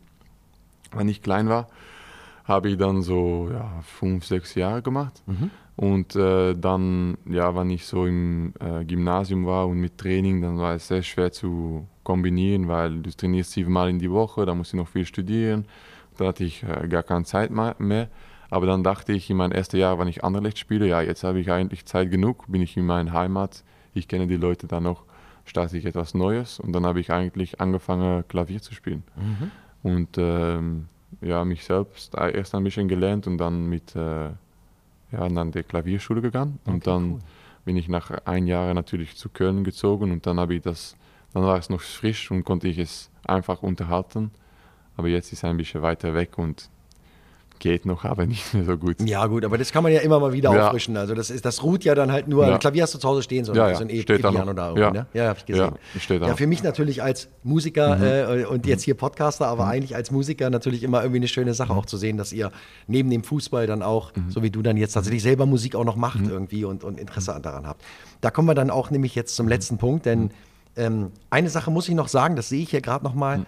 Wenn 0.92 1.09
ich 1.09 1.23
klein 1.23 1.49
war, 1.49 1.68
habe 2.44 2.68
ich 2.70 2.77
dann 2.79 3.03
so 3.03 3.49
ja, 3.53 3.70
fünf, 3.85 4.27
sechs 4.27 4.57
Jahre 4.57 4.83
gemacht. 4.83 5.23
Und 5.81 6.14
äh, 6.14 6.55
dann, 6.55 7.16
ja, 7.25 7.57
wenn 7.57 7.71
ich 7.71 7.87
so 7.87 8.05
im 8.05 8.53
äh, 8.61 8.85
Gymnasium 8.85 9.47
war 9.47 9.66
und 9.66 9.79
mit 9.79 9.97
Training, 9.97 10.43
dann 10.43 10.59
war 10.59 10.75
es 10.75 10.88
sehr 10.88 11.03
schwer 11.03 11.33
zu 11.33 11.87
kombinieren, 12.03 12.69
weil 12.69 13.01
du 13.01 13.11
trainierst 13.11 13.53
siebenmal 13.53 13.88
in 13.88 13.99
die 13.99 14.11
Woche, 14.11 14.45
da 14.45 14.55
musst 14.55 14.75
du 14.75 14.77
noch 14.77 14.88
viel 14.88 15.07
studieren. 15.07 15.64
Da 16.19 16.27
hatte 16.27 16.45
ich 16.45 16.62
äh, 16.64 16.87
gar 16.87 17.03
keine 17.03 17.25
Zeit 17.25 17.51
mehr. 17.51 18.09
Aber 18.51 18.66
dann 18.66 18.85
dachte 18.85 19.14
ich 19.14 19.31
in 19.31 19.38
meinem 19.38 19.53
ersten 19.53 19.79
Jahr, 19.79 19.99
wenn 19.99 20.07
ich 20.07 20.23
Anderlecht 20.23 20.59
spiele, 20.59 20.87
ja, 20.87 21.01
jetzt 21.01 21.25
habe 21.25 21.40
ich 21.40 21.51
eigentlich 21.51 21.87
Zeit 21.87 22.11
genug, 22.11 22.45
bin 22.49 22.61
ich 22.61 22.77
in 22.77 22.85
meiner 22.85 23.14
Heimat, 23.14 23.64
ich 23.95 24.07
kenne 24.07 24.27
die 24.27 24.37
Leute 24.37 24.66
da 24.66 24.81
noch, 24.81 25.05
starte 25.47 25.79
ich 25.79 25.87
etwas 25.87 26.12
Neues 26.12 26.61
und 26.61 26.75
dann 26.75 26.85
habe 26.85 27.01
ich 27.01 27.11
eigentlich 27.11 27.59
angefangen, 27.59 28.29
Klavier 28.29 28.61
zu 28.61 28.75
spielen. 28.75 29.03
Und 29.83 30.19
ähm, 30.19 30.88
ja, 31.23 31.43
mich 31.47 31.64
selbst 31.64 32.14
erst 32.16 32.55
ein 32.55 32.64
bisschen 32.64 32.87
gelernt 32.87 33.27
und 33.27 33.38
dann 33.38 33.66
mit 33.66 33.95
ja, 35.12 35.29
dann 35.29 35.53
der 35.53 35.62
Klavierschule 35.62 36.20
gegangen. 36.20 36.59
Und 36.64 36.87
dann 36.87 37.23
bin 37.64 37.77
ich 37.77 37.88
nach 37.88 38.11
ein 38.25 38.46
Jahr 38.46 38.73
natürlich 38.75 39.16
zu 39.16 39.29
Köln 39.29 39.64
gezogen 39.64 40.12
und 40.12 40.27
dann 40.27 40.40
habe 40.40 40.55
ich 40.55 40.62
das, 40.62 40.96
dann 41.33 41.42
war 41.42 41.59
es 41.59 41.70
noch 41.70 41.81
frisch 41.81 42.31
und 42.31 42.44
konnte 42.44 42.68
ich 42.68 42.79
es 42.79 43.11
einfach 43.27 43.62
unterhalten. 43.62 44.31
Aber 44.96 45.09
jetzt 45.09 45.33
ist 45.33 45.38
es 45.38 45.44
ein 45.44 45.57
bisschen 45.57 45.83
weiter 45.83 46.14
weg 46.14 46.38
und 46.38 46.70
geht 47.61 47.87
noch, 47.87 48.05
aber 48.05 48.27
nicht 48.27 48.53
mehr 48.53 48.64
so 48.64 48.77
gut. 48.77 49.01
Ja, 49.03 49.27
gut, 49.27 49.44
aber 49.44 49.57
das 49.57 49.70
kann 49.70 49.85
man 49.85 49.92
ja 49.92 50.01
immer 50.01 50.18
mal 50.18 50.33
wieder 50.33 50.53
Ja. 50.53 50.66
auffrischen. 50.66 50.96
Also 50.96 51.14
das, 51.14 51.31
ist, 51.31 51.44
das 51.44 51.62
ruht 51.62 51.85
ja 51.85 51.94
dann 51.94 52.11
halt 52.11 52.27
nur. 52.27 52.46
Ja. 52.49 52.59
Klavier 52.59 52.83
hast 52.83 52.94
du 52.94 52.99
zu 52.99 53.07
Hause 53.09 53.23
stehen, 53.23 53.44
so, 53.44 53.55
Ja, 53.55 53.73
so 53.75 53.83
ein 53.83 53.90
e 53.90 54.03
steht 54.03 54.25
da 54.25 54.33
noch. 54.33 54.44
da 54.55 54.68
irgendwie, 54.68 54.81
Ja. 54.83 54.90
ne? 54.90 55.07
Ja, 55.14 55.29
habe 55.29 55.38
ich 55.38 55.46
gesehen. 55.46 55.73
Ja, 56.09 56.27
ja, 56.27 56.35
für 56.35 56.46
mich 56.49 56.62
natürlich 56.64 57.03
als 57.03 57.29
Musiker 57.44 58.40
äh, 58.40 58.44
und 58.46 58.66
jetzt 58.66 58.83
hier 58.83 58.94
Podcaster, 58.94 59.46
aber 59.46 59.66
eigentlich 59.68 59.94
als 59.94 60.11
Musiker 60.11 60.51
natürlich 60.51 60.83
immer 60.83 61.01
irgendwie 61.03 61.18
eine 61.18 61.29
schöne 61.29 61.55
Sache 61.55 61.73
auch 61.73 61.87
zu 61.87 61.96
sehen, 61.96 62.16
dass 62.16 62.33
ihr 62.33 62.51
neben 62.88 63.09
dem 63.11 63.23
Fußball 63.23 63.66
dann 63.68 63.83
auch, 63.83 64.12
so 64.29 64.42
wie 64.42 64.51
du 64.51 64.62
dann 64.62 64.77
jetzt 64.77 64.94
tatsächlich 64.94 65.23
selber 65.23 65.46
Musik 65.46 65.77
auch 65.77 65.85
noch 65.85 65.96
macht 65.96 66.20
irgendwie 66.27 66.64
und, 66.64 66.83
und 66.83 66.99
Interesse 66.99 67.38
daran 67.40 67.66
habt. 67.66 67.85
Da 68.20 68.31
kommen 68.31 68.49
wir 68.49 68.55
dann 68.55 68.70
auch 68.70 68.90
nämlich 68.90 69.14
jetzt 69.14 69.37
zum 69.37 69.46
letzten 69.46 69.79
Punkt, 69.79 70.07
denn 70.07 70.31
ähm, 70.77 71.11
eine 71.31 71.51
Sache 71.51 71.70
muss 71.70 71.88
ich 71.88 71.94
noch 71.94 72.09
sagen, 72.09 72.37
das 72.37 72.49
sehe 72.49 72.62
ich 72.62 72.70
hier 72.70 72.81
gerade 72.81 73.05
noch 73.05 73.14
mal. 73.14 73.44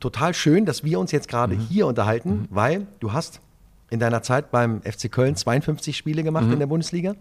Total 0.00 0.32
schön, 0.32 0.64
dass 0.64 0.84
wir 0.84 1.00
uns 1.00 1.10
jetzt 1.10 1.26
gerade 1.26 1.56
hier 1.56 1.88
unterhalten, 1.88 2.46
weil 2.50 2.86
du 3.00 3.12
hast 3.12 3.40
in 3.90 4.00
deiner 4.00 4.22
Zeit 4.22 4.50
beim 4.50 4.82
FC 4.82 5.10
Köln 5.10 5.36
52 5.36 5.96
Spiele 5.96 6.22
gemacht 6.22 6.46
Mhm. 6.46 6.52
in 6.54 6.58
der 6.58 6.66
Bundesliga 6.66 7.14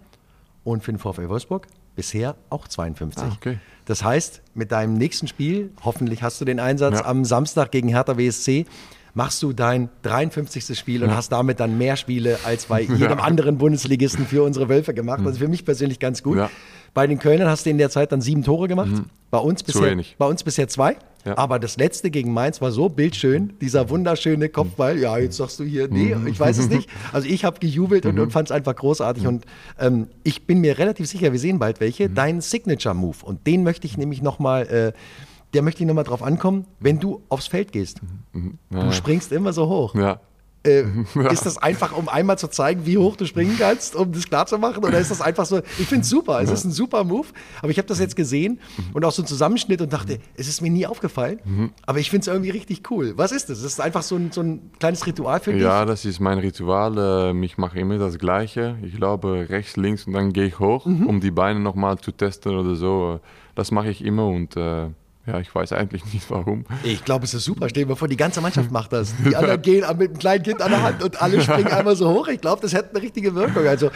und 0.63 0.83
für 0.83 0.91
den 0.91 0.99
VfL 0.99 1.29
Wolfsburg 1.29 1.67
bisher 1.95 2.35
auch 2.49 2.67
52. 2.67 3.23
Ah, 3.23 3.31
okay. 3.35 3.57
Das 3.85 4.03
heißt, 4.03 4.41
mit 4.53 4.71
deinem 4.71 4.93
nächsten 4.95 5.27
Spiel, 5.27 5.71
hoffentlich 5.83 6.21
hast 6.21 6.39
du 6.41 6.45
den 6.45 6.59
Einsatz 6.59 6.99
Ja. 6.99 7.05
am 7.05 7.23
Samstag 7.25 7.71
gegen 7.71 7.87
Hertha 7.87 8.13
BSC, 8.13 8.65
machst 9.13 9.41
du 9.41 9.51
dein 9.53 9.89
53. 10.03 10.77
Spiel 10.77 11.03
und 11.03 11.15
hast 11.15 11.31
damit 11.31 11.59
dann 11.59 11.77
mehr 11.77 11.95
Spiele 11.95 12.37
als 12.45 12.65
bei 12.65 12.81
jedem 13.15 13.19
anderen 13.19 13.57
Bundesligisten 13.57 14.27
für 14.27 14.43
unsere 14.43 14.69
Wölfe 14.69 14.93
gemacht. 14.93 15.21
Das 15.23 15.33
ist 15.33 15.37
für 15.39 15.47
mich 15.47 15.65
persönlich 15.65 15.99
ganz 15.99 16.21
gut. 16.21 16.33
Mhm. 16.35 16.39
Ja. 16.41 16.49
Bei 16.93 17.07
den 17.07 17.17
Kölnern 17.17 17.47
hast 17.49 17.65
du 17.65 17.69
in 17.69 17.77
der 17.77 17.89
Zeit 17.89 18.11
dann 18.11 18.21
sieben 18.21 18.43
Tore 18.43 18.67
gemacht. 18.67 18.89
Bei 19.31 19.39
uns 19.39 19.63
bisher, 19.63 19.95
bei 20.17 20.25
uns 20.25 20.43
bisher 20.43 20.67
zwei. 20.67 20.97
Ja. 21.27 21.37
Aber 21.37 21.59
das 21.59 21.75
letzte 21.77 22.09
gegen 22.09 22.31
Mainz 22.31 22.61
war 22.61 22.71
so 22.71 22.87
bildschön, 22.87 23.53
dieser 23.59 23.89
wunderschöne 23.89 24.47
Kopfball. 24.47 24.97
Ja, 24.97 25.17
jetzt 25.17 25.35
sagst 25.37 25.59
du 25.59 25.65
hier, 25.65 25.89
nee, 25.89 26.15
ich 26.25 26.39
weiß 26.39 26.57
es 26.57 26.69
nicht. 26.69 26.89
Also 27.11 27.27
ich 27.27 27.43
habe 27.43 27.59
gejubelt 27.59 28.05
und, 28.05 28.17
und 28.17 28.31
fand 28.31 28.47
es 28.47 28.51
einfach 28.51 28.75
großartig. 28.75 29.27
Und 29.27 29.45
ähm, 29.77 30.07
ich 30.23 30.47
bin 30.47 30.59
mir 30.61 30.77
relativ 30.77 31.07
sicher, 31.07 31.31
wir 31.33 31.39
sehen 31.39 31.59
bald 31.59 31.81
welche, 31.81 32.09
deinen 32.09 32.39
Signature-Move. 32.41 33.17
Und 33.23 33.45
den 33.45 33.63
möchte 33.63 33.87
ich 33.87 33.97
nämlich 33.97 34.21
nochmal, 34.21 34.67
äh, 34.67 34.93
der 35.53 35.61
möchte 35.63 35.83
ich 35.83 35.87
nochmal 35.87 36.03
drauf 36.05 36.23
ankommen, 36.23 36.65
wenn 36.79 36.99
du 36.99 37.21
aufs 37.29 37.47
Feld 37.47 37.71
gehst. 37.73 37.99
Du 38.33 38.51
Ja. 38.77 38.91
springst 38.91 39.31
immer 39.33 39.51
so 39.53 39.67
hoch. 39.67 39.95
Ja. 39.95 40.21
Äh, 40.67 40.85
ja. 41.15 41.27
Ist 41.29 41.45
das 41.45 41.57
einfach, 41.57 41.95
um 41.95 42.09
einmal 42.09 42.37
zu 42.37 42.47
zeigen, 42.47 42.85
wie 42.85 42.97
hoch 42.97 43.15
du 43.15 43.25
springen 43.25 43.55
kannst, 43.57 43.95
um 43.95 44.11
das 44.11 44.27
klar 44.27 44.45
zu 44.45 44.57
machen? 44.57 44.83
Oder 44.83 44.99
ist 44.99 45.11
das 45.11 45.21
einfach 45.21 45.45
so? 45.45 45.59
Ich 45.79 45.87
finde 45.87 46.01
es 46.01 46.09
super. 46.09 46.41
Es 46.41 46.51
ist 46.51 46.65
ein 46.65 46.71
super 46.71 47.03
Move. 47.03 47.27
Aber 47.61 47.71
ich 47.71 47.77
habe 47.77 47.87
das 47.87 47.99
jetzt 47.99 48.15
gesehen 48.15 48.59
und 48.93 49.03
auch 49.05 49.11
so 49.11 49.21
einen 49.21 49.27
Zusammenschnitt 49.27 49.81
und 49.81 49.91
dachte, 49.91 50.19
es 50.35 50.47
ist 50.47 50.61
mir 50.61 50.69
nie 50.69 50.85
aufgefallen. 50.85 51.39
Mhm. 51.45 51.71
Aber 51.85 51.99
ich 51.99 52.09
finde 52.09 52.21
es 52.21 52.27
irgendwie 52.27 52.51
richtig 52.51 52.89
cool. 52.91 53.13
Was 53.15 53.31
ist 53.31 53.49
das? 53.49 53.61
Das 53.61 53.71
ist 53.71 53.81
einfach 53.81 54.03
so 54.03 54.15
ein, 54.15 54.31
so 54.31 54.41
ein 54.41 54.71
kleines 54.79 55.05
Ritual 55.05 55.39
für 55.39 55.53
dich? 55.53 55.61
Ja, 55.61 55.85
das 55.85 56.05
ist 56.05 56.19
mein 56.19 56.39
Ritual. 56.39 57.31
Ähm, 57.31 57.43
ich 57.43 57.57
mache 57.57 57.79
immer 57.79 57.97
das 57.97 58.17
Gleiche. 58.17 58.77
Ich 58.83 58.95
glaube 58.95 59.47
rechts, 59.49 59.77
links 59.77 60.05
und 60.05 60.13
dann 60.13 60.33
gehe 60.33 60.45
ich 60.45 60.59
hoch, 60.59 60.85
mhm. 60.85 61.07
um 61.07 61.19
die 61.21 61.31
Beine 61.31 61.59
nochmal 61.59 61.97
zu 61.97 62.11
testen 62.11 62.55
oder 62.57 62.75
so. 62.75 63.19
Das 63.55 63.71
mache 63.71 63.89
ich 63.89 64.03
immer 64.03 64.27
und. 64.27 64.55
Äh, 64.57 64.89
ja, 65.27 65.41
ich 65.41 65.53
weiß 65.53 65.73
eigentlich 65.73 66.05
nicht 66.13 66.31
warum. 66.31 66.63
Ich 66.83 67.03
glaube, 67.03 67.25
es 67.25 67.33
ist 67.33 67.43
super. 67.43 67.67
Stell 67.67 67.83
dir 67.83 67.89
mal 67.89 67.95
vor, 67.95 68.07
die 68.07 68.15
ganze 68.15 68.39
Mannschaft 68.39 68.71
macht 68.71 68.93
das. 68.93 69.13
Die 69.25 69.35
anderen 69.35 69.61
gehen 69.61 69.83
mit 69.97 70.09
einem 70.09 70.19
kleinen 70.19 70.41
Kind 70.41 70.61
an 70.61 70.71
der 70.71 70.81
Hand 70.81 71.03
und 71.03 71.21
alle 71.21 71.41
springen 71.41 71.67
einmal 71.67 71.97
so 71.97 72.09
hoch. 72.09 72.29
Ich 72.29 72.39
glaube, 72.39 72.61
das 72.61 72.73
hätte 72.73 72.91
eine 72.91 73.01
richtige 73.01 73.35
Wirkung. 73.35 73.67
Also, 73.67 73.87
ja. 73.87 73.91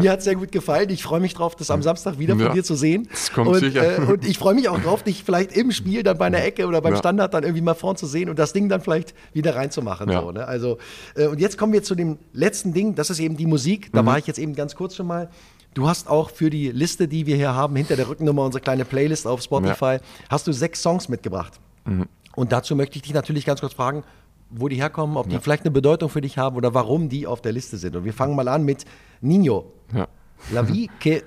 mir 0.00 0.12
hat 0.12 0.20
es 0.20 0.26
sehr 0.26 0.36
gut 0.36 0.52
gefallen. 0.52 0.88
Ich 0.90 1.02
freue 1.02 1.18
mich 1.18 1.34
drauf, 1.34 1.56
das 1.56 1.72
am 1.72 1.82
Samstag 1.82 2.20
wieder 2.20 2.36
von 2.36 2.44
ja. 2.44 2.52
dir 2.52 2.62
zu 2.62 2.76
sehen. 2.76 3.08
Das 3.10 3.32
kommt 3.32 3.48
und, 3.48 3.58
sicher. 3.58 3.98
Äh, 3.98 4.02
und 4.02 4.24
ich 4.24 4.38
freue 4.38 4.54
mich 4.54 4.68
auch 4.68 4.80
drauf, 4.80 5.02
dich 5.02 5.24
vielleicht 5.24 5.56
im 5.56 5.72
Spiel 5.72 6.04
dann 6.04 6.18
bei 6.18 6.26
einer 6.26 6.44
Ecke 6.44 6.66
oder 6.66 6.80
beim 6.80 6.92
ja. 6.92 6.98
Standard 7.00 7.34
dann 7.34 7.42
irgendwie 7.42 7.62
mal 7.62 7.74
vorn 7.74 7.96
zu 7.96 8.06
sehen 8.06 8.28
und 8.28 8.38
das 8.38 8.52
Ding 8.52 8.68
dann 8.68 8.80
vielleicht 8.80 9.12
wieder 9.32 9.56
reinzumachen. 9.56 10.08
So, 10.08 10.30
ne? 10.30 10.46
Also, 10.46 10.78
äh, 11.16 11.26
und 11.26 11.40
jetzt 11.40 11.58
kommen 11.58 11.72
wir 11.72 11.82
zu 11.82 11.96
dem 11.96 12.18
letzten 12.32 12.72
Ding. 12.72 12.94
Das 12.94 13.10
ist 13.10 13.18
eben 13.18 13.36
die 13.36 13.46
Musik. 13.46 13.90
Da 13.92 14.02
mhm. 14.02 14.06
war 14.06 14.18
ich 14.18 14.28
jetzt 14.28 14.38
eben 14.38 14.54
ganz 14.54 14.76
kurz 14.76 14.94
schon 14.94 15.08
mal. 15.08 15.30
Du 15.76 15.86
hast 15.86 16.08
auch 16.08 16.30
für 16.30 16.48
die 16.48 16.72
Liste, 16.72 17.06
die 17.06 17.26
wir 17.26 17.36
hier 17.36 17.54
haben, 17.54 17.76
hinter 17.76 17.96
der 17.96 18.08
Rückennummer, 18.08 18.42
unsere 18.46 18.62
kleine 18.62 18.86
Playlist 18.86 19.26
auf 19.26 19.42
Spotify, 19.42 19.84
ja. 19.84 20.00
hast 20.30 20.46
du 20.46 20.52
sechs 20.52 20.80
Songs 20.80 21.10
mitgebracht. 21.10 21.60
Mhm. 21.84 22.06
Und 22.34 22.50
dazu 22.50 22.74
möchte 22.74 22.96
ich 22.96 23.02
dich 23.02 23.12
natürlich 23.12 23.44
ganz 23.44 23.60
kurz 23.60 23.74
fragen, 23.74 24.02
wo 24.48 24.68
die 24.68 24.76
herkommen, 24.76 25.18
ob 25.18 25.28
die 25.28 25.34
ja. 25.34 25.40
vielleicht 25.40 25.64
eine 25.64 25.72
Bedeutung 25.72 26.08
für 26.08 26.22
dich 26.22 26.38
haben 26.38 26.56
oder 26.56 26.72
warum 26.72 27.10
die 27.10 27.26
auf 27.26 27.42
der 27.42 27.52
Liste 27.52 27.76
sind. 27.76 27.94
Und 27.94 28.06
wir 28.06 28.14
fangen 28.14 28.34
mal 28.34 28.48
an 28.48 28.64
mit 28.64 28.86
Nino. 29.20 29.70
Ja. 29.94 30.08
La 30.50 30.66
vie 30.66 30.88
que 30.98 31.22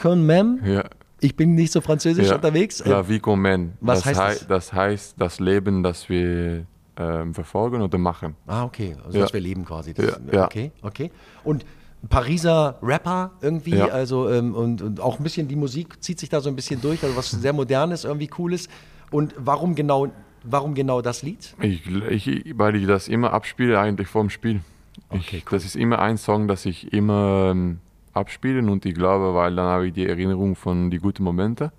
con 0.00 0.24
même. 0.24 0.60
Ja. 0.64 0.84
Ich 1.18 1.34
bin 1.34 1.56
nicht 1.56 1.72
so 1.72 1.80
französisch 1.80 2.30
unterwegs. 2.30 2.84
La 2.86 3.02
vie 3.02 3.18
qu'on 3.18 3.40
mène. 3.40 3.70
Was 3.80 4.04
das 4.04 4.16
heißt 4.16 4.20
das? 4.20 4.46
Das 4.46 4.72
heißt 4.72 5.14
das 5.18 5.40
Leben, 5.40 5.82
das 5.82 6.08
wir 6.08 6.66
ähm, 6.96 7.34
verfolgen 7.34 7.82
oder 7.82 7.98
machen. 7.98 8.36
Ah, 8.46 8.62
okay. 8.62 8.94
Also, 9.04 9.18
dass 9.18 9.32
wir 9.32 9.40
leben 9.40 9.64
quasi. 9.64 9.92
Das, 9.92 10.20
ja. 10.30 10.44
Okay, 10.44 10.70
okay. 10.82 11.10
Und 11.42 11.64
Pariser 12.08 12.78
Rapper 12.80 13.32
irgendwie, 13.40 13.76
ja. 13.76 13.88
also 13.88 14.30
ähm, 14.30 14.54
und, 14.54 14.82
und, 14.82 15.00
auch 15.00 15.18
ein 15.18 15.22
bisschen 15.24 15.48
die 15.48 15.56
Musik 15.56 16.02
zieht 16.02 16.20
sich 16.20 16.28
da 16.28 16.40
so 16.40 16.48
ein 16.48 16.54
bisschen 16.54 16.80
durch, 16.80 17.02
also 17.02 17.16
was 17.16 17.30
sehr 17.30 17.52
modernes, 17.52 18.04
irgendwie 18.04 18.28
cooles. 18.28 18.68
Und 19.10 19.34
warum 19.36 19.74
genau, 19.74 20.08
warum 20.44 20.74
genau 20.74 21.02
das 21.02 21.22
Lied? 21.22 21.54
Ich, 21.60 21.82
ich, 21.86 22.54
weil 22.56 22.76
ich 22.76 22.86
das 22.86 23.08
immer 23.08 23.32
abspiele 23.32 23.80
eigentlich 23.80 24.06
vorm 24.06 24.30
Spiel. 24.30 24.60
Okay, 25.08 25.42
cool. 25.46 25.58
Das 25.58 25.64
ist 25.64 25.76
immer 25.76 25.98
ein 25.98 26.18
Song, 26.18 26.46
das 26.46 26.66
ich 26.66 26.92
immer 26.92 27.50
ähm, 27.50 27.78
abspiele 28.12 28.60
und 28.70 28.84
ich 28.86 28.94
glaube, 28.94 29.34
weil 29.34 29.56
dann 29.56 29.66
habe 29.66 29.88
ich 29.88 29.92
die 29.92 30.06
Erinnerung 30.06 30.54
von 30.54 30.90
die 30.90 30.98
guten 30.98 31.24
Momente 31.24 31.72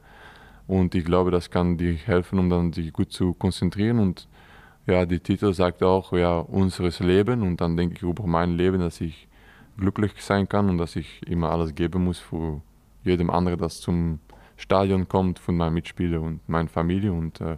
und 0.68 0.96
ich 0.96 1.06
glaube, 1.06 1.32
das 1.32 1.50
kann 1.50 1.78
dir 1.78 1.94
helfen, 1.94 2.40
um 2.40 2.50
dann 2.50 2.74
sich 2.74 2.92
gut 2.92 3.12
zu 3.12 3.34
konzentrieren 3.34 4.00
und 4.00 4.28
ja, 4.86 5.06
die 5.06 5.20
Titel 5.20 5.54
sagt 5.54 5.84
auch 5.84 6.14
ja 6.14 6.40
unseres 6.40 7.00
Leben 7.00 7.44
und 7.44 7.62
dann 7.62 7.78
denke 7.78 7.96
ich 7.96 8.04
über 8.04 8.26
mein 8.26 8.58
Leben, 8.58 8.80
dass 8.80 9.00
ich 9.02 9.29
glücklich 9.80 10.14
sein 10.22 10.48
kann 10.48 10.70
und 10.70 10.78
dass 10.78 10.96
ich 10.96 11.26
immer 11.28 11.50
alles 11.52 11.74
geben 11.74 12.04
muss 12.04 12.20
für 12.20 12.62
jedem 13.04 13.30
anderen, 13.30 13.60
das 13.60 13.80
zum 13.80 14.20
Stadion 14.58 15.08
kommt, 15.08 15.40
von 15.40 15.56
meinen 15.56 15.74
Mitspielern 15.74 16.22
und 16.22 16.50
meiner 16.50 16.70
Familie 16.70 17.14
und 17.14 17.40
äh, 17.42 17.58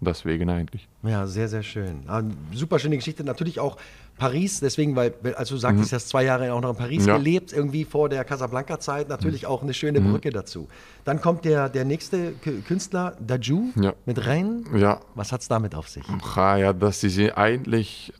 deswegen 0.00 0.50
eigentlich. 0.50 0.88
Ja, 1.02 1.26
sehr, 1.26 1.48
sehr 1.48 1.62
schön. 1.62 2.02
Ah, 2.06 2.22
super 2.52 2.78
schöne 2.78 2.96
Geschichte. 2.96 3.24
Natürlich 3.24 3.60
auch 3.60 3.76
Paris, 4.16 4.60
deswegen, 4.60 4.96
weil, 4.96 5.14
als 5.34 5.48
du 5.48 5.56
sagtest, 5.56 5.86
mhm. 5.86 5.90
du 5.90 5.96
hast 5.96 6.08
zwei 6.08 6.24
Jahre 6.24 6.52
auch 6.52 6.60
noch 6.60 6.70
in 6.70 6.76
Paris 6.76 7.06
ja. 7.06 7.16
gelebt, 7.16 7.52
irgendwie 7.52 7.84
vor 7.84 8.08
der 8.08 8.22
Casablanca-Zeit, 8.24 9.08
natürlich 9.08 9.42
mhm. 9.42 9.48
auch 9.48 9.62
eine 9.62 9.72
schöne 9.72 10.00
mhm. 10.00 10.12
Brücke 10.12 10.30
dazu. 10.30 10.68
Dann 11.04 11.20
kommt 11.20 11.44
der, 11.46 11.68
der 11.70 11.84
nächste 11.86 12.32
Künstler, 12.66 13.16
Daju, 13.18 13.70
ja. 13.80 13.94
mit 14.04 14.26
Rein. 14.26 14.66
Ja. 14.76 15.00
Was 15.14 15.32
hat 15.32 15.40
es 15.40 15.48
damit 15.48 15.74
auf 15.74 15.88
sich? 15.88 16.04
Ja, 16.36 16.72
das 16.72 17.02
ist 17.02 17.18
eigentlich 17.36 18.12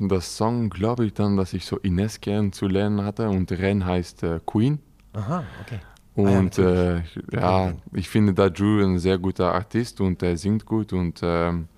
das 0.00 0.36
Song, 0.36 0.70
glaube 0.70 1.06
ich, 1.06 1.14
dann, 1.14 1.36
dass 1.36 1.52
ich 1.52 1.64
so 1.66 1.76
Ines 1.78 2.20
kennenzulernen 2.20 3.04
hatte 3.04 3.28
und 3.28 3.50
Ren 3.52 3.84
heißt 3.84 4.24
äh, 4.24 4.40
Queen. 4.44 4.80
Aha, 5.12 5.44
okay. 5.62 5.78
Und 6.18 6.58
ah, 6.58 6.62
ja, 6.62 6.96
äh, 6.96 7.02
ja, 7.32 7.72
ich 7.92 8.08
finde 8.08 8.34
Daju 8.34 8.82
ein 8.82 8.98
sehr 8.98 9.18
guter 9.18 9.54
Artist 9.54 10.00
und 10.00 10.20
er 10.20 10.36
singt 10.36 10.66
gut 10.66 10.92
und 10.92 11.20
ähm, 11.22 11.68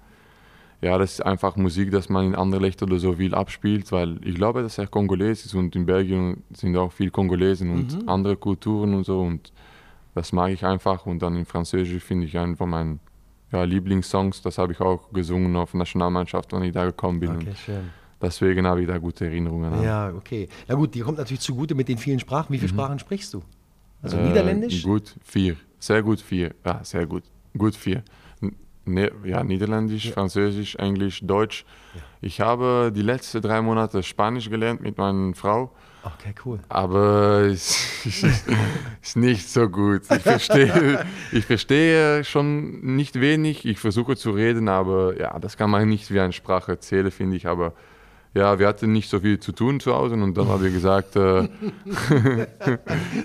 ja, 0.81 0.97
das 0.97 1.13
ist 1.13 1.21
einfach 1.21 1.57
Musik, 1.57 1.91
dass 1.91 2.09
man 2.09 2.25
in 2.25 2.35
Anderlecht 2.35 2.83
oder 2.83 2.99
so 2.99 3.13
viel 3.13 3.35
abspielt, 3.35 3.93
weil 3.93 4.19
ich 4.25 4.35
glaube, 4.35 4.63
dass 4.63 4.79
er 4.79 4.87
Kongoles 4.87 5.45
ist 5.45 5.55
und 5.55 5.77
in 5.77 5.85
Belgien 5.85 6.43
sind 6.55 6.75
auch 6.79 6.91
viele 6.91 7.11
Kongolesen 7.11 7.71
und 7.71 8.03
mhm. 8.03 8.09
andere 8.09 8.37
Kulturen 8.37 8.95
und 8.95 9.05
so 9.05 9.21
und 9.21 9.53
das 10.15 10.33
mag 10.33 10.53
ich 10.53 10.65
einfach 10.65 11.05
und 11.05 11.21
dann 11.21 11.37
in 11.37 11.45
Französisch 11.45 12.03
finde 12.03 12.25
ich 12.25 12.39
einen 12.39 12.57
von 12.57 12.71
meinen 12.71 13.01
ja, 13.53 13.63
Lieblingssongs, 13.65 14.41
das 14.41 14.57
habe 14.57 14.73
ich 14.73 14.81
auch 14.81 15.13
gesungen 15.13 15.55
auf 15.57 15.75
Nationalmannschaft, 15.75 16.51
wenn 16.55 16.63
ich 16.63 16.73
da 16.73 16.87
gekommen 16.87 17.21
bin. 17.21 17.37
Okay, 17.37 17.55
schön. 17.67 17.91
Deswegen 18.23 18.67
habe 18.67 18.81
ich 18.81 18.87
da 18.87 18.97
gute 18.97 19.27
Erinnerungen. 19.27 19.83
Ja, 19.83 20.11
okay. 20.15 20.49
Na 20.67 20.77
gut, 20.77 20.95
die 20.95 21.01
kommt 21.01 21.19
natürlich 21.19 21.41
zugute 21.41 21.75
mit 21.75 21.89
den 21.89 21.99
vielen 21.99 22.21
Sprachen. 22.21 22.55
Wie 22.55 22.59
viele 22.59 22.73
mhm. 22.73 22.77
Sprachen 22.77 22.99
sprichst 22.99 23.35
du? 23.35 23.43
Also 24.03 24.17
äh, 24.17 24.29
Niederländisch? 24.29 24.83
Gut, 24.83 25.15
vier. 25.23 25.57
Sehr 25.79 26.03
gut 26.03 26.21
vier. 26.21 26.55
Ja, 26.65 26.83
sehr 26.85 27.07
gut. 27.07 27.25
Gut 27.57 27.75
vier. 27.75 28.03
Ne, 28.87 29.11
ja, 29.25 29.45
Niederländisch, 29.45 30.07
ja. 30.07 30.13
Französisch, 30.13 30.77
Englisch, 30.77 31.21
Deutsch. 31.23 31.65
Ja. 31.95 32.01
Ich 32.23 32.41
habe 32.41 32.93
die 32.95 33.03
letzten 33.03 33.41
drei 33.41 33.61
Monate 33.63 34.03
Spanisch 34.03 34.51
gelernt 34.51 34.81
mit 34.81 34.99
meiner 34.99 35.35
Frau. 35.35 35.73
Okay, 36.03 36.35
cool. 36.45 36.61
Aber 36.69 37.43
es 37.43 38.05
ist 39.03 39.17
nicht 39.17 39.49
so 39.49 39.69
gut. 39.69 40.03
Ich 40.11 40.23
verstehe, 40.23 41.05
ich 41.33 41.45
verstehe 41.45 42.25
schon 42.25 42.81
nicht 42.97 43.21
wenig. 43.21 43.67
Ich 43.67 43.79
versuche 43.79 44.17
zu 44.17 44.31
reden, 44.31 44.69
aber 44.69 45.19
ja, 45.19 45.39
das 45.39 45.57
kann 45.57 45.71
man 45.71 45.89
nicht 45.89 46.11
wie 46.11 46.21
eine 46.21 46.33
Sprache 46.33 46.73
erzählen, 46.73 47.11
finde 47.11 47.37
ich. 47.37 47.47
Aber 47.47 47.75
ja, 48.33 48.57
wir 48.61 48.69
hatten 48.69 48.93
nicht 48.93 49.11
so 49.11 49.19
viel 49.19 49.41
zu 49.41 49.51
tun 49.51 49.81
zu 49.81 49.93
Hause 49.93 50.15
und 50.15 50.37
dann 50.37 50.47
haben 50.47 50.63
wir 50.63 50.71
gesagt, 50.71 51.17
äh, 51.17 51.21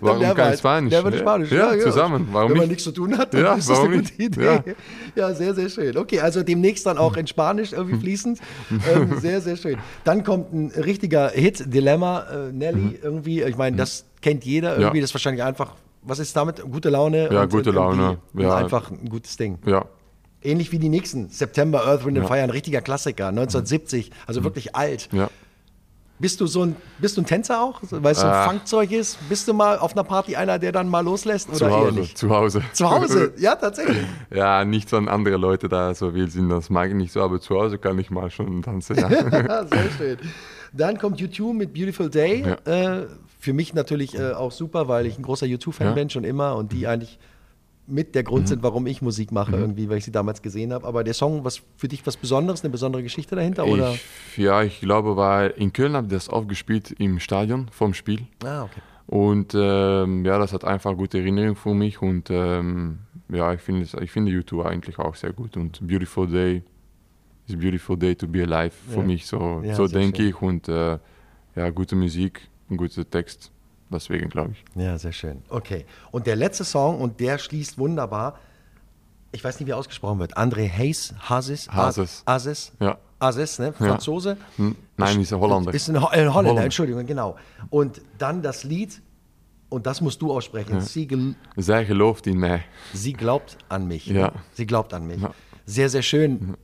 warum 0.01 0.21
kein 0.21 0.37
halt, 0.37 0.57
Spanisch? 0.57 0.93
Ja, 0.93 0.99
Spanisch. 0.99 1.51
Ja, 1.51 1.75
ja, 1.75 1.79
zusammen. 1.79 2.27
Warum 2.31 2.51
Wenn 2.51 2.57
man 2.57 2.67
nichts 2.69 2.85
zu 2.85 2.91
tun 2.91 3.15
hat, 3.15 3.31
dann 3.31 3.41
ja, 3.41 3.53
ist 3.53 3.69
das 3.69 3.81
eine 3.81 3.97
gute 3.97 4.13
Idee. 4.13 4.43
Ja. 4.43 4.63
ja. 5.15 5.33
sehr, 5.35 5.53
sehr 5.53 5.69
schön. 5.69 5.95
Okay, 5.95 6.21
also 6.21 6.41
demnächst 6.41 6.87
dann 6.87 6.97
auch 6.97 7.17
in 7.17 7.27
Spanisch 7.27 7.73
irgendwie 7.73 7.99
fließend. 7.99 8.39
ähm, 8.91 9.19
sehr, 9.19 9.41
sehr 9.41 9.57
schön. 9.57 9.77
Dann 10.05 10.23
kommt 10.23 10.51
ein 10.53 10.71
richtiger 10.71 11.29
Hit, 11.29 11.71
Dilemma, 11.71 12.21
äh, 12.21 12.51
Nelly 12.51 12.79
mhm. 12.79 12.95
irgendwie. 13.03 13.43
Ich 13.43 13.57
meine, 13.57 13.77
das 13.77 14.05
kennt 14.21 14.43
jeder 14.43 14.75
irgendwie. 14.75 15.01
Das 15.01 15.11
ist 15.11 15.13
wahrscheinlich 15.13 15.43
einfach, 15.43 15.73
was 16.01 16.17
ist 16.17 16.35
damit? 16.35 16.63
Gute 16.63 16.89
Laune? 16.89 17.31
Ja, 17.31 17.45
gute 17.45 17.69
Laune. 17.69 18.17
Ja. 18.33 18.55
Einfach 18.55 18.89
ein 18.89 19.07
gutes 19.07 19.37
Ding. 19.37 19.59
Ja, 19.67 19.85
Ähnlich 20.45 20.71
wie 20.71 20.79
die 20.79 20.89
nächsten. 20.89 21.29
September, 21.29 21.85
Earth, 21.85 22.05
Wind 22.05 22.17
and 22.17 22.27
Fire, 22.27 22.41
ein 22.41 22.49
richtiger 22.49 22.81
Klassiker, 22.81 23.27
1970, 23.27 24.11
also 24.27 24.41
mhm. 24.41 24.45
wirklich 24.45 24.75
alt. 24.75 25.09
Ja. 25.11 25.29
Bist 26.17 26.39
du 26.39 26.47
so 26.47 26.63
ein, 26.63 26.77
bist 26.97 27.17
du 27.17 27.21
ein 27.21 27.25
Tänzer 27.25 27.61
auch, 27.61 27.81
weil 27.89 28.13
es 28.13 28.21
so 28.21 28.25
ein 28.25 28.31
ah. 28.31 28.47
Funkzeug 28.47 28.89
ist? 28.93 29.17
Bist 29.27 29.49
du 29.49 29.53
mal 29.53 29.77
auf 29.77 29.91
einer 29.91 30.05
Party 30.05 30.37
einer, 30.37 30.57
der 30.59 30.71
dann 30.71 30.87
mal 30.87 31.01
loslässt 31.03 31.49
oder 31.49 31.57
zu 31.57 31.69
Hause, 31.69 31.85
eher 31.87 31.91
nicht? 31.91 32.17
Zu 32.17 32.29
Hause. 32.29 32.61
Zu 32.71 32.89
Hause, 32.89 33.33
ja, 33.37 33.55
tatsächlich. 33.55 33.97
ja, 34.33 34.63
nicht 34.63 34.87
so 34.87 34.95
andere 34.95 35.35
Leute 35.35 35.67
da 35.67 35.93
so 35.93 36.13
wild 36.13 36.31
sind, 36.31 36.47
das 36.47 36.69
mag 36.69 36.87
ich 36.89 36.95
nicht 36.95 37.11
so, 37.11 37.21
aber 37.21 37.41
zu 37.41 37.55
Hause 37.55 37.79
kann 37.79 37.99
ich 37.99 38.11
mal 38.11 38.31
schon 38.31 38.61
tanzen. 38.61 38.95
Ja. 38.95 39.09
Sehr 39.67 39.91
schön. 39.97 40.17
Dann 40.71 40.97
kommt 40.97 41.19
YouTube 41.19 41.53
mit 41.53 41.73
Beautiful 41.73 42.09
Day. 42.09 42.45
Ja. 42.65 43.01
Äh, 43.01 43.07
für 43.37 43.51
mich 43.51 43.73
natürlich 43.73 44.17
äh, 44.17 44.31
auch 44.31 44.53
super, 44.53 44.87
weil 44.87 45.05
ich 45.05 45.19
ein 45.19 45.21
großer 45.21 45.45
YouTube-Fan 45.45 45.87
ja. 45.87 45.93
bin, 45.93 46.09
schon 46.09 46.23
immer 46.23 46.55
und 46.55 46.71
die 46.71 46.87
eigentlich 46.87 47.19
mit 47.87 48.15
der 48.15 48.23
Grund 48.23 48.43
mhm. 48.43 48.47
sind, 48.47 48.63
warum 48.63 48.87
ich 48.87 49.01
Musik 49.01 49.31
mache, 49.31 49.55
mhm. 49.55 49.61
irgendwie, 49.61 49.89
weil 49.89 49.97
ich 49.97 50.05
sie 50.05 50.11
damals 50.11 50.41
gesehen 50.41 50.73
habe. 50.73 50.87
Aber 50.87 51.03
der 51.03 51.13
Song, 51.13 51.43
was 51.43 51.61
für 51.77 51.87
dich 51.87 52.05
was 52.05 52.17
Besonderes, 52.17 52.63
eine 52.63 52.71
besondere 52.71 53.03
Geschichte 53.03 53.35
dahinter? 53.35 53.65
Oder? 53.67 53.91
Ich, 53.91 54.37
ja, 54.37 54.63
ich 54.63 54.79
glaube, 54.79 55.15
weil 55.17 55.51
in 55.51 55.71
Köln 55.71 55.95
habe 55.95 56.07
ich 56.07 56.13
das 56.13 56.29
aufgespielt 56.29 56.91
im 56.97 57.19
Stadion 57.19 57.67
vom 57.71 57.93
Spiel. 57.93 58.21
Ah, 58.43 58.63
okay. 58.63 58.81
Und 59.07 59.53
ähm, 59.55 60.25
ja, 60.25 60.39
das 60.39 60.51
hat 60.51 60.65
einfach 60.65 60.95
gute 60.97 61.19
Erinnerungen 61.19 61.55
für 61.55 61.75
mich 61.75 62.01
und 62.01 62.29
ähm, 62.31 62.99
ja, 63.29 63.53
ich 63.53 63.61
finde 63.61 63.87
ich 64.01 64.11
finde 64.11 64.31
YouTube 64.31 64.65
eigentlich 64.65 64.97
auch 64.97 65.13
sehr 65.13 65.31
gut 65.31 65.57
und 65.57 65.85
Beautiful 65.87 66.27
Day 66.27 66.63
is 67.47 67.55
Beautiful 67.55 67.97
Day 67.97 68.15
to 68.15 68.27
be 68.27 68.41
alive 68.41 68.75
für 68.89 69.01
ja. 69.01 69.05
mich 69.05 69.27
so, 69.27 69.61
ja, 69.63 69.75
so 69.75 69.87
denke 69.87 70.23
ich 70.23 70.41
und 70.41 70.67
äh, 70.67 70.97
ja, 71.55 71.69
gute 71.69 71.95
Musik, 71.95 72.49
guter 72.75 73.07
Text 73.07 73.51
Deswegen 73.89 74.29
glaube 74.29 74.53
ich. 74.53 74.81
Ja, 74.81 74.97
sehr 74.97 75.11
schön. 75.11 75.43
Okay. 75.49 75.85
Und 76.11 76.27
der 76.27 76.35
letzte 76.35 76.63
Song, 76.63 76.99
und 76.99 77.19
der 77.19 77.37
schließt 77.37 77.77
wunderbar, 77.77 78.39
ich 79.31 79.43
weiß 79.43 79.59
nicht, 79.59 79.67
wie 79.67 79.73
ausgesprochen 79.73 80.19
wird, 80.19 80.37
André 80.37 80.69
Hayes, 80.69 81.13
Hasis, 81.19 81.69
Hasis. 81.69 82.23
Asis, 82.25 82.71
ja. 82.79 82.97
Asis, 83.19 83.59
ne? 83.59 83.73
Franzose. 83.73 84.37
Ja. 84.57 84.71
Nein, 84.97 85.21
ist 85.21 85.33
ein 85.33 85.39
Holländer. 85.39 85.73
Ist 85.73 85.89
ein, 85.89 86.01
Ho 86.01 86.07
ein 86.07 86.11
Holländer, 86.19 86.33
Holland. 86.33 86.59
Entschuldigung, 86.59 87.05
genau. 87.05 87.35
Und 87.69 88.01
dann 88.17 88.41
das 88.41 88.63
Lied, 88.63 89.01
und 89.69 89.85
das 89.85 89.99
musst 90.01 90.21
du 90.21 90.31
aussprechen. 90.31 90.75
Ja. 90.75 90.81
Sie, 90.81 91.07
gel 91.07 91.35
Sie 91.57 91.85
gelooft 91.85 92.27
in 92.27 92.39
mich. 92.39 92.61
Sie 92.93 93.13
glaubt 93.13 93.57
an 93.67 93.87
mich. 93.87 94.07
Ja. 94.07 94.31
Sie 94.53 94.65
glaubt 94.65 94.93
an 94.93 95.07
mich. 95.07 95.21
Ja. 95.21 95.31
Sehr, 95.65 95.89
sehr 95.89 96.01
schön. 96.01 96.55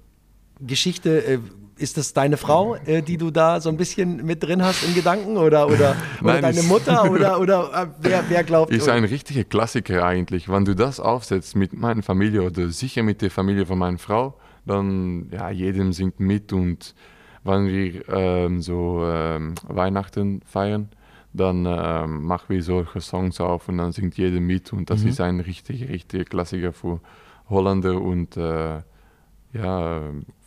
Geschichte, 0.60 1.26
äh, 1.26 1.40
ist 1.82 1.98
das 1.98 2.14
deine 2.14 2.38
Frau, 2.38 2.76
äh, 2.86 3.02
die 3.02 3.18
du 3.18 3.32
da 3.32 3.60
so 3.60 3.70
ein 3.70 3.78
bisschen 3.78 4.26
mit 4.26 4.44
drin 4.44 4.64
hast 4.64 4.84
in 4.84 4.94
Gedanken 4.94 5.38
oder, 5.38 5.68
oder, 5.68 5.96
oder 6.22 6.34
Nein, 6.34 6.42
deine 6.42 6.64
Mutter 6.64 7.10
oder, 7.12 7.40
oder 7.42 7.72
äh, 7.74 7.88
wer, 8.00 8.24
wer 8.30 8.44
glaubt? 8.44 8.72
Ist 8.72 8.90
ein 8.90 9.04
richtiger 9.04 9.44
Klassiker 9.44 10.06
eigentlich. 10.06 10.50
Wenn 10.50 10.66
du 10.66 10.76
das 10.76 11.00
aufsetzt 11.00 11.56
mit 11.56 11.74
meiner 11.74 12.04
Familie 12.04 12.44
oder 12.44 12.70
sicher 12.70 13.04
mit 13.04 13.22
der 13.22 13.32
Familie 13.32 13.66
von 13.66 13.80
meiner 13.80 13.98
Frau, 13.98 14.38
dann 14.66 15.30
ja, 15.32 15.50
jedem 15.50 15.94
singt 15.94 16.20
mit 16.20 16.54
und 16.54 16.94
wenn 17.44 17.68
wir 17.68 18.08
ähm, 18.10 18.62
so 18.62 19.04
ähm, 19.04 19.56
Weihnachten 19.68 20.42
feiern, 20.46 20.90
dann 21.34 21.66
ähm, 21.68 22.24
machen 22.24 22.46
wir 22.50 22.62
solche 22.62 23.02
Songs 23.02 23.40
auf 23.40 23.70
und 23.70 23.78
dann 23.78 23.92
singt 23.92 24.18
jeder 24.18 24.40
mit 24.40 24.74
und 24.74 24.90
das 24.90 25.04
ist 25.04 25.22
ein 25.22 25.40
richtig, 25.40 25.88
richtig 25.90 26.30
Klassiker 26.30 26.74
für 26.74 27.00
Holländer 27.50 28.00
und 28.00 28.38
äh, 28.38 28.82
ja, 29.54 30.02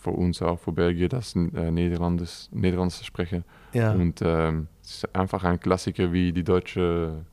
für 0.04 0.10
uns 0.10 0.40
auch, 0.42 0.58
für 0.60 0.72
Belgier, 0.72 1.08
das 1.08 1.34
äh, 1.34 1.70
Niederlandes, 1.70 2.48
Niederlands 2.52 3.04
sprechen. 3.04 3.42
Ja. 3.72 3.92
Und 3.92 4.20
ähm, 4.22 4.68
es 4.82 4.96
ist 4.96 5.16
einfach 5.16 5.42
ein 5.44 5.58
Klassiker 5.58 6.12
wie 6.12 6.30
die 6.32 6.44
deutsche 6.44 7.24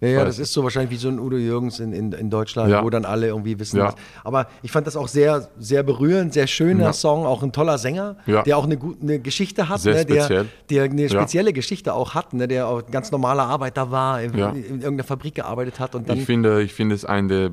Ja, 0.00 0.08
ja, 0.08 0.24
das 0.24 0.38
ist 0.38 0.52
so 0.52 0.62
wahrscheinlich 0.62 0.90
wie 0.92 0.96
so 0.96 1.08
ein 1.08 1.18
Udo 1.18 1.36
Jürgens 1.36 1.80
in, 1.80 1.92
in, 1.92 2.12
in 2.12 2.30
Deutschland, 2.30 2.70
Ja. 2.70 2.82
wo 2.84 2.90
dann 2.90 3.04
alle 3.04 3.26
irgendwie 3.26 3.58
wissen. 3.58 3.78
Ja. 3.78 3.86
Was. 3.88 3.94
Aber 4.24 4.48
ich 4.62 4.70
fand 4.72 4.86
das 4.86 4.96
auch 4.96 5.08
sehr, 5.08 5.48
sehr 5.58 5.82
berührend, 5.82 6.32
sehr 6.32 6.46
schöner 6.46 6.84
Ja. 6.84 6.92
Song, 6.92 7.26
auch 7.26 7.42
ein 7.42 7.52
toller 7.52 7.76
Sänger, 7.78 8.16
Ja. 8.26 8.42
der 8.42 8.56
auch 8.56 8.64
eine, 8.64 8.76
gute 8.76 9.02
eine 9.02 9.18
Geschichte 9.18 9.68
hat, 9.68 9.84
ne, 9.84 10.04
der, 10.06 10.46
der 10.70 10.82
eine 10.84 11.08
spezielle 11.08 11.52
Geschichte 11.52 11.92
auch 11.92 12.14
hat, 12.14 12.32
ne, 12.34 12.46
der 12.48 12.68
auch 12.68 12.82
ganz 12.90 13.10
normaler 13.10 13.44
Arbeiter 13.44 13.90
war, 13.90 14.22
in, 14.22 14.36
Ja. 14.38 14.50
in 14.50 14.80
irgendeiner 14.80 15.04
Fabrik 15.04 15.34
gearbeitet 15.34 15.78
hat 15.80 15.94
und 15.96 16.08
dann. 16.08 16.18
Ich 16.18 16.24
finde, 16.24 16.62
ich 16.62 16.72
finde 16.72 16.94
es 16.94 17.04
ein 17.04 17.26
der, 17.28 17.50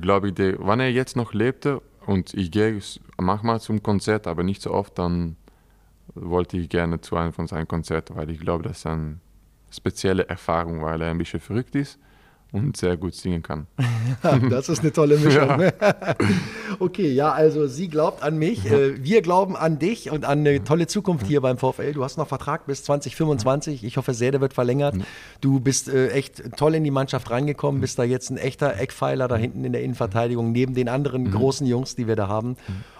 glaube 0.00 0.28
ich, 0.28 0.34
der, 0.34 0.58
wenn 0.60 0.78
er 0.80 0.90
jetzt 0.90 1.16
noch 1.16 1.32
lebte 1.34 1.80
und 2.06 2.32
ich 2.34 2.50
gehe 2.50 2.80
manchmal 3.18 3.60
zum 3.60 3.82
Konzert, 3.82 4.26
aber 4.26 4.42
nicht 4.42 4.62
so 4.62 4.72
oft, 4.72 4.98
dann 4.98 5.36
wollte 6.14 6.56
ich 6.56 6.68
gerne 6.68 7.00
zu 7.00 7.16
einem 7.16 7.32
von 7.32 7.46
seinen 7.46 7.68
Konzerten, 7.68 8.16
weil 8.16 8.30
ich 8.30 8.40
glaube, 8.40 8.62
das 8.62 8.78
ist 8.78 8.86
eine 8.86 9.18
spezielle 9.70 10.28
Erfahrung, 10.28 10.82
weil 10.82 11.02
er 11.02 11.10
ein 11.10 11.18
bisschen 11.18 11.40
verrückt 11.40 11.74
ist 11.74 11.98
und 12.50 12.76
sehr 12.76 12.96
gut 12.96 13.14
singen 13.14 13.42
kann. 13.42 13.66
das 14.50 14.68
ist 14.70 14.80
eine 14.80 14.92
tolle 14.92 15.18
Mischung. 15.18 15.58
ne? 15.58 15.74
okay, 16.78 17.12
ja, 17.12 17.30
also 17.32 17.66
sie 17.66 17.88
glaubt 17.88 18.22
an 18.22 18.38
mich, 18.38 18.64
äh, 18.64 19.02
wir 19.02 19.20
glauben 19.20 19.54
an 19.54 19.78
dich 19.78 20.10
und 20.10 20.24
an 20.24 20.40
eine 20.40 20.64
tolle 20.64 20.86
Zukunft 20.86 21.26
hier 21.26 21.42
beim 21.42 21.58
VfL. 21.58 21.92
Du 21.92 22.04
hast 22.04 22.16
noch 22.16 22.26
Vertrag 22.26 22.66
bis 22.66 22.84
2025. 22.84 23.84
Ich 23.84 23.98
hoffe 23.98 24.14
sehr, 24.14 24.30
der 24.30 24.40
wird 24.40 24.54
verlängert. 24.54 24.94
Du 25.42 25.60
bist 25.60 25.88
äh, 25.88 26.08
echt 26.08 26.56
toll 26.56 26.74
in 26.74 26.84
die 26.84 26.90
Mannschaft 26.90 27.30
reingekommen, 27.30 27.80
bist 27.82 27.98
da 27.98 28.04
jetzt 28.04 28.30
ein 28.30 28.38
echter 28.38 28.78
Eckpfeiler 28.78 29.28
da 29.28 29.36
hinten 29.36 29.64
in 29.64 29.72
der 29.72 29.82
Innenverteidigung, 29.82 30.52
neben 30.52 30.74
den 30.74 30.88
anderen 30.88 31.30
großen 31.30 31.66
Jungs, 31.66 31.96
die 31.96 32.06
wir 32.06 32.16
da 32.16 32.28
haben. 32.28 32.56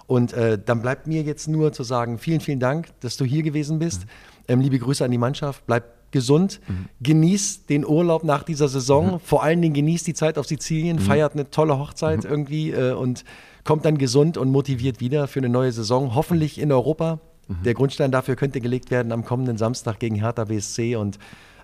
Und 0.09 0.33
äh, 0.33 0.59
dann 0.59 0.83
bleibt 0.83 1.07
mir 1.07 1.23
jetzt 1.23 1.47
nur 1.47 1.73
zu 1.73 1.85
sagen, 1.85 2.19
vielen, 2.19 2.41
vielen 2.41 2.59
Dank, 2.59 2.89
dass 3.01 3.17
du 3.17 3.25
hier 3.25 3.45
gewesen 3.45 3.79
bist. 3.79 4.07
Ähm, 4.49 4.61
liebe 4.61 4.79
Grüße 4.79 5.05
an 5.05 5.11
die 5.13 5.19
Mannschaft. 5.19 5.65
Bleib 5.67 5.85
gesund, 6.11 6.61
genieß 7.03 7.67
den 7.67 7.85
Urlaub 7.85 8.25
nach 8.25 8.43
dieser 8.43 8.69
Saison, 8.69 9.21
vor 9.21 9.43
allen 9.43 9.61
Dingen 9.61 9.75
genieß 9.75 10.05
die 10.05 10.15
Zeit 10.15 10.39
auf 10.39 10.47
Sizilien, 10.47 10.99
feiert 10.99 11.35
eine 11.35 11.51
tolle 11.51 11.79
Hochzeit 11.79 12.25
irgendwie 12.25 12.71
äh, 12.71 12.93
und 12.93 13.25
kommt 13.65 13.85
dann 13.85 13.99
gesund 13.99 14.39
und 14.39 14.51
motiviert 14.51 15.01
wieder 15.01 15.29
für 15.29 15.41
eine 15.41 15.51
neue 15.51 15.71
Saison, 15.71 16.15
hoffentlich 16.15 16.59
in 16.59 16.73
Europa. 16.73 17.21
Der 17.65 17.75
Grundstein 17.75 18.11
dafür 18.11 18.37
könnte 18.37 18.61
gelegt 18.61 18.91
werden 18.91 19.11
am 19.11 19.25
kommenden 19.25 19.57
Samstag 19.57 19.99
gegen 19.99 20.17
Hertha 20.17 20.45
BSC 20.45 20.97
und 20.97 21.19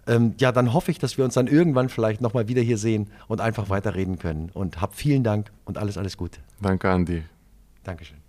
ähm, 0.07 0.35
ja, 0.39 0.53
dann 0.53 0.73
hoffe 0.73 0.91
ich, 0.91 0.99
dass 0.99 1.17
wir 1.17 1.25
uns 1.25 1.35
dann 1.35 1.47
irgendwann 1.47 1.89
vielleicht 1.89 2.21
nochmal 2.21 2.49
wieder 2.49 2.63
hier 2.63 2.79
sehen 2.79 3.11
und 3.29 3.41
einfach 3.41 3.71
weiterreden 3.71 4.19
können. 4.19 4.51
Und 4.53 4.81
hab 4.81 4.95
vielen 4.95 5.25
Dank 5.25 5.51
und 5.65 5.79
alles, 5.79 5.97
alles 5.97 6.17
Gute. 6.17 6.41
Danke 6.61 6.91
an 6.91 7.07
dir. 7.07 7.23
Dankeschön. 7.83 8.24